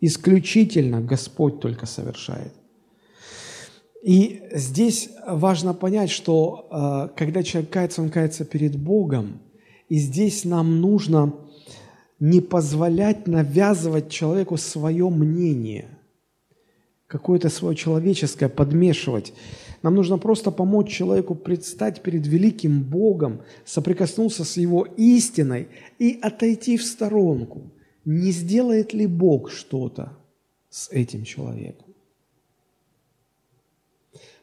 Исключительно 0.00 1.00
Господь 1.00 1.60
только 1.60 1.86
совершает. 1.86 2.52
И 4.02 4.42
здесь 4.52 5.08
важно 5.26 5.72
понять, 5.72 6.10
что 6.10 6.68
э, 6.70 7.16
когда 7.16 7.42
человек 7.42 7.70
кается, 7.70 8.02
он 8.02 8.10
кается 8.10 8.44
перед 8.44 8.76
Богом. 8.76 9.40
И 9.88 9.96
здесь 9.96 10.44
нам 10.44 10.80
нужно 10.80 11.32
не 12.20 12.40
позволять 12.40 13.26
навязывать 13.26 14.10
человеку 14.10 14.58
свое 14.58 15.08
мнение, 15.08 15.86
какое-то 17.14 17.48
свое 17.48 17.76
человеческое 17.76 18.48
подмешивать. 18.48 19.32
Нам 19.82 19.94
нужно 19.94 20.18
просто 20.18 20.50
помочь 20.50 20.90
человеку 20.90 21.36
предстать 21.36 22.02
перед 22.02 22.26
великим 22.26 22.82
Богом, 22.82 23.42
соприкоснуться 23.64 24.44
с 24.44 24.56
Его 24.56 24.84
истиной 24.96 25.68
и 26.00 26.18
отойти 26.20 26.76
в 26.76 26.82
сторонку. 26.82 27.70
Не 28.04 28.32
сделает 28.32 28.94
ли 28.94 29.06
Бог 29.06 29.52
что-то 29.52 30.16
с 30.70 30.90
этим 30.90 31.22
человеком? 31.22 31.86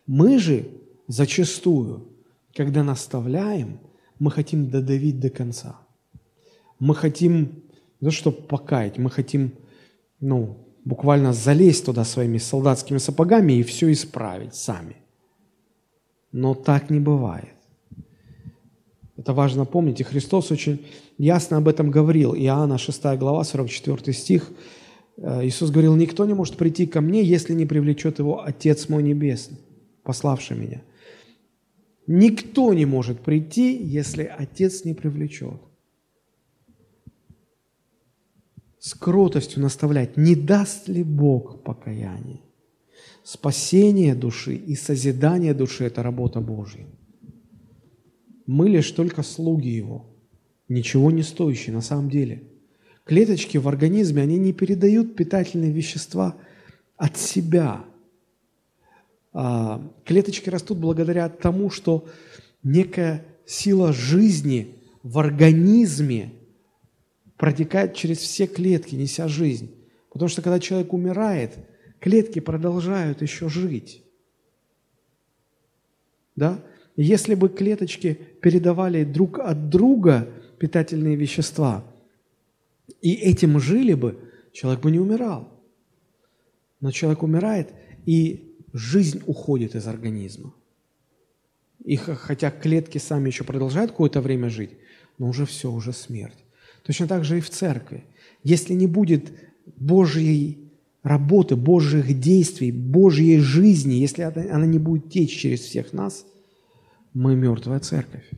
Мы 0.07 0.39
же 0.39 0.65
зачастую, 1.07 2.07
когда 2.55 2.84
наставляем, 2.84 3.80
мы 4.17 4.32
хотим 4.32 4.69
додавить 4.69 5.19
до 5.19 5.30
конца. 5.30 5.76
Мы 6.80 6.95
хотим 6.95 7.63
то, 7.99 8.11
чтобы 8.11 8.38
покаять, 8.38 8.97
мы 8.97 9.09
хотим, 9.09 9.51
ну, 10.22 10.57
буквально 10.86 11.34
залезть 11.34 11.86
туда 11.86 12.04
своими 12.04 12.38
солдатскими 12.38 12.98
сапогами 12.98 13.54
и 13.54 13.64
все 13.64 13.92
исправить 13.92 14.56
сами. 14.56 14.96
Но 16.32 16.54
так 16.54 16.90
не 16.90 17.00
бывает. 17.00 17.54
Это 19.18 19.34
важно 19.34 19.66
помнить. 19.66 20.00
И 20.00 20.04
Христос 20.04 20.52
очень 20.52 20.86
ясно 21.18 21.58
об 21.58 21.68
этом 21.68 21.92
говорил. 21.92 22.34
Иоанна 22.34 22.78
6 22.78 23.04
глава, 23.18 23.44
44 23.44 24.14
стих. 24.14 24.50
Э, 25.18 25.46
Иисус 25.46 25.70
говорил, 25.70 25.96
«Никто 25.96 26.26
не 26.26 26.34
может 26.34 26.58
прийти 26.58 26.88
ко 26.88 27.02
мне, 27.02 27.24
если 27.24 27.54
не 27.54 27.66
привлечет 27.66 28.20
его 28.20 28.44
Отец 28.44 28.90
мой 28.90 29.04
Небесный» 29.04 29.58
пославший 30.04 30.58
меня. 30.58 30.82
Никто 32.08 32.74
не 32.74 32.86
может 32.86 33.22
прийти, 33.22 33.78
если 33.82 34.24
Отец 34.24 34.84
не 34.86 34.94
привлечет. 34.94 35.62
С 38.82 38.94
кротостью 38.94 39.62
наставлять, 39.62 40.18
не 40.18 40.36
даст 40.36 40.90
ли 40.90 41.04
Бог 41.04 41.64
покаяние. 41.64 42.42
Спасение 43.24 44.16
души 44.16 44.56
и 44.56 44.76
созидание 44.76 45.54
души– 45.54 45.84
это 45.86 46.04
работа 46.04 46.42
Божья. 46.42 46.86
Мы 48.46 48.68
лишь 48.68 48.92
только 48.92 49.24
слуги 49.24 49.70
Его, 49.70 50.10
ничего 50.68 51.12
не 51.12 51.24
стоящие 51.24 51.74
на 51.74 51.82
самом 51.82 52.10
деле. 52.10 52.44
Клеточки 53.06 53.58
в 53.58 53.68
организме, 53.70 54.24
они 54.24 54.38
не 54.38 54.52
передают 54.52 55.16
питательные 55.16 55.72
вещества 55.72 56.36
от 56.98 57.16
себя– 57.16 57.86
а, 59.34 59.82
клеточки 60.06 60.50
растут 60.50 60.78
благодаря 60.78 61.30
тому, 61.30 61.70
что 61.70 62.08
некая 62.64 63.26
сила 63.46 63.94
жизни 63.94 64.76
в 65.04 65.20
организме 65.20 66.34
протекает 67.42 67.96
через 67.96 68.20
все 68.20 68.46
клетки, 68.46 68.94
неся 68.94 69.28
жизнь. 69.28 69.72
Потому 70.12 70.30
что 70.30 70.44
когда 70.44 70.60
человек 70.60 70.94
умирает, 70.94 71.58
клетки 72.00 72.38
продолжают 72.38 73.24
еще 73.24 73.50
жить. 73.50 74.04
Да? 76.36 76.64
Если 76.96 77.34
бы 77.34 77.50
клеточки 77.50 78.14
передавали 78.44 79.04
друг 79.04 79.39
от 79.39 79.70
друга 79.70 80.30
питательные 80.60 81.16
вещества, 81.16 81.84
и 83.02 83.14
этим 83.14 83.60
жили 83.60 83.96
бы, 83.96 84.20
человек 84.54 84.84
бы 84.84 84.92
не 84.92 85.00
умирал. 85.00 85.50
Но 86.80 86.92
человек 86.92 87.24
умирает, 87.24 87.74
и 88.06 88.56
жизнь 88.72 89.24
уходит 89.26 89.74
из 89.74 89.88
организма. 89.88 90.54
И 91.84 91.96
хотя 91.96 92.52
клетки 92.52 93.00
сами 93.00 93.30
еще 93.30 93.44
продолжают 93.44 93.89
какое-то 93.89 94.22
время 94.22 94.52
жить, 94.52 94.78
но 95.18 95.28
уже 95.28 95.48
все, 95.48 95.72
уже 95.72 95.92
смерть. 95.92 96.38
Точно 96.84 97.08
так 97.08 97.24
же 97.24 97.38
и 97.38 97.42
в 97.42 97.50
церкви. 97.50 98.04
Если 98.44 98.74
не 98.74 98.88
будет 98.88 99.32
Божьей 99.78 100.72
работы, 101.04 101.56
Божьих 101.56 102.20
действий, 102.20 102.72
Божьей 102.72 103.40
жизни, 103.40 103.94
если 103.94 104.24
она 104.24 104.66
не 104.66 104.80
будет 104.80 105.10
течь 105.10 105.38
через 105.38 105.62
всех 105.62 105.94
нас, 105.94 106.26
мы 107.14 107.36
мертвая 107.36 107.80
церковь. 107.80 108.30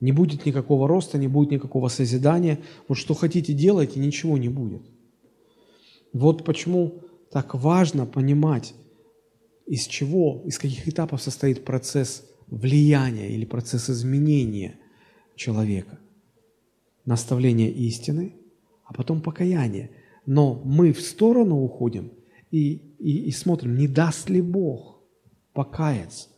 Не 0.00 0.12
будет 0.12 0.44
никакого 0.44 0.88
роста, 0.88 1.18
не 1.18 1.28
будет 1.28 1.50
никакого 1.50 1.88
созидания. 1.88 2.60
Вот 2.86 2.96
что 2.98 3.14
хотите 3.14 3.52
делать, 3.52 3.96
и 3.96 4.00
ничего 4.00 4.36
не 4.36 4.48
будет. 4.48 4.82
Вот 6.12 6.44
почему 6.44 7.02
так 7.32 7.54
важно 7.54 8.06
понимать, 8.06 8.74
из 9.66 9.86
чего, 9.86 10.42
из 10.46 10.58
каких 10.58 10.86
этапов 10.86 11.20
состоит 11.22 11.64
процесс 11.64 12.24
влияния 12.46 13.30
или 13.30 13.44
процесс 13.44 13.90
изменения 13.90 14.78
человека. 15.34 15.98
Наставление 17.06 17.70
истины, 17.70 18.34
а 18.84 18.92
потом 18.92 19.22
покаяние. 19.22 19.90
Но 20.26 20.60
мы 20.64 20.92
в 20.92 21.00
сторону 21.00 21.62
уходим 21.62 22.12
и, 22.50 22.82
и, 22.98 23.28
и 23.28 23.30
смотрим, 23.30 23.76
не 23.76 23.88
даст 23.88 24.28
ли 24.28 24.42
Бог 24.42 25.00
покаяться. 25.54 26.28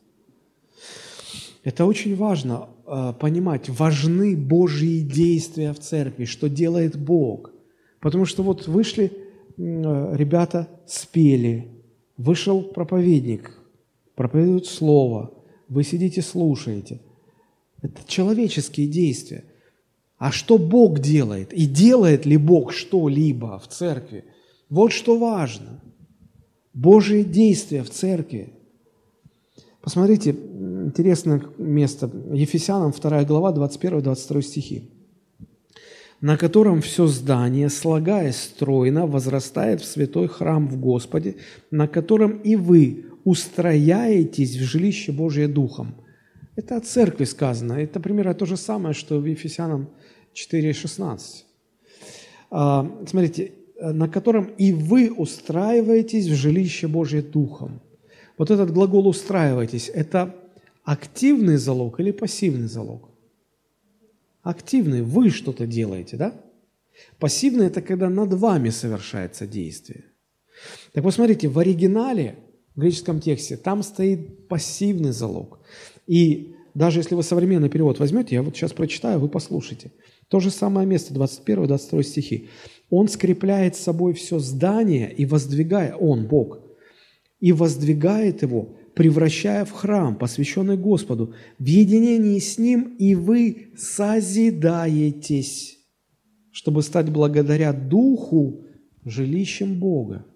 Это 1.64 1.84
очень 1.84 2.14
важно 2.14 2.68
э, 2.86 3.12
понимать. 3.18 3.68
Важны 3.68 4.36
Божьи 4.36 5.00
действия 5.00 5.72
в 5.72 5.80
церкви, 5.80 6.24
что 6.24 6.48
делает 6.48 6.96
Бог. 6.96 7.50
Потому 8.00 8.26
что 8.26 8.44
вот 8.44 8.68
вышли 8.68 9.12
Э, 9.58 10.14
ребята 10.16 10.68
спели, 10.86 11.68
вышел 12.16 12.62
проповедник, 12.62 13.58
проповедует 14.14 14.66
слово, 14.66 15.34
вы 15.68 15.82
сидите, 15.82 16.22
слушаете. 16.22 17.00
Это 17.82 18.00
человеческие 18.06 18.86
действия. 18.86 19.44
А 20.18 20.32
что 20.32 20.58
Бог 20.58 20.98
делает? 20.98 21.52
И 21.52 21.66
делает 21.66 22.26
ли 22.26 22.36
Бог 22.36 22.72
что-либо 22.72 23.58
в 23.58 23.68
церкви? 23.68 24.24
Вот 24.68 24.92
что 24.92 25.18
важно. 25.18 25.80
Божие 26.74 27.24
действия 27.24 27.82
в 27.82 27.90
церкви. 27.90 28.52
Посмотрите, 29.80 30.30
интересное 30.30 31.42
место. 31.56 32.10
Ефесянам 32.32 32.92
2 32.92 33.24
глава, 33.24 33.52
21-22 33.52 34.42
стихи 34.42 34.90
на 36.20 36.36
котором 36.36 36.80
все 36.80 37.06
здание, 37.06 37.68
слагаясь 37.68 38.36
стройно, 38.36 39.06
возрастает 39.06 39.80
в 39.80 39.84
святой 39.84 40.26
храм 40.28 40.68
в 40.68 40.80
Господе, 40.80 41.36
на 41.70 41.86
котором 41.86 42.38
и 42.38 42.56
вы 42.56 43.06
устрояетесь 43.24 44.56
в 44.56 44.62
жилище 44.62 45.12
Божие 45.12 45.48
Духом. 45.48 45.94
Это 46.56 46.76
о 46.76 46.80
церкви 46.80 47.24
сказано. 47.24 47.74
Это 47.74 48.00
примерно 48.00 48.34
то 48.34 48.46
же 48.46 48.56
самое, 48.56 48.94
что 48.94 49.20
в 49.20 49.26
Ефесянам 49.26 49.90
4,16. 50.38 51.20
А, 52.50 53.04
смотрите, 53.06 53.52
на 53.80 54.08
котором 54.08 54.46
и 54.58 54.72
вы 54.72 55.12
устраиваетесь 55.12 56.26
в 56.26 56.34
жилище 56.34 56.88
Божие 56.88 57.22
Духом. 57.22 57.80
Вот 58.36 58.50
этот 58.50 58.72
глагол 58.72 59.08
«устраивайтесь»– 59.08 59.90
это 59.94 60.34
активный 60.84 61.56
залог 61.56 62.00
или 62.00 62.12
пассивный 62.12 62.68
залог? 62.68 63.08
Активный, 64.42 65.02
вы 65.02 65.30
что-то 65.30 65.66
делаете, 65.66 66.16
да? 66.16 66.34
Пассивный– 67.18 67.66
это 67.68 67.82
когда 67.82 68.08
над 68.08 68.32
вами 68.32 68.70
совершается 68.70 69.46
действие. 69.46 70.04
Так 70.92 71.04
вот, 71.04 71.14
смотрите, 71.14 71.48
в 71.48 71.58
оригинале, 71.58 72.36
в 72.74 72.80
греческом 72.80 73.20
тексте, 73.20 73.56
там 73.56 73.82
стоит 73.82 74.48
пассивный 74.48 75.12
залог. 75.12 75.60
И 76.06 76.54
даже 76.74 77.00
если 77.00 77.14
вы 77.14 77.22
современный 77.22 77.68
перевод 77.68 77.98
возьмете, 77.98 78.36
я 78.36 78.42
вот 78.42 78.56
сейчас 78.56 78.72
прочитаю, 78.72 79.18
вы 79.18 79.28
послушайте. 79.28 79.90
То 80.28 80.40
же 80.40 80.50
самое 80.50 80.86
место, 80.86 81.14
21-22 81.14 82.02
стихи. 82.02 82.48
«Он 82.90 83.08
скрепляет 83.08 83.76
собой 83.76 84.14
все 84.14 84.38
здание 84.38 85.12
и 85.12 85.26
воздвигая, 85.26 85.94
Он, 85.94 86.26
Бог, 86.26 86.60
и 87.40 87.52
воздвигает 87.52 88.42
его 88.42 88.78
превращая 88.98 89.64
в 89.64 89.70
храм, 89.70 90.16
посвященный 90.16 90.76
Господу, 90.76 91.32
в 91.60 91.64
единении 91.64 92.40
с 92.40 92.58
Ним, 92.58 92.96
и 92.98 93.14
вы 93.14 93.68
созидаетесь, 93.76 95.78
чтобы 96.50 96.82
стать 96.82 97.08
благодаря 97.08 97.72
Духу 97.72 98.64
жилищем 99.04 99.78
Бога. 99.78 100.26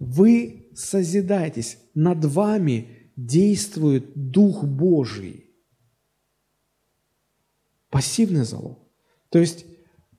Вы 0.00 0.66
созидаетесь, 0.74 1.78
над 1.94 2.24
вами 2.24 2.88
действует 3.14 4.10
Дух 4.16 4.64
Божий. 4.64 5.47
Пассивный 7.90 8.44
залог. 8.44 8.78
То 9.30 9.38
есть 9.38 9.66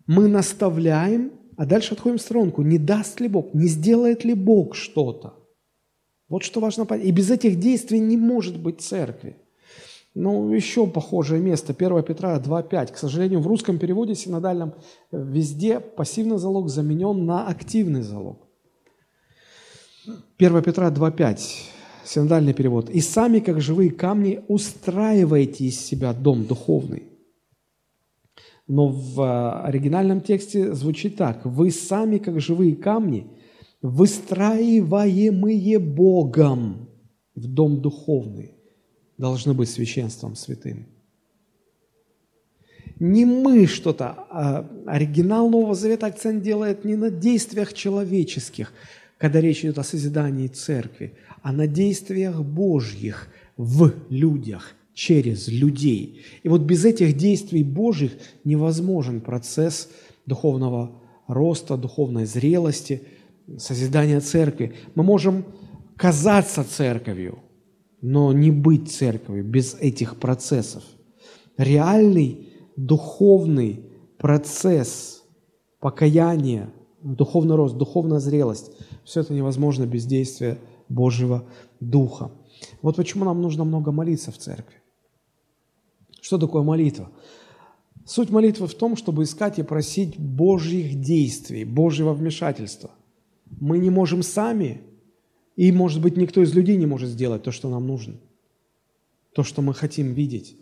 мы 0.07 0.28
наставляем, 0.28 1.32
А 1.59 1.65
дальше 1.65 1.93
отходим 1.93 2.17
в 2.17 2.22
сторонку. 2.22 2.61
Не 2.61 2.78
даст 2.78 3.20
ли 3.20 3.28
Бог, 3.28 3.53
не 3.53 3.67
сделает 3.67 4.24
ли 4.24 4.34
Бог 4.34 4.76
что-то? 4.76 5.34
Вот 6.30 6.43
что 6.43 6.61
важно 6.61 6.86
понять. 6.86 7.05
И 7.05 7.11
без 7.11 7.30
этих 7.30 7.59
действий 7.59 7.99
не 7.99 8.15
может 8.15 8.57
быть 8.57 8.80
церкви. 8.80 9.36
Ну, 10.15 10.53
еще 10.53 10.88
похожее 10.88 11.41
место, 11.41 11.76
1 11.78 12.03
Петра 12.03 12.39
2.5. 12.39 12.93
К 12.93 12.97
сожалению, 12.97 13.41
в 13.41 13.47
русском 13.47 13.78
переводе 13.78 14.15
синодальном 14.15 14.74
везде 15.11 15.82
пассивный 15.82 16.38
залог 16.38 16.70
заменен 16.70 17.26
на 17.26 17.45
активный 17.47 18.03
залог. 18.03 18.47
1 20.38 20.63
Петра 20.63 20.89
2.5, 20.91 21.39
синодальный 22.05 22.53
перевод. 22.53 22.89
«И 22.89 23.01
сами, 23.01 23.39
как 23.39 23.59
живые 23.59 23.91
камни, 23.91 24.39
устраивайте 24.47 25.65
из 25.65 25.78
себя 25.78 26.13
дом 26.13 26.45
духовный». 26.45 27.09
Но 28.70 28.88
в 28.88 29.20
э, 29.20 29.67
оригинальном 29.67 30.22
тексте 30.22 30.74
звучит 30.76 31.17
так. 31.17 31.43
«Вы 31.43 31.72
сами, 31.72 32.20
как 32.20 32.39
живые 32.39 32.76
камни, 32.76 33.26
выстраиваемые 33.82 35.80
Богом 35.80 36.88
в 37.34 37.47
дом 37.47 37.82
духовный» 37.82 38.53
должны 39.17 39.55
быть 39.55 39.70
священством 39.70 40.36
святым. 40.36 40.86
Не 42.99 43.26
мы 43.26 43.65
что-то, 43.65 44.28
а 44.30 44.70
оригинал 44.86 45.49
Нового 45.49 45.74
Завета 45.74 46.05
акцент 46.05 46.43
делает 46.43 46.86
не 46.86 46.95
на 46.95 47.09
действиях 47.09 47.74
человеческих, 47.74 48.72
когда 49.17 49.41
речь 49.41 49.61
идет 49.61 49.80
о 49.80 49.84
созидании 49.84 50.47
церкви, 50.47 51.13
а 51.41 51.51
на 51.51 51.65
действиях 51.65 52.43
Божьих 52.43 53.30
в 53.57 53.93
людях, 54.09 54.76
через 55.00 55.47
людей. 55.47 56.22
И 56.43 56.50
вот 56.50 56.62
без 56.62 56.86
этих 56.86 57.18
действий 57.18 57.64
Божьих 57.64 58.12
невозможен 58.43 59.22
процесс 59.22 59.89
духовного 60.26 60.91
роста, 61.28 61.78
духовной 61.78 62.26
зрелости, 62.26 63.04
созидания 63.58 64.20
церкви. 64.20 64.74
Мы 64.95 65.04
можем 65.04 65.45
казаться 65.95 66.64
церковью– 66.64 67.39
но 68.02 68.32
не 68.32 68.52
быть 68.52 68.91
церковью 68.91 69.43
без 69.43 69.76
этих 69.76 70.18
процессов. 70.18 70.84
Реальный 71.58 72.50
духовный 72.76 73.86
процесс 74.18 75.24
покаяния, 75.80 76.72
духовный 77.02 77.56
рост, 77.56 77.78
духовная 77.78 78.20
зрелость– 78.20 78.72
все 79.04 79.22
это 79.22 79.34
невозможно 79.34 79.86
без 79.86 80.06
действия 80.06 80.58
Божьего 80.88 81.43
Духа. 81.80 82.32
Вот 82.82 82.95
почему 82.95 83.26
нам 83.26 83.41
нужно 83.41 83.64
много 83.64 83.91
молиться 83.91 84.32
в 84.32 84.38
церкви. 84.38 84.76
Что 86.22 86.38
такое 86.38 86.63
молитва? 86.63 87.11
Суть 88.05 88.30
молитвы 88.30 88.67
в 88.67 88.74
том, 88.74 88.95
чтобы 88.95 89.24
искать 89.24 89.59
и 89.59 89.63
просить 89.63 90.17
Божьих 90.17 90.99
действий, 90.99 91.63
Божьего 91.63 92.13
вмешательства. 92.13 92.91
Мы 93.59 93.78
не 93.78 93.89
можем 93.89 94.24
сами 94.24 94.82
и, 95.55 95.72
может 95.72 96.01
быть, 96.01 96.17
никто 96.17 96.41
из 96.41 96.53
людей 96.53 96.78
не 96.78 96.86
может 96.86 97.09
сделать 97.09 97.43
то, 97.43 97.51
что 97.51 97.70
нам 97.70 97.86
нужно, 97.86 98.15
то, 99.34 99.43
что 99.43 99.61
мы 99.61 99.74
хотим 99.74 100.13
видеть. 100.13 100.57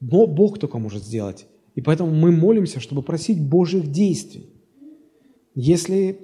Но 0.00 0.26
Бог 0.26 0.58
только 0.58 0.78
может 0.78 1.02
сделать. 1.02 1.46
И 1.74 1.80
поэтому 1.80 2.10
мы 2.10 2.32
молимся, 2.32 2.80
чтобы 2.80 3.02
просить 3.02 3.40
Божьих 3.40 3.90
действий. 3.90 4.50
Если 5.54 6.18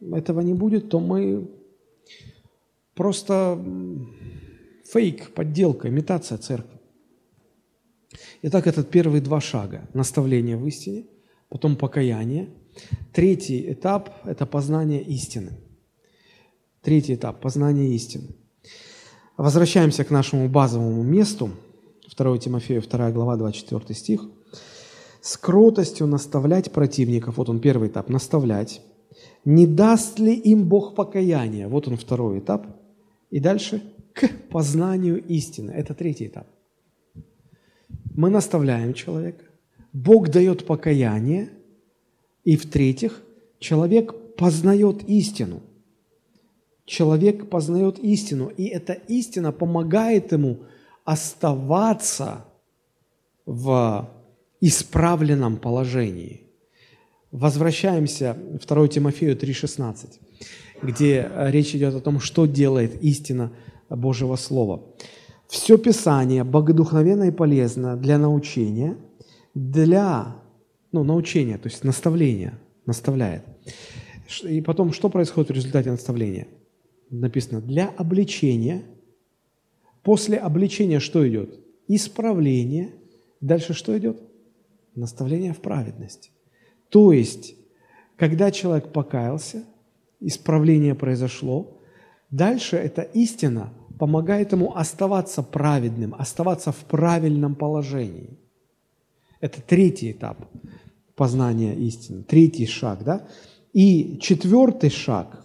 этого 0.00 0.40
не 0.40 0.54
будет, 0.54 0.88
то 0.88 1.00
мы 1.00 1.48
просто 2.94 3.62
фейк, 4.84 5.30
подделка, 5.30 5.88
имитация 5.88 6.38
церкви. 6.38 6.73
Итак, 8.42 8.66
это 8.66 8.82
первые 8.82 9.20
два 9.20 9.40
шага. 9.40 9.88
Наставление 9.94 10.56
в 10.56 10.66
истине, 10.66 11.04
потом 11.48 11.76
покаяние. 11.76 12.48
Третий 13.12 13.72
этап– 13.72 14.10
это 14.24 14.46
познание 14.46 15.02
истины– 15.02 15.52
Третий 16.84 17.14
этап– 17.14 17.40
познание 17.40 17.94
истины. 17.94 18.28
Возвращаемся 19.38 20.04
к 20.04 20.10
нашему 20.10 20.50
базовому 20.50 21.02
месту. 21.02 21.50
2 22.14 22.38
Тимофею, 22.38 22.82
2 22.82 23.10
глава, 23.10 23.36
24 23.36 23.98
стих. 23.98 24.20
«С 25.22 25.38
кротостью 25.38 26.06
наставлять 26.06 26.70
противников». 26.72 27.38
Вот 27.38 27.48
он 27.48 27.60
первый 27.60 27.88
этап– 27.88 28.08
наставлять. 28.10 28.82
«Не 29.46 29.66
даст 29.66 30.18
ли 30.18 30.34
им 30.34 30.68
Бог 30.68 30.94
покаяния?» 30.94 31.68
Вот 31.68 31.88
он 31.88 31.96
второй 31.96 32.40
этап. 32.40 32.66
И 33.30 33.40
дальше– 33.40 33.82
к 34.12 34.28
познанию 34.50 35.24
истины. 35.24 35.70
Это 35.70 35.94
третий 35.94 36.26
этап. 36.26 36.46
Мы 38.14 38.30
наставляем 38.30 38.94
человека. 38.94 39.44
Бог 39.92 40.30
дает 40.30 40.66
покаяние. 40.66 41.50
И 42.44 42.56
в-третьих, 42.56 43.22
человек 43.58 44.36
познает 44.36 45.02
истину– 45.08 45.62
человек 46.86 47.48
познает 47.48 47.98
истину, 47.98 48.48
и 48.48 48.64
эта 48.66 48.92
истина 48.92 49.52
помогает 49.52 50.32
ему 50.32 50.60
оставаться 51.04 52.44
в 53.46 54.10
исправленном 54.60 55.56
положении. 55.56 56.42
Возвращаемся 57.30 58.36
2 58.66 58.88
Тимофею 58.88 59.36
3,16, 59.36 60.18
где 60.82 61.30
речь 61.36 61.74
идет 61.74 61.94
о 61.94 62.00
том, 62.00 62.20
что 62.20 62.46
делает 62.46 63.02
истина 63.02 63.52
Божьего 63.90 64.36
Слова. 64.36 64.82
Все 65.48 65.78
Писание 65.78 66.44
богодухновенно 66.44 67.24
и 67.24 67.30
полезно 67.30 67.96
для 67.96 68.18
научения, 68.18 68.96
для 69.54 70.36
ну, 70.92 71.04
научения, 71.04 71.58
то 71.58 71.68
есть 71.68 71.84
наставления, 71.84 72.58
наставляет. 72.86 73.44
И 74.42 74.60
потом, 74.60 74.92
что 74.92 75.08
происходит 75.08 75.50
в 75.50 75.54
результате 75.54 75.90
наставления? 75.90 76.46
написано, 77.20 77.60
для 77.60 77.88
обличения. 77.88 78.82
После 80.02 80.36
обличения 80.36 81.00
что 81.00 81.26
идет? 81.28 81.60
Исправление. 81.88 82.90
Дальше 83.40 83.74
что 83.74 83.96
идет? 83.96 84.20
Наставление 84.94 85.52
в 85.52 85.60
праведности. 85.60 86.30
То 86.88 87.12
есть, 87.12 87.56
когда 88.16 88.50
человек 88.50 88.92
покаялся, 88.92 89.64
исправление 90.20 90.94
произошло, 90.94 91.80
дальше 92.30 92.76
эта 92.76 93.02
истина 93.02 93.72
помогает 94.04 94.52
ему 94.52 94.76
оставаться 94.76 95.42
праведным, 95.42 96.14
оставаться 96.18 96.72
в 96.72 96.84
правильном 96.84 97.54
положении. 97.54 98.38
Это 99.40 99.62
третий 99.62 100.10
этап 100.10 100.46
познания 101.16 101.74
истины, 101.74 102.22
третий 102.22 102.66
шаг. 102.66 103.02
Да? 103.02 103.26
И 103.72 104.18
четвертый 104.20 104.90
шаг 104.90 105.42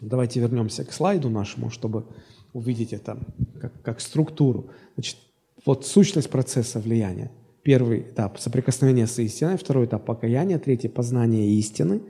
Давайте 0.00 0.40
вернемся 0.40 0.86
к 0.86 0.92
слайду 0.94 1.28
нашему, 1.28 1.68
чтобы 1.68 2.06
увидеть 2.54 2.94
это 2.94 3.18
как, 3.60 3.82
как 3.82 4.00
структуру. 4.00 4.70
Значит, 4.94 5.18
вот 5.66 5.84
сущность 5.84 6.30
процесса 6.30 6.80
влияния. 6.80 7.30
Первый 7.62 8.00
этап– 8.00 8.38
соприкосновение 8.40 9.06
с 9.06 9.18
истиной, 9.18 9.58
второй 9.58 9.84
этап– 9.84 10.04
покаяние, 10.06 10.58
третий– 10.58 10.88
познание 10.98 11.46
истины. 11.58 12.00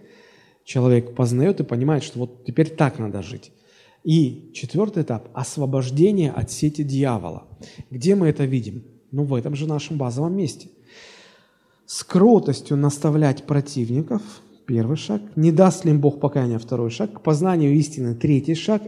Человек 0.65 1.17
познает 1.17 1.59
и 1.59 1.65
понимает, 1.65 2.05
что 2.05 2.21
вот 2.21 2.45
теперь 2.45 2.71
так 2.71 3.01
надо 3.01 3.21
жить. 3.21 3.51
И 4.05 4.51
четвертый 4.55 5.03
этап– 5.03 5.29
освобождение 5.35 6.31
от 6.31 6.51
сети 6.51 6.83
дьявола. 6.83 7.47
Где 7.91 8.15
мы 8.15 8.29
это 8.29 8.45
видим? 8.45 8.85
Ну, 9.11 9.25
в 9.25 9.35
этом 9.35 9.55
же 9.55 9.67
нашем 9.67 9.99
базовом 9.99 10.37
месте. 10.37 10.69
С 11.87 12.05
кротостью 12.05 12.77
наставлять 12.77 13.45
противников– 13.45 14.23
Первый 14.71 14.97
шаг. 14.97 15.21
Не 15.35 15.51
даст 15.51 15.85
ли 15.85 15.91
им 15.91 16.01
Бог 16.01 16.21
покаяния? 16.21 16.61
Второй 16.61 16.91
шаг. 16.91 17.15
К 17.15 17.21
познанию 17.23 17.75
истины. 17.75 18.15
Третий 18.15 18.55
шаг. 18.55 18.83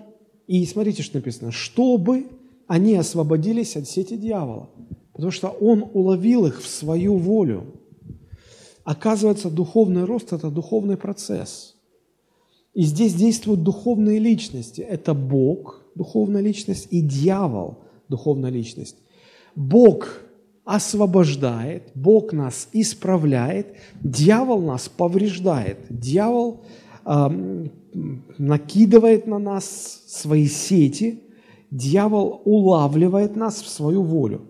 И 0.46 0.64
смотрите, 0.64 1.02
что 1.02 1.16
написано. 1.16 1.50
Чтобы 1.50 2.28
они 2.68 2.94
освободились 2.94 3.76
от 3.76 3.88
сети 3.88 4.16
дьявола. 4.16 4.70
Потому 5.12 5.32
что 5.32 5.48
он 5.48 5.90
уловил 5.92 6.46
их 6.46 6.62
в 6.62 6.68
свою 6.68 7.16
волю. 7.16 7.64
Оказывается, 8.84 9.50
духовный 9.50 10.04
рост– 10.04 10.32
это 10.34 10.50
духовный 10.50 10.96
процесс. 10.96 11.74
И 12.74 12.82
здесь 12.82 13.14
действуют 13.14 13.62
духовные 13.62 14.18
личности. 14.18 14.80
Это 14.80 15.12
Бог, 15.14 15.82
духовная 15.94 16.40
личность, 16.40 16.88
и 16.90 17.00
дьявол, 17.00 17.78
духовная 18.08 18.50
личность. 18.50 18.96
Бог 19.54 20.20
освобождает, 20.64 21.90
Бог 21.94 22.32
нас 22.32 22.68
исправляет, 22.72 23.74
дьявол 24.02 24.62
нас 24.62 24.88
повреждает, 24.88 25.78
дьявол 25.90 26.62
э, 27.04 27.66
накидывает 28.38 29.26
на 29.26 29.38
нас 29.38 30.02
свои 30.06 30.46
сети, 30.46 31.20
дьявол 31.70 32.40
улавливает 32.44 33.36
нас 33.36 33.60
в 33.60 33.68
свою 33.68 34.02
волю. 34.02 34.42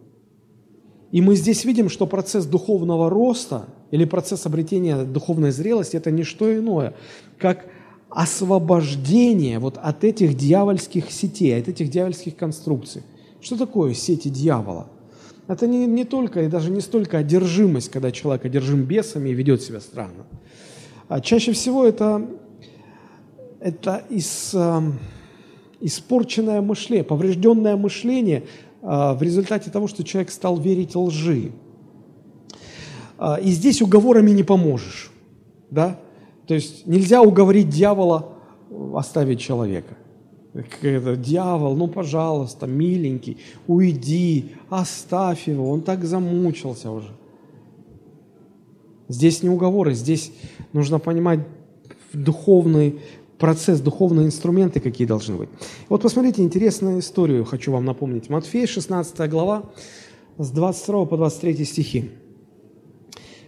И 1.10 1.20
мы 1.20 1.34
здесь 1.34 1.64
видим, 1.64 1.88
что 1.88 2.06
процесс 2.06 2.46
духовного 2.46 3.10
роста 3.10 3.68
или 3.90 4.04
процесс 4.04 4.46
обретения 4.46 5.04
духовной 5.04 5.50
зрелости– 5.50 5.96
это 5.98 6.10
не 6.10 6.22
что 6.22 6.56
иное, 6.56 6.94
как 7.38 7.66
освобождение 8.14 9.58
вот 9.58 9.78
от 9.82 10.04
этих 10.04 10.36
дьявольских 10.36 11.10
сетей, 11.10 11.58
от 11.58 11.68
этих 11.68 11.90
дьявольских 11.90 12.36
конструкций. 12.36 13.02
Что 13.40 13.56
такое 13.56 13.94
сети 13.94 14.28
дьявола? 14.28 14.88
Это 15.48 15.66
не, 15.66 15.86
не 15.86 16.04
только 16.04 16.42
и 16.42 16.48
даже 16.48 16.70
не 16.70 16.80
столько 16.80 17.18
одержимость, 17.18 17.90
когда 17.90 18.12
человек 18.12 18.44
одержим 18.44 18.84
бесами 18.84 19.30
и 19.30 19.34
ведет 19.34 19.62
себя 19.62 19.80
странно. 19.80 20.26
А 21.08 21.20
чаще 21.20 21.52
всего 21.52 21.84
это, 21.84 22.26
это 23.60 24.04
из, 24.08 24.52
э, 24.54 24.80
испорченное 25.80 26.60
мышление, 26.60 27.04
поврежденное 27.04 27.76
мышление 27.76 28.44
э, 28.82 28.86
в 29.14 29.18
результате 29.20 29.70
того, 29.70 29.88
что 29.88 30.04
человек 30.04 30.30
стал 30.30 30.58
верить 30.58 30.94
лжи. 30.94 31.52
Э, 33.18 33.40
и 33.42 33.50
здесь 33.50 33.82
уговорами 33.82 34.30
не 34.30 34.44
поможешь. 34.44 35.10
Да? 35.70 35.98
То 36.52 36.56
есть 36.56 36.86
нельзя 36.86 37.22
уговорить 37.22 37.70
дьявола 37.70 38.28
оставить 38.94 39.40
человека. 39.40 39.96
Это 40.52 41.16
дьявол, 41.16 41.74
ну, 41.76 41.88
пожалуйста, 41.88 42.66
миленький, 42.66 43.38
уйди, 43.66 44.52
оставь 44.68 45.48
его, 45.48 45.70
он 45.70 45.80
так 45.80 46.04
замучился 46.04 46.90
уже. 46.90 47.08
Здесь 49.08 49.42
не 49.42 49.48
уговоры, 49.48 49.94
здесь 49.94 50.30
нужно 50.74 50.98
понимать 50.98 51.40
духовный 52.12 53.00
процесс, 53.38 53.80
духовные 53.80 54.26
инструменты, 54.26 54.80
какие 54.80 55.06
должны 55.06 55.36
быть. 55.36 55.48
Вот 55.88 56.02
посмотрите, 56.02 56.42
интересную 56.42 56.98
историю 57.00 57.46
хочу 57.46 57.72
вам 57.72 57.86
напомнить. 57.86 58.28
Матфея, 58.28 58.66
16 58.66 59.30
глава, 59.30 59.62
с 60.36 60.50
22 60.50 61.06
по 61.06 61.16
23 61.16 61.64
стихи. 61.64 62.10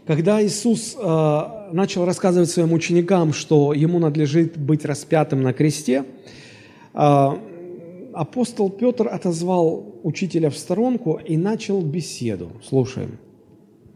Когда 0.06 0.44
Иисус 0.44 0.96
э, 1.00 1.42
начал 1.72 2.04
рассказывать 2.04 2.50
своим 2.50 2.74
ученикам, 2.74 3.32
что 3.32 3.72
ему 3.72 3.98
надлежит 3.98 4.58
быть 4.58 4.84
распятым 4.84 5.42
на 5.42 5.54
кресте, 5.54 6.04
э, 6.92 7.28
апостол 8.12 8.68
Петр 8.68 9.08
отозвал 9.08 10.00
учителя 10.02 10.50
в 10.50 10.56
сторонку 10.58 11.18
и 11.24 11.38
начал 11.38 11.80
беседу. 11.80 12.50
Слушаем. 12.68 13.18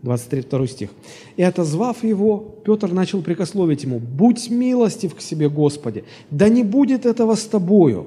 23 0.02 0.66
стих. 0.68 0.90
«И 1.36 1.42
отозвав 1.42 2.04
его, 2.04 2.54
Петр 2.64 2.92
начал 2.92 3.20
прикословить 3.20 3.82
ему, 3.82 3.98
«Будь 3.98 4.48
милостив 4.48 5.14
к 5.14 5.20
себе, 5.20 5.48
Господи, 5.48 6.04
да 6.30 6.48
не 6.48 6.62
будет 6.62 7.04
этого 7.04 7.34
с 7.34 7.44
тобою». 7.44 8.06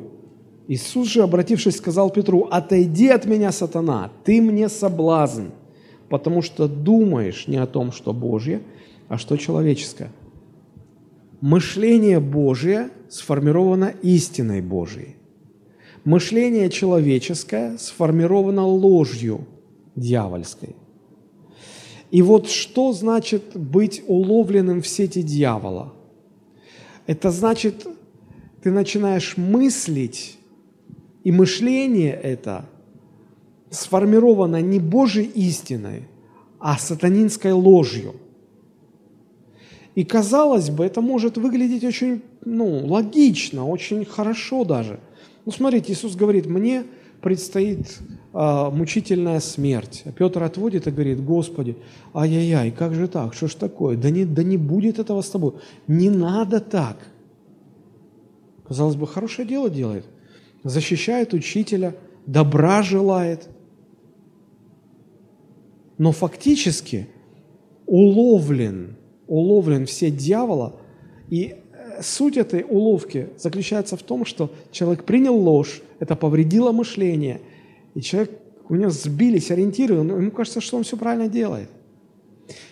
Иисус 0.67 1.09
же, 1.09 1.21
обратившись, 1.21 1.75
сказал 1.75 2.09
Петру, 2.09 2.47
«Отойди 2.49 3.09
от 3.09 3.25
меня, 3.25 3.51
сатана, 3.51 4.09
ты 4.23 4.41
мне 4.41 4.69
соблазн, 4.69 5.47
потому 6.11 6.41
что 6.41 6.67
думаешь 6.67 7.47
не 7.47 7.55
о 7.55 7.65
том, 7.65 7.93
что 7.93 8.11
Божье, 8.13 8.61
а 9.07 9.17
что 9.17 9.37
человеческое». 9.37 10.11
Мышление 11.39 12.19
Божье 12.19 12.89
сформировано 13.09 13.93
истиной 14.03 14.61
Божией. 14.61 15.15
Мышление 16.03 16.69
человеческое 16.69 17.77
сформировано 17.77 18.67
ложью 18.67 19.47
дьявольской. 19.95 20.75
И 22.11 22.21
вот 22.21 22.49
что 22.49 22.91
значит 22.91 23.55
быть 23.55 24.03
уловленным 24.05 24.81
в 24.81 24.87
сети 24.87 25.21
дьявола? 25.21 25.93
Это 27.07 27.31
значит, 27.31 27.87
ты 28.61 28.69
начинаешь 28.69 29.37
мыслить, 29.37 30.37
и 31.23 31.31
мышление 31.31 32.13
это 32.13 32.65
сформировано 33.71 34.61
не 34.61 34.79
Божьей 34.79 35.25
истиной, 35.25 36.07
а 36.59 36.77
сатанинской 36.77 37.53
ложью. 37.53 38.15
И 39.95 40.05
казалось 40.05 40.69
бы, 40.69 40.85
это 40.85 41.01
может 41.01 41.37
выглядеть 41.37 41.83
очень 41.83 42.21
ну, 42.45 42.85
логично, 42.85 43.67
очень 43.67 44.05
хорошо 44.05 44.63
даже. 44.63 44.99
Ну, 45.45 45.51
смотрите, 45.51 45.91
Иисус 45.91 46.15
говорит, 46.15 46.45
мне 46.45 46.85
предстоит 47.21 47.99
а, 48.33 48.69
мучительная 48.69 49.39
смерть. 49.39 50.03
А 50.05 50.11
Петр 50.11 50.43
отводит 50.43 50.87
и 50.87 50.91
говорит, 50.91 51.23
Господи, 51.23 51.77
ай-яй-яй, 52.13 52.71
как 52.71 52.93
же 52.93 53.07
так, 53.07 53.33
что 53.33 53.47
ж 53.47 53.55
такое? 53.55 53.97
Да 53.97 54.09
не, 54.09 54.25
да 54.25 54.43
не 54.43 54.57
будет 54.57 54.99
этого 54.99 55.21
с 55.21 55.29
тобой, 55.29 55.53
не 55.87 56.09
надо 56.09 56.59
так. 56.59 56.97
Казалось 58.67 58.95
бы, 58.95 59.07
хорошее 59.07 59.47
дело 59.47 59.69
делает, 59.69 60.05
защищает 60.63 61.33
учителя, 61.33 61.95
добра 62.25 62.83
желает. 62.83 63.49
Но 66.01 66.11
фактически 66.11 67.07
уловлен, 67.85 68.97
уловлен 69.27 69.85
все 69.85 70.09
дьявола, 70.09 70.75
и 71.29 71.53
э, 71.53 72.01
суть 72.01 72.37
этой 72.37 72.65
уловки 72.67 73.29
заключается 73.37 73.97
в 73.97 74.01
том, 74.01 74.25
что 74.25 74.51
человек 74.71 75.03
принял 75.03 75.37
ложь, 75.37 75.83
это 75.99 76.15
повредило 76.15 76.71
мышление, 76.71 77.39
и 77.93 78.01
человек, 78.01 78.31
у 78.67 78.73
него 78.73 78.89
сбились 78.89 79.51
ориентиры, 79.51 79.99
он, 79.99 80.07
ему 80.07 80.31
кажется, 80.31 80.59
что 80.59 80.77
он 80.77 80.85
все 80.85 80.97
правильно 80.97 81.29
делает. 81.29 81.69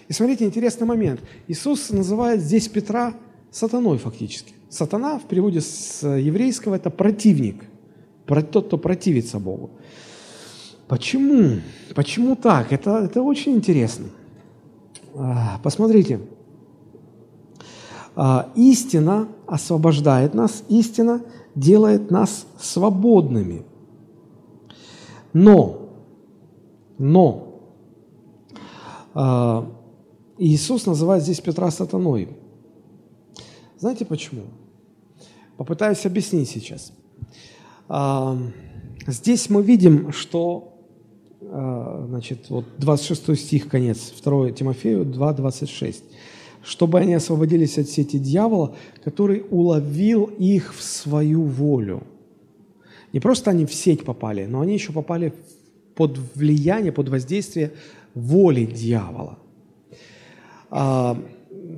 И 0.07 0.13
смотрите, 0.13 0.45
интересный 0.45 0.87
момент. 0.87 1.19
Иисус 1.47 1.91
называет 1.91 2.41
здесь 2.41 2.67
Петра 2.67 3.13
сатаной 3.51 3.99
фактически. 3.99 4.53
Сатана 4.69 5.19
в 5.19 5.27
переводе 5.27 5.61
с 5.61 6.01
еврейского– 6.01 6.73
это 6.77 6.89
противник, 6.89 7.63
тот, 8.25 8.65
кто 8.65 8.79
противится 8.79 9.37
Богу. 9.37 9.69
Почему? 10.89 11.61
Почему 11.93 12.35
так? 12.35 12.73
Это, 12.73 13.03
это 13.05 13.21
очень 13.21 13.53
интересно. 13.53 14.07
А, 15.15 15.59
посмотрите. 15.61 16.19
А, 18.15 18.51
истина 18.55 19.27
освобождает 19.45 20.33
нас, 20.33 20.63
истина 20.67 21.21
делает 21.53 22.09
нас 22.09 22.47
свободными. 22.59 23.63
Но, 25.31 25.89
но, 26.97 27.61
э, 29.13 29.63
Иисус 30.39 30.87
называет 30.87 31.21
здесь 31.21 31.39
Петра 31.39 31.69
сатаной. 31.69 32.29
Знаете 33.77 34.05
почему? 34.05 34.41
Попытаюсь 35.55 36.03
объяснить 36.05 36.49
сейчас. 36.49 36.93
Здесь 39.07 39.49
мы 39.49 39.61
видим, 39.61 40.11
что, 40.11 40.78
значит, 41.49 42.49
вот 42.49 42.65
26 42.77 43.39
стих, 43.39 43.67
конец, 43.67 44.13
2 44.23 44.51
Тимофею 44.51 45.05
2, 45.05 45.33
26 45.33 46.03
чтобы 46.61 46.99
они 46.99 47.13
освободились 47.13 47.77
от 47.77 47.87
сети 47.89 48.19
дьявола, 48.19 48.75
который 49.03 49.45
уловил 49.49 50.25
их 50.25 50.75
в 50.75 50.83
свою 50.83 51.43
волю. 51.43 52.03
Не 53.13 53.19
просто 53.19 53.51
они 53.51 53.65
в 53.65 53.73
сеть 53.73 54.03
попали, 54.03 54.45
но 54.45 54.61
они 54.61 54.73
еще 54.73 54.91
попали 54.91 55.33
под 55.95 56.19
влияние, 56.35 56.91
под 56.91 57.09
воздействие 57.09 57.71
воли 58.13 58.65
дьявола. 58.65 59.39
А, 60.69 61.17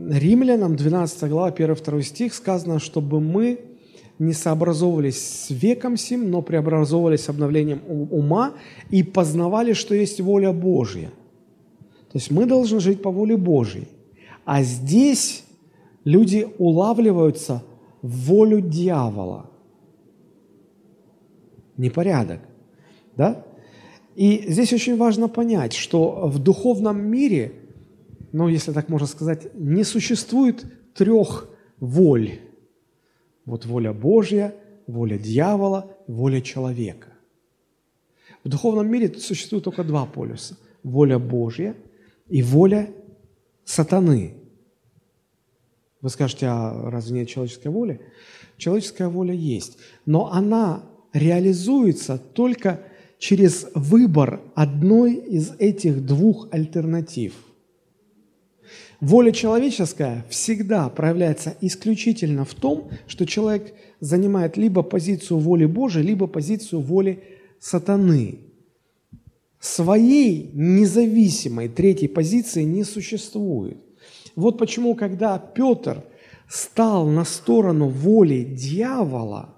Римлянам 0.10 0.76
12 0.76 1.30
глава 1.30 1.49
1-2 1.52 2.02
стих 2.02 2.34
сказано, 2.34 2.80
чтобы 2.80 3.22
мы 3.22 3.60
не 4.22 4.34
сообразовывались 4.34 5.19
с 5.19 5.49
веком 5.49 5.98
сим, 5.98 6.30
но 6.30 6.43
преобразовывались 6.43 7.27
обновлением 7.27 7.81
ума 7.88 8.53
и 8.91 9.02
познавали, 9.02 9.73
что 9.73 9.95
есть 9.95 10.22
воля 10.22 10.52
Божья. 10.52 11.10
То 12.11 12.19
есть 12.19 12.30
мы 12.30 12.45
должны 12.45 12.80
жить 12.80 13.02
по 13.02 13.10
воле 13.10 13.35
Божьей. 13.35 13.88
А 14.45 14.61
здесь 14.61 15.43
люди 16.03 16.48
улавливаются 16.60 17.64
в 18.03 18.27
волю 18.27 18.61
дьявола. 18.61 19.49
Непорядок. 21.77 22.41
Да? 23.18 23.43
И 24.15 24.45
здесь 24.48 24.72
очень 24.72 24.98
важно 24.98 25.30
понять, 25.30 25.73
что 25.73 26.27
в 26.27 26.38
духовном 26.38 27.02
мире, 27.02 27.53
ну, 28.34 28.49
если 28.49 28.72
так 28.72 28.88
можно 28.88 29.07
сказать, 29.07 29.48
не 29.56 29.84
существует 29.84 30.64
трех 30.93 31.49
воль. 31.80 32.51
Вот 33.45 33.65
воля 33.65 33.93
Божья, 33.93 34.53
воля 34.88 35.18
дьявола, 35.18 35.95
воля 36.07 36.41
человека. 36.41 37.09
В 38.43 38.49
духовном 38.49 38.89
мире 38.89 39.13
существует 39.19 39.63
только 39.63 39.84
два 39.84 40.05
полюса. 40.05 40.57
Воля 40.84 41.19
Божья 41.19 41.76
и 42.27 42.41
воля 42.41 42.89
сатаны. 43.65 44.35
Вы 46.01 46.09
скажете, 46.09 46.47
а 46.47 46.89
разве 46.89 47.19
нет 47.19 47.30
человеческой 47.30 47.68
воли? 47.68 48.01
Человеческая 48.57 49.09
воля 49.09 49.34
есть, 49.34 49.77
но 50.05 50.31
она 50.31 50.84
реализуется 51.13 52.18
только 52.18 52.81
через 53.19 53.68
выбор 53.76 54.41
одной 54.55 55.13
из 55.13 55.51
этих 55.59 56.05
двух 56.05 56.47
альтернатив. 56.51 57.35
Воля 59.02 59.32
человеческая 59.32 60.23
всегда 60.30 60.88
проявляется 60.90 61.57
исключительно 61.60 62.45
в 62.45 62.53
том, 62.53 62.91
что 63.07 63.26
человек 63.26 63.73
занимает 63.99 64.57
либо 64.57 64.84
позицию 64.84 65.40
воли 65.40 65.65
Божией, 65.65 66.06
либо 66.06 66.28
позицию 66.28 66.82
воли 66.82 67.23
сатаны. 67.60 68.38
Своей 69.60 70.52
независимой 70.53 71.68
третьей 71.68 72.10
позиции 72.10 72.61
не 72.61 72.84
существует. 72.84 73.78
Вот 74.36 74.60
почему, 74.60 74.94
когда 74.94 75.40
Петр 75.40 76.03
стал 76.48 77.07
на 77.07 77.26
сторону 77.26 77.90
воли 77.90 78.44
дьявола, 78.44 79.56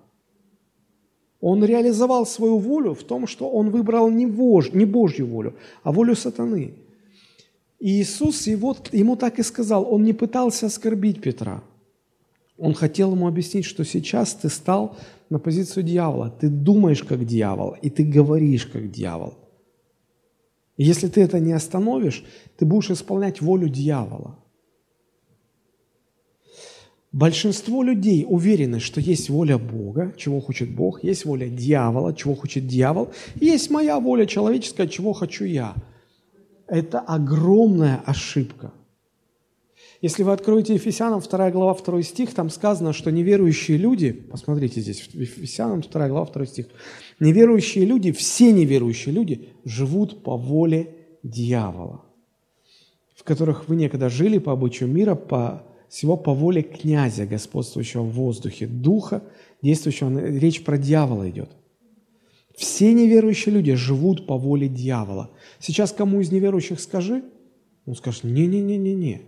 он 1.41 1.65
реализовал 1.65 2.26
свою 2.26 2.60
волю 2.60 2.94
в 2.94 3.03
том, 3.03 3.28
что 3.28 3.49
он 3.49 3.72
выбрал 3.72 4.10
не, 4.10 4.26
Бож, 4.26 4.72
не 4.72 4.86
Божью 4.86 5.28
волю, 5.28 5.56
а 5.84 5.91
волю 5.91 6.15
сатаны. 6.15 6.76
И 7.84 7.99
Иисус 7.99 8.47
его, 8.47 8.77
ему 8.93 9.18
так 9.18 9.39
и 9.39 9.43
сказал, 9.43 9.93
он 9.93 10.05
не 10.05 10.14
пытался 10.14 10.68
оскорбить 10.68 11.22
Петра. 11.22 11.61
Он 12.57 12.73
хотел 12.73 13.11
ему 13.11 13.27
объяснить, 13.27 13.65
что 13.65 13.84
сейчас 13.84 14.34
ты 14.35 14.47
стал 14.47 14.95
на 15.30 15.38
позицию 15.38 15.84
дьявола, 15.84 16.30
ты 16.30 16.47
думаешь 16.47 17.03
как 17.03 17.26
дьявол, 17.26 17.76
и 17.81 17.89
ты 17.89 18.05
говоришь 18.05 18.68
как 18.68 18.89
дьявол. 18.89 19.34
И 20.77 20.85
если 20.85 21.10
ты 21.10 21.19
это 21.23 21.41
не 21.41 21.51
остановишь, 21.51 22.23
ты 22.55 22.65
будешь 22.65 22.89
исполнять 22.89 23.41
волю 23.41 23.68
дьявола. 23.68 24.39
Большинство 27.11 27.84
людей 27.84 28.26
уверены, 28.26 28.80
что 28.80 29.01
есть 29.01 29.30
воля 29.30 29.57
Бога, 29.57 30.14
чего 30.15 30.39
хочет 30.39 30.73
Бог, 30.73 31.03
есть 31.03 31.26
воля 31.26 31.49
дьявола, 31.49 32.15
чего 32.15 32.34
хочет 32.34 32.65
дьявол, 32.65 33.10
есть 33.35 33.69
моя 33.69 33.99
воля 33.99 34.26
человеческая, 34.26 34.88
чего 34.88 35.11
хочу 35.11 35.43
я. 35.43 35.76
Это 36.68 36.99
огромная 36.99 38.02
ошибка. 38.06 38.72
Если 40.02 40.23
вы 40.23 40.34
откроете 40.34 40.73
Ефесянам 40.73 41.22
2 41.22 41.52
глава 41.52 41.76
2 41.76 42.02
стих, 42.02 42.34
там 42.34 42.49
сказано, 42.49 42.91
что 42.91 43.10
неверующие 43.10 43.77
люди, 43.77 44.11
посмотрите 44.11 44.81
здесь, 44.81 45.10
Ефесянам 45.14 45.81
2 45.81 46.10
глава 46.10 46.26
2 46.26 46.45
стих, 46.45 46.68
неверующие 47.19 47.85
люди, 47.85 48.11
все 48.11 48.52
неверующие 48.52 49.14
люди 49.14 49.49
живут 49.64 50.23
по 50.23 50.35
воле 50.35 50.95
дьявола, 51.23 52.03
в 53.15 53.23
которых 53.23 53.69
вы 53.69 53.77
некогда 53.77 54.10
жили 54.10 54.40
по 54.40 54.52
обычаю 54.52 54.91
мира, 54.91 55.15
по 55.15 55.64
всего 55.88 56.18
по 56.18 56.34
воле 56.34 56.64
князя, 56.64 57.26
господствующего 57.26 58.02
в 58.02 58.11
воздухе, 58.11 58.68
духа, 58.68 59.23
действующего, 59.61 60.19
речь 60.19 60.64
про 60.65 60.77
дьявола 60.77 61.30
идет. 61.30 61.49
Все 62.55 62.93
неверующие 62.93 63.53
люди 63.53 63.73
живут 63.73 64.27
по 64.27 64.38
воле 64.38 64.67
дьявола. 64.67 65.31
Сейчас 65.59 65.91
кому 65.91 66.21
из 66.21 66.31
неверующих 66.31 66.80
скажи, 66.80 67.23
он 67.85 67.95
скажет, 67.95 68.23
не-не-не-не-не, 68.23 69.21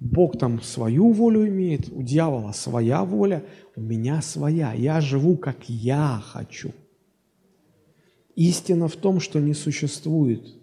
Бог 0.00 0.38
там 0.38 0.62
свою 0.62 1.12
волю 1.12 1.48
имеет, 1.48 1.90
у 1.92 2.02
дьявола 2.02 2.52
своя 2.52 3.04
воля, 3.04 3.44
у 3.74 3.80
меня 3.80 4.22
своя, 4.22 4.72
я 4.72 5.00
живу, 5.00 5.36
как 5.36 5.68
я 5.68 6.22
хочу. 6.24 6.72
Истина 8.36 8.86
в 8.86 8.94
том, 8.94 9.18
что 9.18 9.40
не 9.40 9.54
существует 9.54 10.54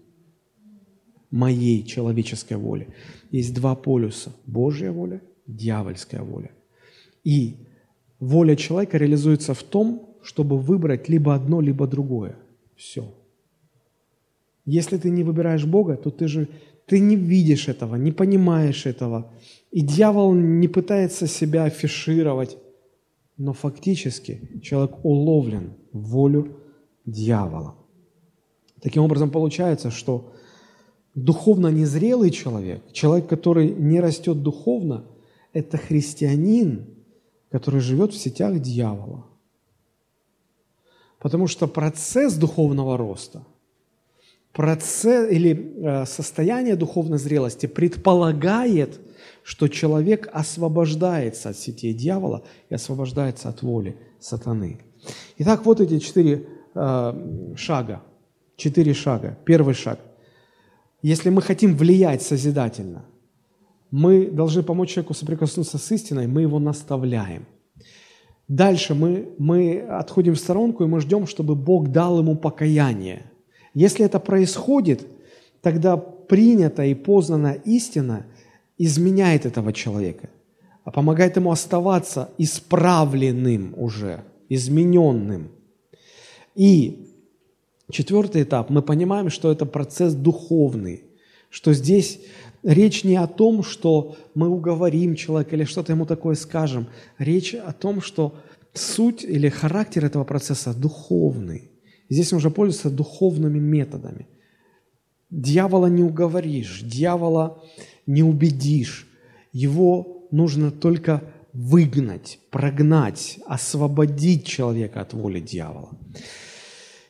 моей 1.31 1.83
человеческой 1.83 2.55
воли. 2.55 2.87
Есть 3.31 3.53
два 3.53 3.75
полюса– 3.75 4.31
Божья 4.45 4.91
воля, 4.91 5.21
дьявольская 5.47 6.21
воля. 6.21 6.51
И 7.25 7.67
воля 8.19 8.55
человека 8.55 8.97
реализуется 8.97 9.53
в 9.53 9.63
том, 9.63 10.14
чтобы 10.25 10.57
выбрать 10.57 11.07
либо 11.07 11.35
одно, 11.35 11.61
либо 11.61 11.87
другое. 11.87 12.35
Все. 12.75 13.13
Если 14.65 14.97
ты 14.97 15.11
не 15.11 15.23
выбираешь 15.23 15.65
Бога, 15.65 15.95
то 15.95 16.09
ты 16.09 16.27
же 16.27 16.47
ты 16.87 16.99
не 16.99 17.15
видишь 17.15 17.67
этого, 17.67 17.95
не 17.95 18.11
понимаешь 18.11 18.85
этого. 18.85 19.31
И 19.71 19.81
дьявол 19.81 20.33
не 20.33 20.67
пытается 20.67 21.27
себя 21.27 21.65
афишировать, 21.65 22.57
но 23.37 23.53
фактически 23.53 24.61
человек 24.63 25.05
уловлен 25.05 25.73
в 25.91 25.99
волю 26.09 26.57
дьявола. 27.05 27.75
Таким 28.81 29.03
образом, 29.03 29.29
получается, 29.29 29.91
что 29.91 30.33
духовно 31.13 31.67
незрелый 31.67 32.31
человек, 32.31 32.81
человек, 32.91 33.27
который 33.27 33.69
не 33.69 33.99
растет 33.99 34.41
духовно, 34.41 35.05
это 35.53 35.77
христианин, 35.77 36.87
который 37.51 37.79
живет 37.79 38.11
в 38.11 38.17
сетях 38.17 38.59
дьявола. 38.59 39.25
Потому 41.25 41.47
что 41.47 41.67
процесс 41.67 42.35
духовного 42.35 42.97
роста, 42.97 43.41
процесс 44.53 45.31
или 45.31 45.51
э, 45.55 46.05
состояние 46.05 46.75
духовной 46.75 47.17
зрелости 47.17 47.65
предполагает, 47.65 48.99
что 49.41 49.67
человек 49.67 50.29
освобождается 50.31 51.49
от 51.49 51.57
сетей 51.57 51.95
дьявола 51.95 52.43
и 52.69 52.75
освобождается 52.75 53.49
от 53.49 53.63
воли 53.63 53.97
сатаны. 54.19 54.81
Итак, 55.39 55.65
вот 55.65 55.81
эти 55.81 55.97
четыре 55.97 56.45
э, 56.75 57.55
шага. 57.55 58.03
Четыре 58.55 58.93
шага. 58.93 59.35
Первый 59.45 59.73
шаг– 59.73 59.99
если 61.01 61.31
мы 61.31 61.41
хотим 61.41 61.75
влиять 61.75 62.21
созидательно, 62.21 63.03
мы 63.89 64.27
должны 64.27 64.61
помочь 64.61 64.91
человеку 64.91 65.15
соприкоснуться 65.15 65.79
с 65.79 65.91
истиной, 65.91 66.27
мы 66.27 66.43
его 66.43 66.59
наставляем. 66.59 67.47
Дальше 68.47 68.93
мы, 68.93 69.29
мы 69.37 69.79
отходим 69.79 70.33
в 70.33 70.39
сторонку, 70.39 70.83
и 70.83 70.87
мы 70.87 71.01
ждем, 71.01 71.25
чтобы 71.27 71.55
Бог 71.55 71.91
дал 71.91 72.19
ему 72.19 72.35
покаяние. 72.35 73.31
Если 73.73 74.05
это 74.05 74.19
происходит, 74.19 75.05
тогда 75.61 75.97
принятая 75.97 76.87
и 76.87 76.93
познанная 76.93 77.59
истина 77.65 78.25
изменяет 78.77 79.45
этого 79.45 79.73
человека, 79.73 80.29
а 80.83 80.91
помогает 80.91 81.37
ему 81.37 81.51
оставаться 81.51 82.29
исправленным 82.37 83.73
уже, 83.77 84.23
измененным. 84.49 85.49
И 86.53 87.05
Четвертый 87.91 88.43
этап. 88.43 88.69
Мы 88.69 88.81
понимаем, 88.81 89.29
что 89.29 89.51
это 89.51 89.65
процесс 89.65 90.15
духовный, 90.15 91.03
что 91.49 91.73
здесь 91.73 92.19
речь 92.65 93.03
не 93.03 93.15
о 93.15 93.27
том, 93.27 93.63
что 93.63 94.17
мы 94.33 94.49
уговорим 94.49 95.15
человека 95.15 95.55
или 95.55 95.63
что-то 95.63 95.93
ему 95.93 96.05
такое 96.05 96.35
скажем. 96.35 96.87
Речь 97.17 97.53
о 97.53 97.71
том, 97.71 98.01
что 98.01 98.35
суть 98.73 99.23
или 99.23 99.47
характер 99.49 100.03
этого 100.03 100.23
процесса 100.23 100.73
духовный. 100.73 101.71
Здесь 102.09 102.33
он 102.33 102.37
уже 102.37 102.49
пользуется 102.49 102.89
духовными 102.89 103.59
методами. 103.59 104.27
Дьявола 105.29 105.87
не 105.87 106.03
уговоришь, 106.03 106.81
дьявола 106.81 107.63
не 108.05 108.23
убедишь. 108.23 109.07
Его 109.53 110.27
нужно 110.31 110.71
только 110.71 111.23
выгнать, 111.53 112.39
прогнать, 112.51 113.39
освободить 113.45 114.45
человека 114.45 115.01
от 115.01 115.13
воли 115.13 115.39
дьявола. 115.39 115.91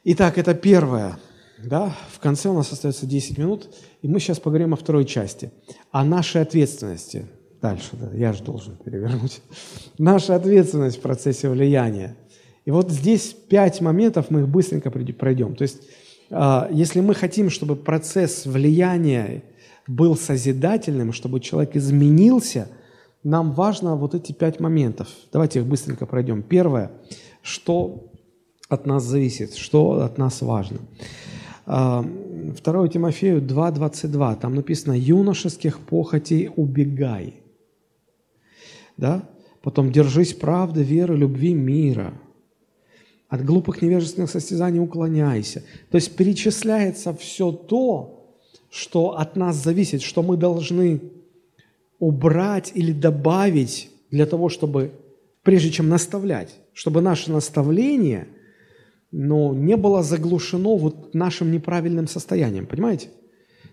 Итак, 0.03 0.37
это 0.37 0.53
первое. 0.53 1.17
Да? 1.57 1.95
В 2.11 2.19
конце 2.19 2.49
у 2.49 2.53
нас 2.53 2.71
остается 2.71 3.05
10 3.05 3.37
минут, 3.37 3.69
и 4.01 4.07
мы 4.07 4.19
сейчас 4.19 4.39
поговорим 4.39 4.73
о 4.73 4.77
второй 4.77 5.05
части, 5.05 5.51
о 5.91 6.03
нашей 6.03 6.41
ответственности. 6.41 7.25
Дальше, 7.61 7.89
да, 7.93 8.11
я 8.13 8.33
же 8.33 8.43
должен 8.43 8.75
перевернуть. 8.77 9.41
Наша 9.97 10.35
ответственность 10.35 10.97
в 10.97 11.01
процессе 11.01 11.49
влияния. 11.49 12.15
И 12.65 12.71
вот 12.71 12.91
здесь 12.91 13.33
пять 13.33 13.81
моментов, 13.81 14.29
мы 14.29 14.41
их 14.41 14.47
быстренько 14.47 14.91
пройдем. 14.91 15.55
То 15.55 15.63
есть, 15.63 15.81
а, 16.29 16.67
если 16.71 16.99
мы 16.99 17.13
хотим, 17.15 17.49
чтобы 17.49 17.75
процесс 17.75 18.45
влияния 18.45 19.43
был 19.87 20.15
созидательным, 20.15 21.13
чтобы 21.13 21.39
человек 21.39 21.75
изменился, 21.75 22.67
нам 23.23 23.53
важно 23.53 23.95
вот 23.95 24.13
эти 24.13 24.31
пять 24.31 24.59
моментов. 24.59 25.07
Давайте 25.31 25.59
их 25.59 25.65
быстренько 25.65 26.05
пройдем. 26.05 26.43
Первое, 26.43 26.91
что 27.41 28.11
от 28.69 28.85
нас 28.85 29.03
зависит, 29.03 29.55
что 29.55 30.03
от 30.03 30.17
нас 30.17 30.41
важно. 30.41 30.79
2 31.65 31.73
а, 31.73 32.87
Тимофею 32.87 33.41
2.22, 33.41 34.39
там 34.39 34.55
написано 34.55 34.93
«юношеских 34.93 35.79
похотей 35.79 36.49
убегай». 36.55 37.41
Да? 38.97 39.27
Потом 39.61 39.91
«держись 39.91 40.33
правды, 40.33 40.83
веры, 40.83 41.17
любви, 41.17 41.53
мира». 41.53 42.13
От 43.27 43.43
глупых 43.43 43.81
невежественных 43.81 44.29
состязаний 44.29 44.79
уклоняйся. 44.79 45.63
То 45.89 45.95
есть 45.95 46.15
перечисляется 46.15 47.13
все 47.15 47.51
то, 47.51 48.29
что 48.69 49.17
от 49.17 49.35
нас 49.35 49.55
зависит, 49.55 50.03
что 50.03 50.21
мы 50.21 50.37
должны 50.37 51.01
убрать 51.97 52.71
или 52.75 52.91
добавить 52.91 53.89
для 54.11 54.27
того, 54.27 54.49
чтобы, 54.49 54.91
прежде 55.41 55.71
чем 55.71 55.89
наставлять, 55.89 56.55
чтобы 56.73 57.01
наше 57.01 57.31
наставление– 57.31 58.27
но 59.17 59.53
не 59.53 59.77
было 59.77 60.03
заглушено 60.03 60.75
вот 60.75 61.13
нашим 61.13 61.49
неправильным 61.49 62.05
состоянием, 62.05 62.65
понимаете? 62.65 63.07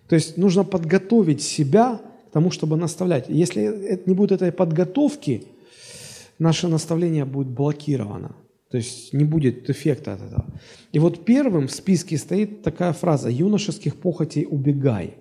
То 0.09 0.14
есть 0.14 0.36
нужно 0.36 0.62
подготовить 0.62 1.43
себя 1.43 2.01
к 2.28 2.32
тому, 2.32 2.52
чтобы 2.52 2.77
наставлять. 2.77 3.24
Если 3.28 4.01
не 4.06 4.14
будет 4.14 4.40
этой 4.40 4.52
подготовки, 4.52 5.48
наше 6.39 6.69
наставление 6.69 7.24
будет 7.24 7.48
блокировано. 7.48 8.36
То 8.70 8.77
есть 8.77 9.12
не 9.12 9.24
будет 9.24 9.69
эффекта 9.69 10.14
от 10.14 10.23
этого. 10.23 10.47
И 10.93 11.01
вот 11.01 11.24
первым 11.24 11.66
в 11.66 11.73
списке 11.73 12.19
стоит 12.19 12.62
такая 12.62 12.93
фраза 12.93 13.28
«юношеских 13.28 13.97
похотей 13.97 14.47
убегай». 14.48 15.14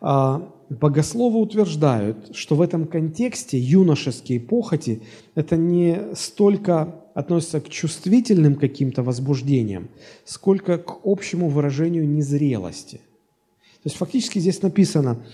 А, 0.00 0.50
богословы 0.70 1.40
утверждают, 1.40 2.34
что 2.34 2.56
в 2.56 2.62
этом 2.62 2.86
контексте 2.86 3.58
юношеские 3.58 4.40
похоти– 4.40 5.02
это 5.34 5.58
не 5.58 6.14
столько 6.14 7.01
относится 7.14 7.60
к 7.60 7.68
чувствительным 7.68 8.56
каким-то 8.56 9.02
возбуждениям, 9.02 9.88
сколько 10.24 10.78
к 10.78 11.00
общему 11.04 11.48
выражению 11.48 12.08
незрелости. 12.08 12.96
То 12.96 13.86
есть 13.88 13.96
фактически 13.96 14.38
здесь 14.38 14.62
написано 14.62 15.24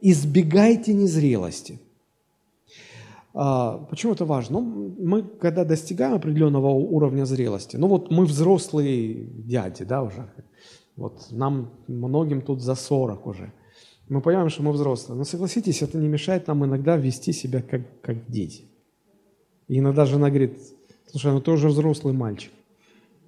«избегайте 0.00 0.94
незрелости». 0.94 1.80
А, 3.36 3.78
почему 3.90 4.12
это 4.12 4.24
важно? 4.24 4.60
Ну, 4.60 4.94
мы, 4.98 5.22
когда 5.22 5.64
достигаем 5.64 6.14
определенного 6.14 6.68
уровня 6.68 7.24
зрелости, 7.24 7.76
ну 7.76 7.88
вот 7.88 8.10
мы 8.10 8.24
взрослые 8.26 9.24
дяди, 9.24 9.84
да, 9.84 10.02
уже, 10.02 10.32
вот 10.96 11.26
нам 11.30 11.72
многим 11.88 12.42
тут 12.42 12.62
за 12.62 12.74
40 12.74 13.26
уже– 13.26 13.52
Мы 14.08 14.20
понимаем, 14.20 14.50
что 14.50 14.62
мы 14.62 14.72
взрослые. 14.72 15.16
Но 15.18 15.24
согласитесь, 15.24 15.82
это 15.82 15.98
не 15.98 16.08
мешает 16.08 16.46
нам 16.46 16.64
иногда 16.64 16.96
вести 16.96 17.32
себя 17.32 17.62
как, 17.62 17.82
как 18.02 18.30
дети. 18.30 18.64
И 19.68 19.78
иногда 19.78 20.04
жена 20.04 20.28
говорит, 20.28 20.58
слушай, 21.14 21.30
ну 21.32 21.40
ты 21.40 21.52
уже 21.52 21.68
взрослый 21.68 22.12
мальчик. 22.12 22.50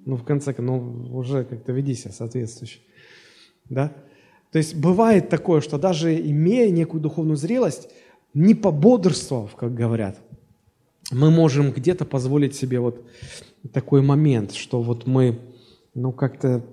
Ну, 0.04 0.16
в 0.16 0.24
конце 0.24 0.52
концов, 0.52 0.82
ну, 0.82 1.16
уже 1.16 1.44
как-то 1.44 1.70
веди 1.70 1.94
себя 1.94 2.10
соответствующе. 2.10 2.80
Да? 3.68 3.92
То 4.50 4.58
есть 4.58 4.74
бывает 4.74 5.28
такое, 5.28 5.60
что 5.60 5.78
даже 5.78 6.18
имея 6.18 6.68
некую 6.70 7.00
духовную 7.00 7.36
зрелость, 7.36 7.88
не 8.34 8.54
пободрствовав, 8.54 9.54
как 9.54 9.72
говорят, 9.74 10.18
мы 11.12 11.30
можем 11.30 11.70
где-то 11.70 12.04
позволить 12.04 12.56
себе 12.56 12.80
вот 12.80 13.08
такой 13.72 14.02
момент, 14.02 14.52
что 14.52 14.82
вот 14.82 15.06
мы, 15.06 15.38
ну, 15.94 16.10
как-то 16.10 16.64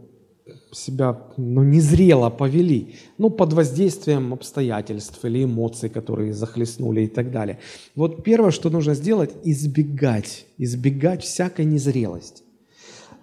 себя 0.74 1.28
ну, 1.38 1.64
незрело 1.64 2.30
повели, 2.30 2.96
ну, 3.18 3.30
под 3.30 3.54
воздействием 3.54 4.34
обстоятельств 4.34 5.24
или 5.24 5.44
эмоций, 5.44 5.90
которые 5.90 6.34
захлестнули 6.34 7.02
и 7.02 7.08
так 7.08 7.32
далее. 7.32 7.60
Вот 7.96 8.24
первое, 8.24 8.52
что 8.52 8.70
нужно 8.70 8.94
сделать, 8.94 9.32
избегать, 9.44 10.46
избегать 10.58 11.24
всякой 11.24 11.66
незрелости. 11.66 12.44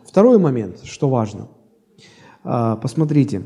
Второй 0.05 0.39
момент, 0.39 0.82
что 0.85 1.09
важно, 1.09 1.48
а, 2.43 2.77
посмотрите, 2.77 3.43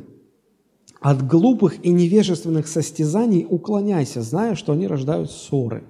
от 1.00 1.26
глупых 1.26 1.84
и 1.84 1.90
невежественных 1.90 2.66
состязаний 2.66 3.46
уклоняйся, 3.48 4.22
зная, 4.22 4.54
что 4.54 4.72
они 4.72 4.86
рождают 4.86 5.30
ссоры. 5.30 5.84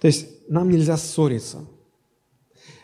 То 0.00 0.06
есть 0.06 0.26
нам 0.48 0.70
нельзя 0.70 0.96
ссориться. 0.96 1.60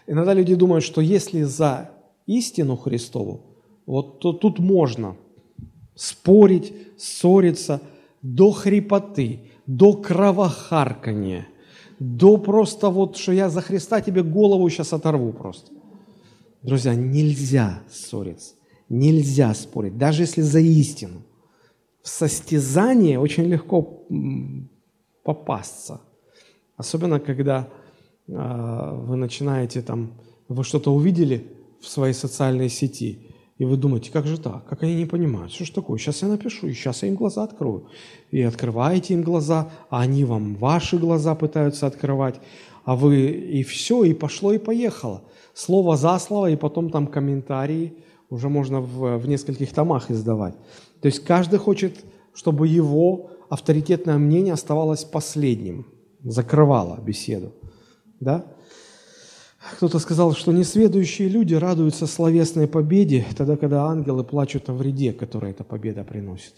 Иногда 0.06 0.32
люди 0.34 0.54
думают, 0.54 0.84
что 0.84 1.00
если 1.00 1.42
за 1.42 1.90
истину 2.26 2.76
Христову, 2.76 3.53
вот 3.86 4.20
то 4.20 4.32
тут 4.32 4.58
можно 4.58 5.16
спорить, 5.94 6.72
ссориться 6.96 7.80
до 8.22 8.50
хрипоты, 8.50 9.40
до 9.66 9.94
кровохаркания, 9.94 11.46
до 11.98 12.36
просто 12.38 12.90
вот, 12.90 13.16
что 13.16 13.32
я 13.32 13.48
за 13.48 13.60
Христа 13.60 14.00
тебе 14.00 14.22
голову 14.22 14.68
сейчас 14.70 14.92
оторву 14.92 15.32
просто. 15.32 15.70
Друзья, 16.62 16.94
нельзя 16.94 17.82
ссориться, 17.90 18.54
нельзя 18.88 19.54
спорить, 19.54 19.98
даже 19.98 20.22
если 20.22 20.40
за 20.40 20.60
истину. 20.60 21.22
В 22.02 22.08
состязание 22.08 23.18
очень 23.18 23.44
легко 23.44 24.06
попасться. 25.22 26.00
Особенно, 26.76 27.18
когда 27.20 27.68
э, 28.26 28.32
вы 28.32 29.16
начинаете 29.16 29.80
там, 29.80 30.12
вы 30.48 30.64
что-то 30.64 30.92
увидели 30.92 31.46
в 31.80 31.88
своей 31.88 32.14
социальной 32.14 32.68
сети, 32.68 33.33
и 33.56 33.64
вы 33.64 33.76
думаете, 33.76 34.10
как 34.10 34.26
же 34.26 34.38
так? 34.38 34.66
Как 34.66 34.82
они 34.82 34.96
не 34.96 35.06
понимают? 35.06 35.52
Что 35.52 35.64
ж 35.64 35.70
такое? 35.70 35.98
Сейчас 35.98 36.22
я 36.22 36.28
напишу, 36.28 36.66
и 36.66 36.72
сейчас 36.72 37.02
я 37.02 37.08
им 37.08 37.14
глаза 37.14 37.44
открою. 37.44 37.86
И 38.32 38.42
открываете 38.42 39.14
им 39.14 39.22
глаза, 39.22 39.70
а 39.90 40.00
они 40.00 40.24
вам 40.24 40.56
ваши 40.56 40.98
глаза 40.98 41.34
пытаются 41.36 41.86
открывать. 41.86 42.40
А 42.84 42.96
вы 42.96 43.28
и 43.28 43.62
все, 43.62 44.02
и 44.04 44.12
пошло, 44.12 44.52
и 44.52 44.58
поехало. 44.58 45.22
Слово 45.54 45.96
за 45.96 46.18
слово, 46.18 46.50
и 46.50 46.56
потом 46.56 46.90
там 46.90 47.06
комментарии 47.06 47.94
уже 48.28 48.48
можно 48.48 48.80
в, 48.80 49.18
в 49.18 49.28
нескольких 49.28 49.72
томах 49.72 50.10
издавать. 50.10 50.54
То 51.00 51.06
есть 51.06 51.20
каждый 51.20 51.60
хочет, 51.60 52.04
чтобы 52.34 52.66
его 52.66 53.30
авторитетное 53.48 54.18
мнение 54.18 54.54
оставалось 54.54 55.04
последним, 55.04 55.86
закрывало 56.24 56.98
беседу. 57.00 57.52
Да? 58.18 58.44
Кто-то 59.72 59.98
сказал, 59.98 60.34
что 60.34 60.52
несведущие 60.52 61.28
люди 61.28 61.54
радуются 61.54 62.06
словесной 62.06 62.68
победе, 62.68 63.24
тогда, 63.36 63.56
когда 63.56 63.86
ангелы 63.86 64.22
плачут 64.22 64.68
о 64.68 64.74
вреде, 64.74 65.12
который 65.12 65.50
эта 65.50 65.64
победа 65.64 66.04
приносит. 66.04 66.54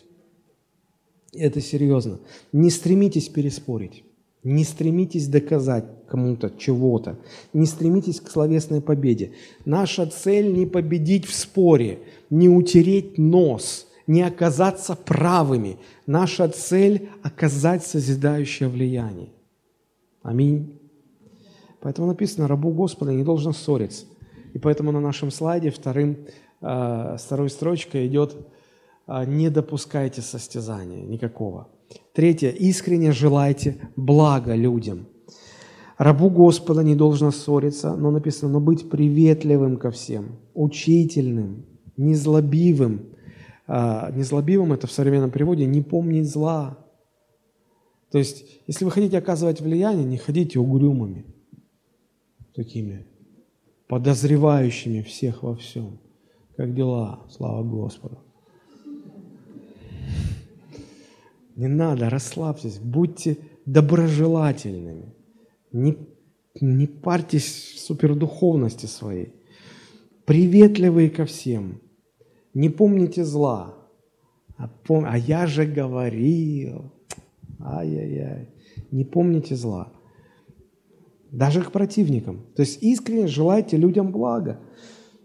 Это 1.33 1.61
серьезно. 1.61 2.19
Не 2.53 2.71
стремитесь 2.71 3.29
переспорить. 3.29 4.05
Не 4.43 4.65
стремитесь 4.65 5.29
доказать 5.29 5.85
кому-то 6.09 6.53
чего-то. 6.57 7.19
Не 7.53 7.67
стремитесь 7.67 8.21
к 8.21 8.31
словесной 8.31 8.81
победе. 8.81 9.33
Наша 9.65 10.07
цель 10.07 10.53
не 10.53 10.67
победить 10.67 11.27
в 11.27 11.35
споре, 11.35 11.99
не 12.31 12.49
утереть 12.49 13.19
нос, 13.19 13.87
не 14.07 14.23
оказаться 14.23 14.95
правыми. 14.95 15.79
Наша 16.07 16.49
цель– 16.49 17.09
оказать 17.23 17.85
созидающее 17.85 18.69
влияние. 18.69 19.31
Аминь. 20.23 20.76
Поэтому 21.87 22.09
написано, 22.09 22.49
рабу 22.49 22.73
Господа 22.73 23.13
не 23.13 23.23
должен 23.23 23.53
ссориться. 23.53 24.07
И 24.55 24.59
поэтому 24.59 24.91
на 24.91 24.99
нашем 24.99 25.31
слайде 25.31 25.71
вторым, 25.71 26.17
э, 26.61 27.17
второй 27.17 27.49
строчкой 27.49 28.09
идет 28.09 28.35
э, 29.07 29.25
«не 29.25 29.51
допускайте 29.51 30.21
состязания 30.21 31.07
никакого». 31.07 31.69
Третье. 32.13 32.51
Искренне 32.51 33.13
желайте 33.13 33.77
блага 33.95 34.57
людям. 34.57 35.07
Рабу 35.97 36.29
Господа 36.29 36.83
не 36.83 36.97
должно 36.97 37.31
ссориться, 37.31 37.95
но 37.95 38.11
написано, 38.11 38.51
но 38.51 38.59
быть 38.59 38.91
приветливым 38.91 39.77
ко 39.77 39.93
всем, 39.93 40.41
учительным, 40.55 41.67
незлобивым. 41.97 43.03
А, 43.69 44.11
незлобивым 44.11 44.73
это 44.73 44.89
в 44.89 44.91
современном 44.91 45.31
переводе 45.31 45.67
не 45.67 45.83
помнить 45.83 46.29
зла. 46.29 46.79
То 48.11 48.19
есть, 48.19 48.45
если 48.67 48.85
вы 48.85 48.91
хотите 48.91 49.17
оказывать 49.19 49.61
влияние, 49.61 50.05
не 50.05 50.17
ходите 50.17 50.59
угрюмыми 50.59 51.36
такими 52.57 53.07
подозревающими 53.87 55.03
всех 55.03 55.43
во 55.43 55.55
всем. 55.55 56.01
Как 56.57 56.75
дела? 56.75 57.21
Слава 57.31 57.63
Господу. 57.63 58.19
Не 61.55 61.69
надо, 61.69 62.11
расслабьтесь, 62.11 62.79
будьте 62.79 63.39
доброжелательными. 63.67 65.15
Не, 65.73 65.97
не 66.61 66.87
парьтесь 66.87 67.75
в 67.75 67.79
супердуховности 67.79 68.87
своей. 68.87 69.35
Приветливые 70.25 71.11
ко 71.11 71.25
всем. 71.25 71.81
Не 72.55 72.71
помните 72.71 73.25
зла. 73.25 73.75
А, 74.57 74.69
пом... 74.69 75.05
а 75.07 75.17
я 75.17 75.47
же 75.47 75.67
говорил. 75.67 76.93
Ай-яй-яй. 77.61 78.49
Не 78.91 79.05
помните 79.05 79.57
зла 79.57 79.93
даже 81.31 81.63
к 81.63 81.73
противникам. 81.73 82.47
То 82.55 82.63
есть 82.63 82.83
искренне 82.83 83.27
желайте 83.27 83.77
людям 83.77 84.13
блага. 84.13 84.61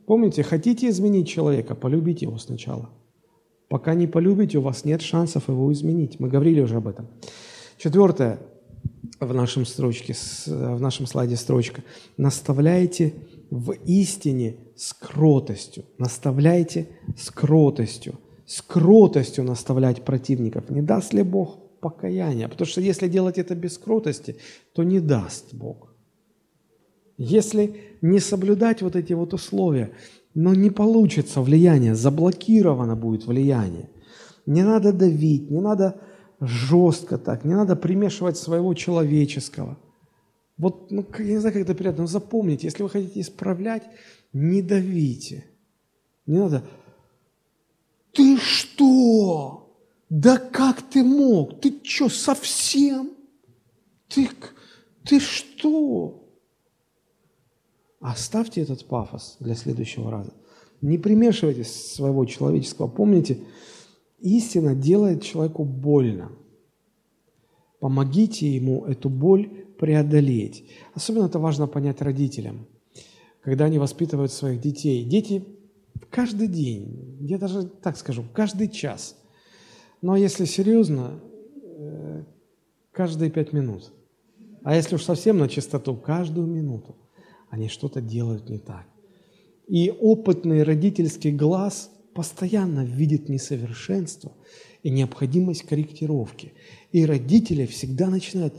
Помните, 0.06 0.44
хотите 0.44 0.90
изменить 0.90 1.28
человека, 1.28 1.76
полюбите 1.76 2.26
его 2.26 2.38
сначала. 2.38 2.90
Пока 3.70 3.94
не 3.94 4.08
полюбите, 4.08 4.58
у 4.58 4.62
вас 4.62 4.84
нет 4.84 5.02
шансов 5.02 5.48
его 5.48 5.72
изменить. 5.72 6.20
Мы 6.20 6.28
говорили 6.28 6.60
уже 6.60 6.76
об 6.78 6.88
этом. 6.88 7.08
Четвертое 7.78 8.40
в 9.20 9.34
нашем 9.34 9.66
строчке, 9.66 10.14
в 10.46 10.82
нашем 10.82 11.06
слайде 11.06 11.36
строчка. 11.36 11.84
Наставляйте 12.18 13.14
в 13.50 13.72
истине 13.86 14.58
с 14.76 14.94
кротостью. 14.94 15.86
Наставляйте 15.98 16.90
с 17.16 17.30
кротостью. 17.32 18.20
С 18.46 18.62
кротостью 18.62 19.44
наставлять 19.44 20.04
противников. 20.04 20.70
Не 20.70 20.82
даст 20.82 21.14
ли 21.14 21.24
Бог 21.24 21.80
покаяния? 21.80 22.50
Потому 22.50 22.68
что 22.68 22.82
если 22.82 23.08
делать 23.08 23.38
это 23.38 23.56
без 23.56 23.78
кротости, 23.78 24.38
то 24.74 24.84
не 24.84 25.00
даст 25.00 25.54
Бог. 25.54 25.91
Если 27.18 27.76
не 28.02 28.20
соблюдать 28.20 28.82
вот 28.82 28.96
эти 28.96 29.14
вот 29.14 29.34
условия, 29.34 29.92
но 30.34 30.54
не 30.56 30.70
получится 30.70 31.42
влияние, 31.42 31.96
заблокировано 31.96 32.96
будет 32.96 33.26
влияние. 33.26 33.90
Не 34.46 34.64
надо 34.64 34.94
давить, 34.94 35.52
не 35.52 35.60
надо 35.60 36.02
жестко 36.40 37.18
так, 37.18 37.46
не 37.46 37.54
надо 37.54 37.76
примешивать 37.76 38.38
своего 38.38 38.74
человеческого. 38.74 39.78
Вот, 40.58 40.92
ну, 40.92 41.06
я 41.20 41.26
не 41.26 41.38
знаю, 41.38 41.54
как 41.54 41.64
это 41.64 41.76
приятно, 41.76 42.04
но 42.04 42.08
запомните, 42.08 42.68
если 42.68 42.84
вы 42.84 42.90
хотите 42.90 43.22
исправлять, 43.22 43.84
не 44.34 44.62
давите. 44.62 45.46
Не 46.26 46.40
надо. 46.40 46.64
Ты 48.14 48.38
что? 48.38 49.76
Да 50.10 50.38
как 50.38 50.82
ты 50.82 51.04
мог? 51.04 51.62
Ты 51.62 51.74
что, 51.84 52.10
совсем? 52.10 53.12
Ты, 54.08 54.30
ты 55.06 55.20
что? 55.20 56.21
Оставьте 58.02 58.62
этот 58.62 58.84
пафос 58.86 59.38
для 59.40 59.54
следующего 59.54 60.10
раза. 60.10 60.34
Не 60.82 60.98
примешивайте 60.98 61.64
своего 61.64 62.26
человеческого. 62.26 62.88
Помните, 62.88 63.38
истина 64.20 64.74
делает 64.74 65.22
человеку 65.22 65.64
больно. 65.64 66.32
Помогите 67.80 68.50
ему 68.50 68.86
эту 68.86 69.10
боль 69.10 69.68
преодолеть. 69.80 70.68
Особенно 70.96 71.28
это 71.28 71.38
важно 71.38 71.68
понять 71.68 72.02
родителям, 72.02 72.66
когда 73.42 73.66
они 73.66 73.78
воспитывают 73.78 74.32
своих 74.32 74.62
детей. 74.62 75.06
Дети 75.06 75.46
каждый 76.10 76.48
день, 76.48 77.18
я 77.22 77.38
даже 77.38 77.68
так 77.68 77.98
скажу, 77.98 78.24
каждый 78.34 78.70
час. 78.70 79.16
Но 80.02 80.16
если 80.16 80.46
серьезно, 80.46 81.20
э, 81.62 82.24
каждые 82.92 83.30
пять 83.30 83.54
минут. 83.54 83.92
А 84.64 84.76
если 84.76 84.96
уж 84.96 85.04
совсем 85.04 85.38
на 85.38 85.48
чистоту, 85.48 85.96
каждую 85.96 86.48
минуту 86.48 86.96
они 87.52 87.68
что-то 87.68 88.02
делают 88.02 88.50
не 88.50 88.58
так. 88.58 88.88
И 89.68 89.92
опытный 89.92 90.64
родительский 90.64 91.32
глаз 91.32 91.92
постоянно 92.16 92.84
видит 92.84 93.30
несовершенство 93.30 94.32
и 94.84 94.90
необходимость 94.90 95.64
корректировки. 95.64 96.54
И 96.92 97.06
родители 97.06 97.66
всегда 97.66 98.08
начинают, 98.08 98.56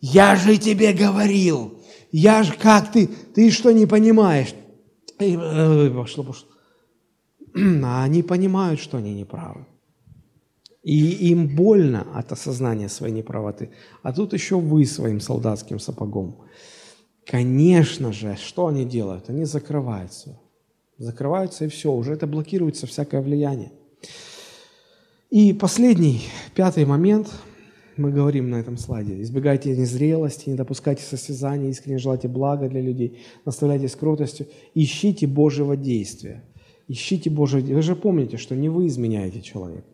я 0.00 0.36
же 0.36 0.56
тебе 0.56 0.92
говорил, 0.92 1.74
я 2.12 2.42
же, 2.42 2.54
как 2.54 2.90
ты, 2.90 3.06
ты 3.06 3.50
что 3.50 3.70
не 3.72 3.86
понимаешь? 3.86 4.54
И, 5.18 5.36
э, 5.36 5.90
пошло, 5.90 6.24
пошло. 6.24 6.48
А 7.84 8.04
они 8.04 8.22
понимают, 8.22 8.80
что 8.80 8.96
они 8.98 9.14
неправы. 9.14 9.66
И 10.82 11.28
им 11.30 11.54
больно 11.54 12.06
от 12.14 12.32
осознания 12.32 12.88
своей 12.88 13.12
неправоты. 13.14 13.70
А 14.02 14.12
тут 14.14 14.32
еще 14.32 14.58
вы 14.58 14.86
своим 14.86 15.20
солдатским 15.20 15.78
сапогом. 15.78 16.36
Конечно 17.30 18.12
же, 18.12 18.36
что 18.36 18.66
они 18.66 18.84
делают? 18.84 19.30
Они 19.30 19.44
закрываются. 19.44 20.36
Закрываются 20.98 21.64
и 21.64 21.68
все, 21.68 21.92
уже 21.92 22.14
это 22.14 22.26
блокируется 22.26 22.88
всякое 22.88 23.22
влияние. 23.22 23.70
И 25.30 25.52
последний, 25.52 26.22
пятый 26.56 26.84
момент, 26.84 27.32
мы 27.96 28.10
говорим 28.10 28.50
на 28.50 28.56
этом 28.56 28.76
слайде. 28.76 29.22
Избегайте 29.22 29.76
незрелости, 29.76 30.48
не 30.48 30.56
допускайте 30.56 31.04
состязания, 31.04 31.70
искренне 31.70 31.98
желайте 31.98 32.26
блага 32.26 32.68
для 32.68 32.80
людей, 32.80 33.20
наставляйтесь 33.44 33.94
кротостью, 33.94 34.48
ищите 34.74 35.28
Божьего 35.28 35.76
действия. 35.76 36.42
Ищите 36.88 37.30
Божьего 37.30 37.60
действия. 37.60 37.76
Вы 37.76 37.82
же 37.82 37.94
помните, 37.94 38.38
что 38.38 38.56
не 38.56 38.68
вы 38.68 38.88
изменяете 38.88 39.40
человека. 39.40 39.86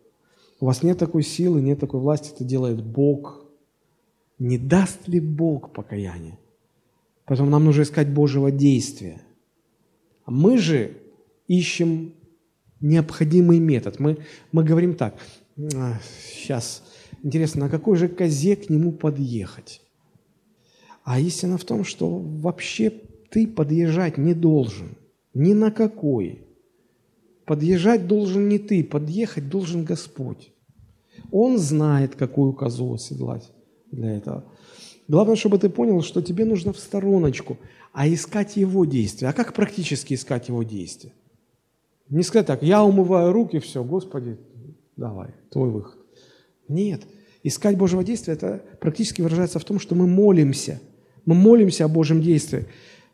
У 0.58 0.64
вас 0.64 0.82
нет 0.82 0.96
такой 0.96 1.22
силы, 1.22 1.60
нет 1.60 1.80
такой 1.80 2.00
власти, 2.00 2.32
это 2.34 2.44
делает 2.44 2.82
Бог. 2.82 3.44
Не 4.38 4.56
даст 4.56 5.06
ли 5.06 5.20
Бог 5.20 5.74
покаяние? 5.74 6.38
Поэтому 7.26 7.50
нам 7.50 7.64
нужно 7.64 7.82
искать 7.82 8.08
Божьего 8.08 8.50
действия. 8.50 9.20
Мы 10.26 10.58
же 10.58 10.96
ищем 11.48 12.14
необходимый 12.80 13.58
метод. 13.58 13.98
Мы, 13.98 14.18
мы 14.52 14.64
говорим 14.64 14.94
так, 14.94 15.16
сейчас, 15.56 16.82
а, 16.82 17.26
интересно, 17.26 17.64
на 17.64 17.68
какой 17.70 17.96
же 17.96 18.08
козе 18.08 18.56
к 18.56 18.70
нему 18.70 18.92
подъехать? 18.92 19.82
А 21.04 21.20
истина 21.20 21.58
в 21.58 21.64
том, 21.64 21.84
что 21.84 22.18
вообще 22.18 22.90
ты 23.30 23.46
подъезжать 23.46 24.18
не 24.18 24.34
должен. 24.34 24.96
Ни 25.34 25.52
на 25.52 25.70
какой. 25.70 26.46
Подъезжать 27.44 28.06
должен 28.06 28.48
не 28.48 28.58
ты, 28.58 28.82
подъехать 28.82 29.48
должен 29.48 29.84
Господь. 29.84 30.52
Он 31.30 31.58
знает, 31.58 32.16
какую 32.16 32.52
козу 32.52 32.94
оседлать 32.94 33.52
для 33.90 34.16
этого. 34.16 34.44
Главное, 35.08 35.36
чтобы 35.36 35.58
ты 35.58 35.68
понял, 35.68 36.02
что 36.02 36.20
тебе 36.20 36.44
нужно 36.44 36.72
в 36.72 36.78
стороночку, 36.78 37.58
а 37.92 38.08
искать 38.08 38.56
его 38.56 38.84
действия. 38.84 39.28
А 39.28 39.32
как 39.32 39.52
практически 39.52 40.14
искать 40.14 40.48
его 40.48 40.62
действия? 40.62 41.12
Не 42.08 42.22
сказать 42.22 42.46
так, 42.46 42.62
я 42.62 42.84
умываю 42.84 43.32
руки, 43.32 43.58
все, 43.58 43.82
Господи, 43.82 44.36
давай, 44.96 45.30
твой 45.50 45.70
выход. 45.70 45.98
Нет, 46.68 47.02
искать 47.42 47.76
Божьего 47.76 48.04
действия, 48.04 48.34
это 48.34 48.62
практически 48.80 49.22
выражается 49.22 49.58
в 49.58 49.64
том, 49.64 49.78
что 49.78 49.94
мы 49.94 50.06
молимся. 50.06 50.80
Мы 51.24 51.34
молимся 51.34 51.84
о 51.84 51.88
Божьем 51.88 52.20
действии. 52.20 52.66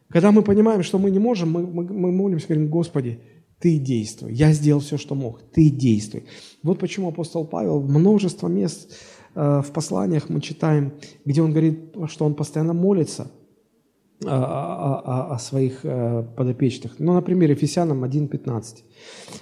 Когда 0.08 0.30
мы 0.30 0.42
понимаем, 0.42 0.82
что 0.82 0.98
мы 0.98 1.10
не 1.10 1.18
можем, 1.18 1.50
мы, 1.50 1.66
мы, 1.66 1.84
мы 1.84 2.12
молимся, 2.12 2.48
говорим, 2.48 2.68
Господи, 2.68 3.18
ты 3.58 3.78
действуй. 3.78 4.34
Я 4.34 4.52
сделал 4.52 4.80
все, 4.80 4.98
что 4.98 5.14
мог. 5.14 5.40
Ты 5.52 5.70
действуй. 5.70 6.24
Вот 6.62 6.78
почему 6.78 7.08
апостол 7.08 7.46
Павел 7.46 7.80
множество 7.80 8.48
мест 8.48 8.92
в 9.34 9.66
посланиях 9.72 10.28
мы 10.28 10.40
читаем, 10.40 10.92
где 11.24 11.42
он 11.42 11.50
говорит, 11.50 11.94
что 12.08 12.24
он 12.24 12.34
постоянно 12.34 12.72
молится 12.72 13.30
о, 14.24 14.28
о, 14.28 15.02
о, 15.04 15.34
о 15.34 15.38
своих 15.38 15.80
э, 15.84 16.24
подопечных. 16.36 16.98
Ну, 16.98 17.14
например, 17.14 17.50
Ефесянам 17.50 18.04
1.15. 18.04 18.82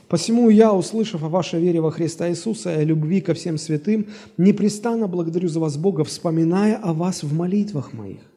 «Посему 0.09 0.49
я, 0.49 0.73
услышав 0.73 1.23
о 1.23 1.29
вашей 1.29 1.61
вере 1.61 1.81
во 1.81 1.91
Христа 1.91 2.29
Иисуса 2.29 2.75
и 2.75 2.83
о 2.83 2.85
любви 2.85 3.21
ко 3.21 3.35
всем 3.35 3.59
святым, 3.59 4.07
непрестанно 4.39 5.07
благодарю 5.07 5.49
за 5.49 5.61
вас 5.61 5.77
Бога, 5.77 6.05
вспоминая 6.05 6.77
о 6.77 6.93
вас 6.93 7.23
в 7.23 7.35
молитвах 7.35 7.93
моих» 7.93 8.30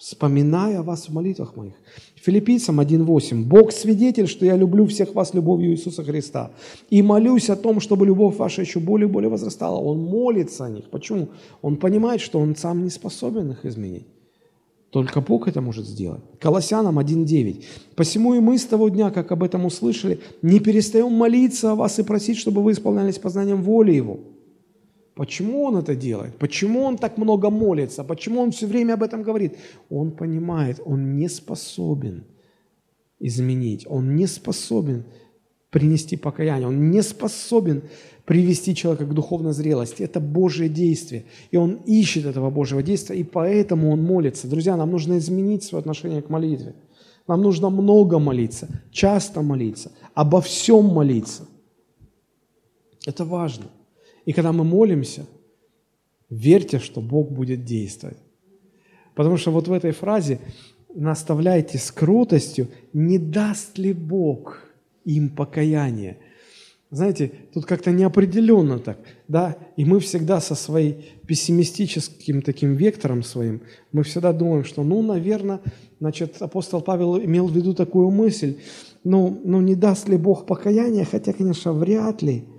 вспоминая 0.00 0.82
вас 0.82 1.08
в 1.08 1.12
молитвах 1.12 1.56
моих. 1.56 1.74
Филиппийцам 2.14 2.80
1.8. 2.80 3.44
«Бог 3.44 3.70
свидетель, 3.70 4.26
что 4.26 4.46
я 4.46 4.56
люблю 4.56 4.86
всех 4.86 5.14
вас 5.14 5.34
любовью 5.34 5.72
Иисуса 5.72 6.02
Христа, 6.02 6.50
и 6.88 7.02
молюсь 7.02 7.50
о 7.50 7.56
том, 7.56 7.80
чтобы 7.80 8.06
любовь 8.06 8.36
ваша 8.36 8.62
еще 8.62 8.80
более 8.80 9.08
и 9.08 9.12
более 9.12 9.28
возрастала». 9.28 9.78
Он 9.78 9.98
молится 9.98 10.64
о 10.64 10.70
них. 10.70 10.88
Почему? 10.90 11.28
Он 11.60 11.76
понимает, 11.76 12.22
что 12.22 12.38
он 12.38 12.56
сам 12.56 12.82
не 12.82 12.90
способен 12.90 13.50
их 13.50 13.66
изменить. 13.66 14.06
Только 14.90 15.20
Бог 15.20 15.48
это 15.48 15.60
может 15.60 15.86
сделать. 15.86 16.22
Колоссянам 16.40 16.98
1.9. 16.98 17.62
«Посему 17.94 18.34
и 18.34 18.40
мы 18.40 18.56
с 18.56 18.64
того 18.64 18.88
дня, 18.88 19.10
как 19.10 19.32
об 19.32 19.42
этом 19.42 19.66
услышали, 19.66 20.18
не 20.40 20.60
перестаем 20.60 21.12
молиться 21.12 21.72
о 21.72 21.74
вас 21.74 21.98
и 21.98 22.02
просить, 22.02 22.38
чтобы 22.38 22.62
вы 22.62 22.72
исполнялись 22.72 23.18
познанием 23.18 23.62
воли 23.62 23.92
Его». 23.92 24.18
Почему 25.20 25.64
он 25.64 25.76
это 25.76 25.94
делает? 25.94 26.38
Почему 26.38 26.80
он 26.80 26.96
так 26.96 27.18
много 27.18 27.50
молится? 27.50 28.04
Почему 28.04 28.40
он 28.40 28.52
все 28.52 28.66
время 28.66 28.94
об 28.94 29.02
этом 29.02 29.22
говорит? 29.22 29.58
Он 29.90 30.12
понимает, 30.12 30.80
он 30.86 31.14
не 31.14 31.28
способен 31.28 32.24
изменить, 33.18 33.86
он 33.86 34.16
не 34.16 34.26
способен 34.26 35.04
принести 35.68 36.16
покаяние, 36.16 36.68
он 36.68 36.90
не 36.90 37.02
способен 37.02 37.82
привести 38.24 38.74
человека 38.74 39.04
к 39.04 39.12
духовной 39.12 39.52
зрелости. 39.52 40.02
Это 40.02 40.20
Божье 40.20 40.70
действие. 40.70 41.26
И 41.50 41.58
он 41.58 41.82
ищет 41.84 42.24
этого 42.24 42.48
Божьего 42.48 42.82
действия, 42.82 43.16
и 43.16 43.22
поэтому 43.22 43.90
он 43.90 44.02
молится. 44.02 44.48
Друзья, 44.48 44.74
нам 44.78 44.90
нужно 44.90 45.18
изменить 45.18 45.64
свое 45.64 45.80
отношение 45.80 46.22
к 46.22 46.30
молитве. 46.30 46.74
Нам 47.28 47.42
нужно 47.42 47.68
много 47.68 48.18
молиться, 48.18 48.68
часто 48.90 49.42
молиться, 49.42 49.92
обо 50.14 50.40
всем 50.40 50.86
молиться. 50.86 51.46
Это 53.04 53.26
важно. 53.26 53.66
И 54.24 54.32
когда 54.32 54.52
мы 54.52 54.64
молимся, 54.64 55.26
верьте, 56.28 56.78
что 56.78 57.00
Бог 57.00 57.30
будет 57.30 57.64
действовать. 57.64 58.18
Потому 59.14 59.36
что 59.36 59.50
вот 59.50 59.68
в 59.68 59.72
этой 59.72 59.92
фразе 59.92 60.38
«наставляйте 60.94 61.78
с 61.78 61.90
кротостью, 61.90 62.68
не 62.92 63.18
даст 63.18 63.78
ли 63.78 63.92
Бог 63.92 64.62
им 65.04 65.30
покаяние?» 65.30 66.18
Знаете, 66.92 67.30
тут 67.54 67.66
как-то 67.66 67.92
неопределенно 67.92 68.80
так, 68.80 68.98
да, 69.28 69.56
и 69.76 69.84
мы 69.84 70.00
всегда 70.00 70.40
со 70.40 70.56
своей 70.56 71.20
пессимистическим 71.24 72.42
таким 72.42 72.74
вектором 72.74 73.22
своим, 73.22 73.62
мы 73.92 74.02
всегда 74.02 74.32
думаем, 74.32 74.64
что, 74.64 74.82
ну, 74.82 75.00
наверное, 75.00 75.60
значит, 76.00 76.42
апостол 76.42 76.80
Павел 76.80 77.16
имел 77.16 77.46
в 77.46 77.54
виду 77.54 77.74
такую 77.74 78.10
мысль, 78.10 78.56
ну, 79.04 79.40
ну 79.44 79.60
не 79.60 79.76
даст 79.76 80.08
ли 80.08 80.16
Бог 80.16 80.46
покаяние, 80.46 81.04
хотя, 81.04 81.32
конечно, 81.32 81.72
вряд 81.72 82.22
ли– 82.22 82.44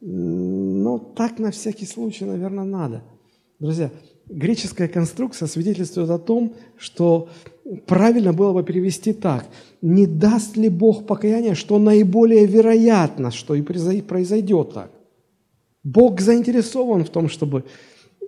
но 0.00 0.98
так 0.98 1.38
на 1.38 1.50
всякий 1.50 1.86
случай, 1.86 2.24
наверное, 2.24 2.64
надо. 2.64 3.02
Друзья, 3.58 3.90
греческая 4.28 4.88
конструкция 4.88 5.48
свидетельствует 5.48 6.10
о 6.10 6.18
том, 6.18 6.54
что 6.76 7.28
правильно 7.86 8.32
было 8.32 8.52
бы 8.52 8.62
перевести 8.62 9.12
так. 9.12 9.46
Не 9.82 10.06
даст 10.06 10.56
ли 10.56 10.68
Бог 10.68 11.06
покаяние, 11.06 11.54
что 11.54 11.78
наиболее 11.78 12.46
вероятно, 12.46 13.30
что 13.30 13.54
и 13.54 13.62
произойдет 13.62 14.74
так. 14.74 14.90
Бог 15.82 16.20
заинтересован 16.20 17.04
в 17.04 17.10
том, 17.10 17.28
чтобы 17.28 17.64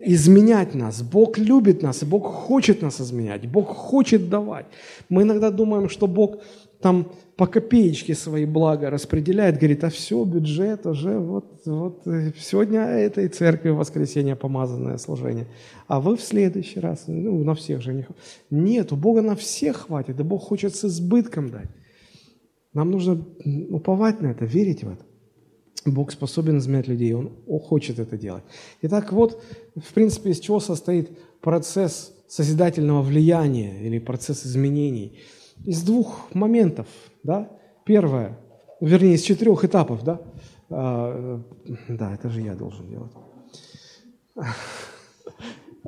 изменять 0.01 0.75
нас. 0.75 1.03
Бог 1.03 1.39
любит 1.39 1.83
нас, 1.83 2.03
и 2.03 2.07
Бог 2.07 2.25
хочет 2.27 2.83
нас 2.83 3.01
изменять. 3.01 3.47
Бог 3.49 3.69
хочет 3.69 4.29
давать. 4.29 4.67
Мы 5.09 5.23
иногда 5.23 5.51
думаем, 5.51 5.89
что 5.89 6.07
Бог 6.07 6.39
там 6.81 7.11
по 7.39 7.47
копеечке 7.47 8.17
свои 8.17 8.47
блага 8.47 8.91
распределяет, 8.91 9.59
говорит, 9.59 9.85
а 9.85 9.91
все, 9.91 10.25
бюджет 10.25 10.85
уже, 10.87 11.21
вот, 11.21 11.63
вот 11.67 12.03
сегодня 12.05 12.81
этой 12.81 13.29
церкви 13.29 13.71
в 13.71 13.77
воскресенье 13.77 14.35
помазанное 14.35 14.99
служение, 14.99 15.47
а 15.87 16.01
вы 16.01 16.17
в 16.17 16.21
следующий 16.21 16.81
раз, 16.81 17.05
ну, 17.07 17.45
на 17.45 17.55
всех 17.55 17.81
же 17.81 17.95
не 17.95 18.07
Нет, 18.51 18.93
у 18.93 18.97
Бога 18.97 19.23
на 19.23 19.37
всех 19.37 19.87
хватит, 19.87 20.17
да 20.17 20.25
Бог 20.25 20.43
хочет 20.43 20.75
с 20.75 20.85
избытком 20.85 21.51
дать. 21.51 21.69
Нам 22.75 22.91
нужно 22.91 23.25
уповать 23.71 24.21
на 24.21 24.33
это, 24.33 24.45
верить 24.45 24.83
в 24.83 24.91
это. 24.91 25.05
Бог 25.87 26.11
способен 26.11 26.59
изменять 26.59 26.89
людей, 26.89 27.15
Он 27.15 27.31
хочет 27.61 28.01
это 28.01 28.19
делать. 28.19 28.43
Итак, 28.83 29.13
вот, 29.13 29.41
в 29.77 29.95
принципе, 29.95 30.31
из 30.31 30.41
чего 30.41 30.59
состоит 30.59 31.09
процесс 31.41 32.13
созидательного 32.27 33.01
влияния 33.01 33.81
или 33.81 34.01
процесс 34.01 34.45
изменений– 34.45 35.21
из 35.65 35.83
двух 35.83 36.33
моментов. 36.35 36.87
Да? 37.23 37.51
Первое, 37.85 38.39
вернее, 38.81 39.15
из 39.15 39.23
четырех 39.23 39.65
этапов. 39.65 40.05
Да? 40.05 40.21
А, 40.71 41.41
да, 41.89 42.15
это 42.15 42.29
же 42.29 42.41
я 42.41 42.55
должен 42.55 42.89
делать. 42.89 43.13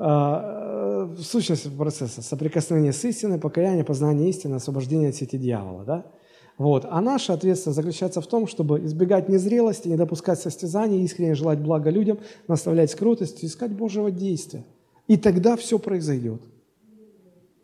А, 0.03 1.05
в 1.05 1.23
сущности 1.23 1.69
процесса 1.69 2.23
соприкосновение 2.23 2.95
с 2.95 3.05
истиной, 3.05 3.39
покаяние, 3.39 3.85
познание 3.85 4.31
истины, 4.31 4.55
освобождение 4.55 5.11
от 5.11 5.17
сети 5.17 5.37
дьявола. 5.37 5.85
Да? 5.85 6.07
Вот. 6.57 6.87
А 6.89 7.01
наша 7.01 7.35
ответственность 7.35 7.77
заключается 7.77 8.21
в 8.21 8.27
том, 8.27 8.47
чтобы 8.47 8.85
избегать 8.85 9.29
незрелости, 9.29 9.89
не 9.89 9.97
допускать 9.97 10.39
состязаний, 10.39 11.03
искренне 11.03 11.35
желать 11.35 11.59
блага 11.59 11.91
людям, 11.91 12.19
наставлять 12.49 12.91
скрутость, 12.91 13.45
искать 13.45 13.73
Божьего 13.73 14.11
действия. 14.11 14.65
И 15.07 15.17
тогда 15.17 15.57
все 15.57 15.79
произойдет. 15.79 16.43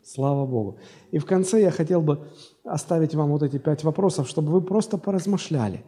Слава 0.07 0.45
Богу. 0.45 0.77
И 1.11 1.19
в 1.19 1.25
конце 1.25 1.61
я 1.61 1.69
хотел 1.69 2.01
бы 2.01 2.29
оставить 2.63 3.13
вам 3.13 3.31
вот 3.31 3.43
эти 3.43 3.57
пять 3.57 3.83
вопросов, 3.83 4.29
чтобы 4.29 4.53
вы 4.53 4.61
просто 4.61 4.97
поразмышляли. 4.97 5.83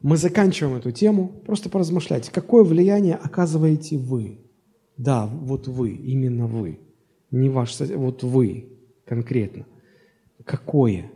Мы 0.00 0.16
заканчиваем 0.16 0.76
эту 0.76 0.92
тему, 0.92 1.32
просто 1.44 1.68
поразмышляйте, 1.68 2.30
какое 2.30 2.62
влияние 2.62 3.16
оказываете 3.16 3.98
вы. 3.98 4.38
Да, 4.96 5.26
вот 5.26 5.66
вы, 5.66 5.90
именно 5.90 6.46
вы. 6.46 6.78
Не 7.32 7.48
ваш 7.48 7.80
вот 7.80 8.22
вы 8.22 8.78
конкретно. 9.04 9.66
Какое? 10.44 11.10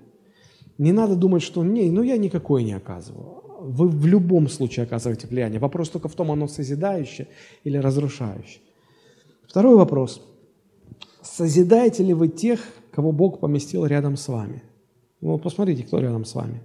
Не 0.79 0.91
надо 0.91 1.15
думать, 1.15 1.43
что 1.43 1.63
не, 1.63 1.93
ну 1.93 2.03
я 2.03 2.17
никакое 2.17 2.65
не 2.65 2.73
оказываю. 2.73 3.45
Вы 3.61 3.87
в 3.87 4.05
любом 4.05 4.49
случае 4.49 4.83
оказываете 4.83 5.29
влияние. 5.29 5.61
Вопрос 5.61 5.91
только 5.91 6.09
в 6.09 6.15
том, 6.17 6.33
оно 6.33 6.49
созидающее 6.49 7.29
или 7.63 7.77
разрушающее. 7.77 8.63
Второй 9.47 9.77
вопрос– 9.77 10.27
Созидаете 11.23 12.03
ли 12.03 12.15
вы 12.15 12.29
тех, 12.29 12.61
кого 12.91 13.13
Бог 13.13 13.39
поместил 13.41 13.87
рядом 13.87 14.17
с 14.17 14.29
вами? 14.29 14.63
Ну, 15.21 15.39
посмотрите, 15.39 15.85
кто 15.85 16.01
рядом 16.01 16.25
с 16.25 16.35
вами. 16.35 16.63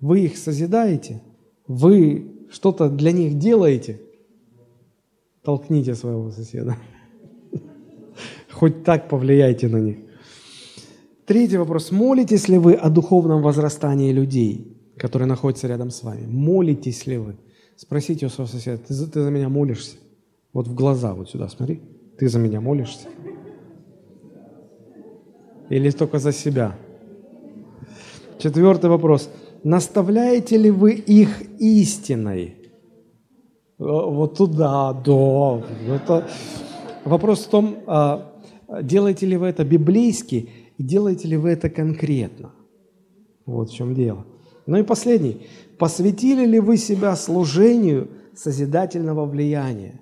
Вы 0.00 0.20
их 0.20 0.38
созидаете? 0.38 1.20
Вы 1.66 2.46
что-то 2.50 2.88
для 2.88 3.12
них 3.12 3.38
делаете? 3.38 4.00
Толкните 5.42 5.94
своего 5.94 6.30
соседа. 6.30 6.76
Хоть 8.52 8.84
так 8.84 9.08
повлияйте 9.08 9.68
на 9.68 9.78
них. 9.78 9.96
Третий 11.26 11.56
вопрос. 11.56 11.90
Молитесь 11.90 12.48
ли 12.48 12.58
вы 12.58 12.74
о 12.74 12.88
духовном 12.88 13.42
возрастании 13.42 14.12
людей, 14.12 14.76
которые 14.96 15.26
находятся 15.26 15.66
рядом 15.66 15.90
с 15.90 16.02
вами? 16.04 16.26
Молитесь 16.26 17.06
ли 17.06 17.18
вы? 17.18 17.36
Спросите 17.76 18.26
у 18.26 18.28
своего 18.28 18.48
соседа, 18.48 18.78
ты 18.78 18.94
за, 18.94 19.10
ты 19.10 19.22
за 19.22 19.30
меня 19.30 19.48
молишься? 19.48 19.96
Вот 20.52 20.68
в 20.68 20.74
глаза, 20.74 21.14
вот 21.14 21.30
сюда 21.30 21.48
смотри. 21.48 21.80
Ты 22.18 22.28
за 22.28 22.38
меня 22.38 22.60
молишься? 22.60 23.08
Или 25.72 25.90
только 25.90 26.18
за 26.18 26.32
себя? 26.32 26.76
Четвертый 28.38 28.90
вопрос. 28.90 29.30
Наставляете 29.64 30.58
ли 30.58 30.70
вы 30.70 30.92
их 30.92 31.42
истиной? 31.58 32.56
Вот 33.78 34.36
туда, 34.36 34.92
да. 34.92 35.62
Это... 35.94 36.28
Вопрос 37.04 37.46
в 37.46 37.48
том, 37.48 37.78
а, 37.86 38.32
делаете 38.82 39.26
ли 39.26 39.36
вы 39.36 39.48
это 39.48 39.64
библейски 39.64 40.50
и 40.78 40.82
делаете 40.82 41.26
ли 41.26 41.36
вы 41.36 41.50
это 41.50 41.68
конкретно. 41.68 42.52
Вот 43.46 43.70
в 43.70 43.74
чем 43.74 43.94
дело. 43.94 44.24
Ну 44.66 44.76
и 44.76 44.82
последний. 44.82 45.46
Посвятили 45.78 46.46
ли 46.46 46.60
вы 46.60 46.76
себя 46.76 47.16
служению 47.16 48.08
созидательного 48.36 49.24
влияния? 49.26 50.00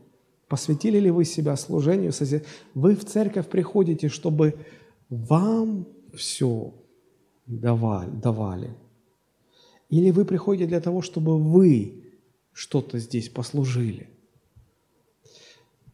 Посвятили 0.49 0.99
ли 0.99 1.11
вы 1.11 1.25
себя 1.25 1.57
служению 1.57 2.13
созидательного? 2.13 2.57
Вы 2.75 2.97
в 2.97 3.05
церковь 3.05 3.47
приходите, 3.47 4.09
чтобы 4.09 4.57
вам 5.11 5.87
все 6.15 6.73
давали, 7.47 8.11
давали. 8.11 8.77
Или 9.91 10.11
вы 10.13 10.25
приходите 10.25 10.67
для 10.67 10.81
того, 10.81 11.03
чтобы 11.03 11.39
вы 11.39 12.05
что-то 12.53 12.99
здесь 12.99 13.29
послужили. 13.29 14.09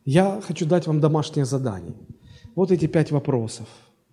Я 0.04 0.40
хочу 0.40 0.66
дать 0.66 0.86
вам 0.86 1.00
домашнее 1.00 1.46
задание. 1.46 1.96
Вот 2.54 2.70
эти 2.70 2.86
пять 2.86 3.10
вопросов. 3.10 3.68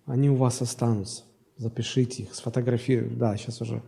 Они 0.06 0.28
у 0.28 0.36
вас 0.36 0.60
останутся. 0.62 1.22
Запишите 1.56 2.24
их, 2.24 2.34
сфотографируйте. 2.34 3.14
Да, 3.14 3.36
сейчас 3.36 3.60
уже 3.60 3.82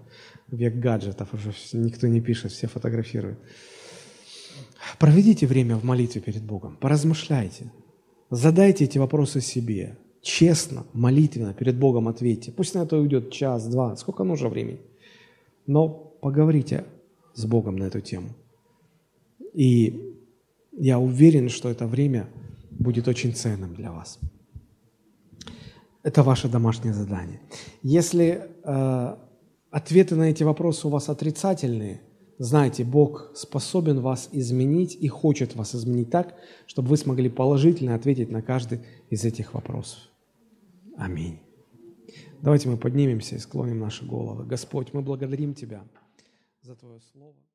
век 0.48 0.76
гаджетов, 0.76 1.34
уже 1.34 1.52
никто 1.72 2.06
не 2.06 2.20
пишет, 2.20 2.52
все 2.52 2.68
фотографируют. 2.68 3.40
Проведите 4.98 5.46
время 5.46 5.76
в 5.76 5.84
молитве 5.84 6.20
перед 6.20 6.42
Богом, 6.42 6.76
поразмышляйте, 6.76 7.72
задайте 8.30 8.84
эти 8.84 8.98
вопросы 8.98 9.40
себе 9.40 9.98
честно, 10.26 10.84
молитвенно 10.92 11.54
перед 11.54 11.78
Богом 11.78 12.08
ответьте. 12.08 12.50
Пусть 12.50 12.74
на 12.74 12.80
это 12.80 12.96
уйдет 12.98 13.30
час, 13.30 13.68
два, 13.68 13.96
сколько 13.96 14.24
нужно 14.24 14.48
времени. 14.48 14.80
Но 15.66 15.88
поговорите 15.88 16.84
с 17.34 17.44
Богом 17.46 17.76
на 17.76 17.84
эту 17.84 18.00
тему. 18.00 18.30
И 19.54 20.16
я 20.72 20.98
уверен, 20.98 21.48
что 21.48 21.68
это 21.68 21.86
время 21.86 22.28
будет 22.70 23.06
очень 23.08 23.34
ценным 23.34 23.74
для 23.74 23.92
вас. 23.92 24.18
Это 26.02 26.22
ваше 26.22 26.48
домашнее 26.48 26.92
задание. 26.92 27.40
Если 27.82 28.50
э, 28.64 29.16
ответы 29.70 30.16
на 30.16 30.24
эти 30.24 30.42
вопросы 30.42 30.88
у 30.88 30.90
вас 30.90 31.08
отрицательные, 31.08 32.00
знайте, 32.38 32.84
Бог 32.84 33.30
способен 33.34 34.00
вас 34.00 34.28
изменить 34.32 34.96
и 35.00 35.08
хочет 35.08 35.54
вас 35.54 35.74
изменить 35.74 36.10
так, 36.10 36.34
чтобы 36.66 36.88
вы 36.88 36.96
смогли 36.96 37.28
положительно 37.28 37.94
ответить 37.94 38.30
на 38.30 38.42
каждый 38.42 38.80
из 39.08 39.24
этих 39.24 39.54
вопросов. 39.54 39.98
Аминь. 40.96 41.40
Давайте 42.42 42.68
мы 42.68 42.76
поднимемся 42.76 43.36
и 43.36 43.38
склоним 43.38 43.80
наши 43.80 44.06
головы. 44.06 44.44
Господь, 44.44 44.92
мы 44.92 45.02
благодарим 45.02 45.54
Тебя 45.54 45.84
за 46.62 46.74
Твое 46.74 47.00
Слово. 47.00 47.45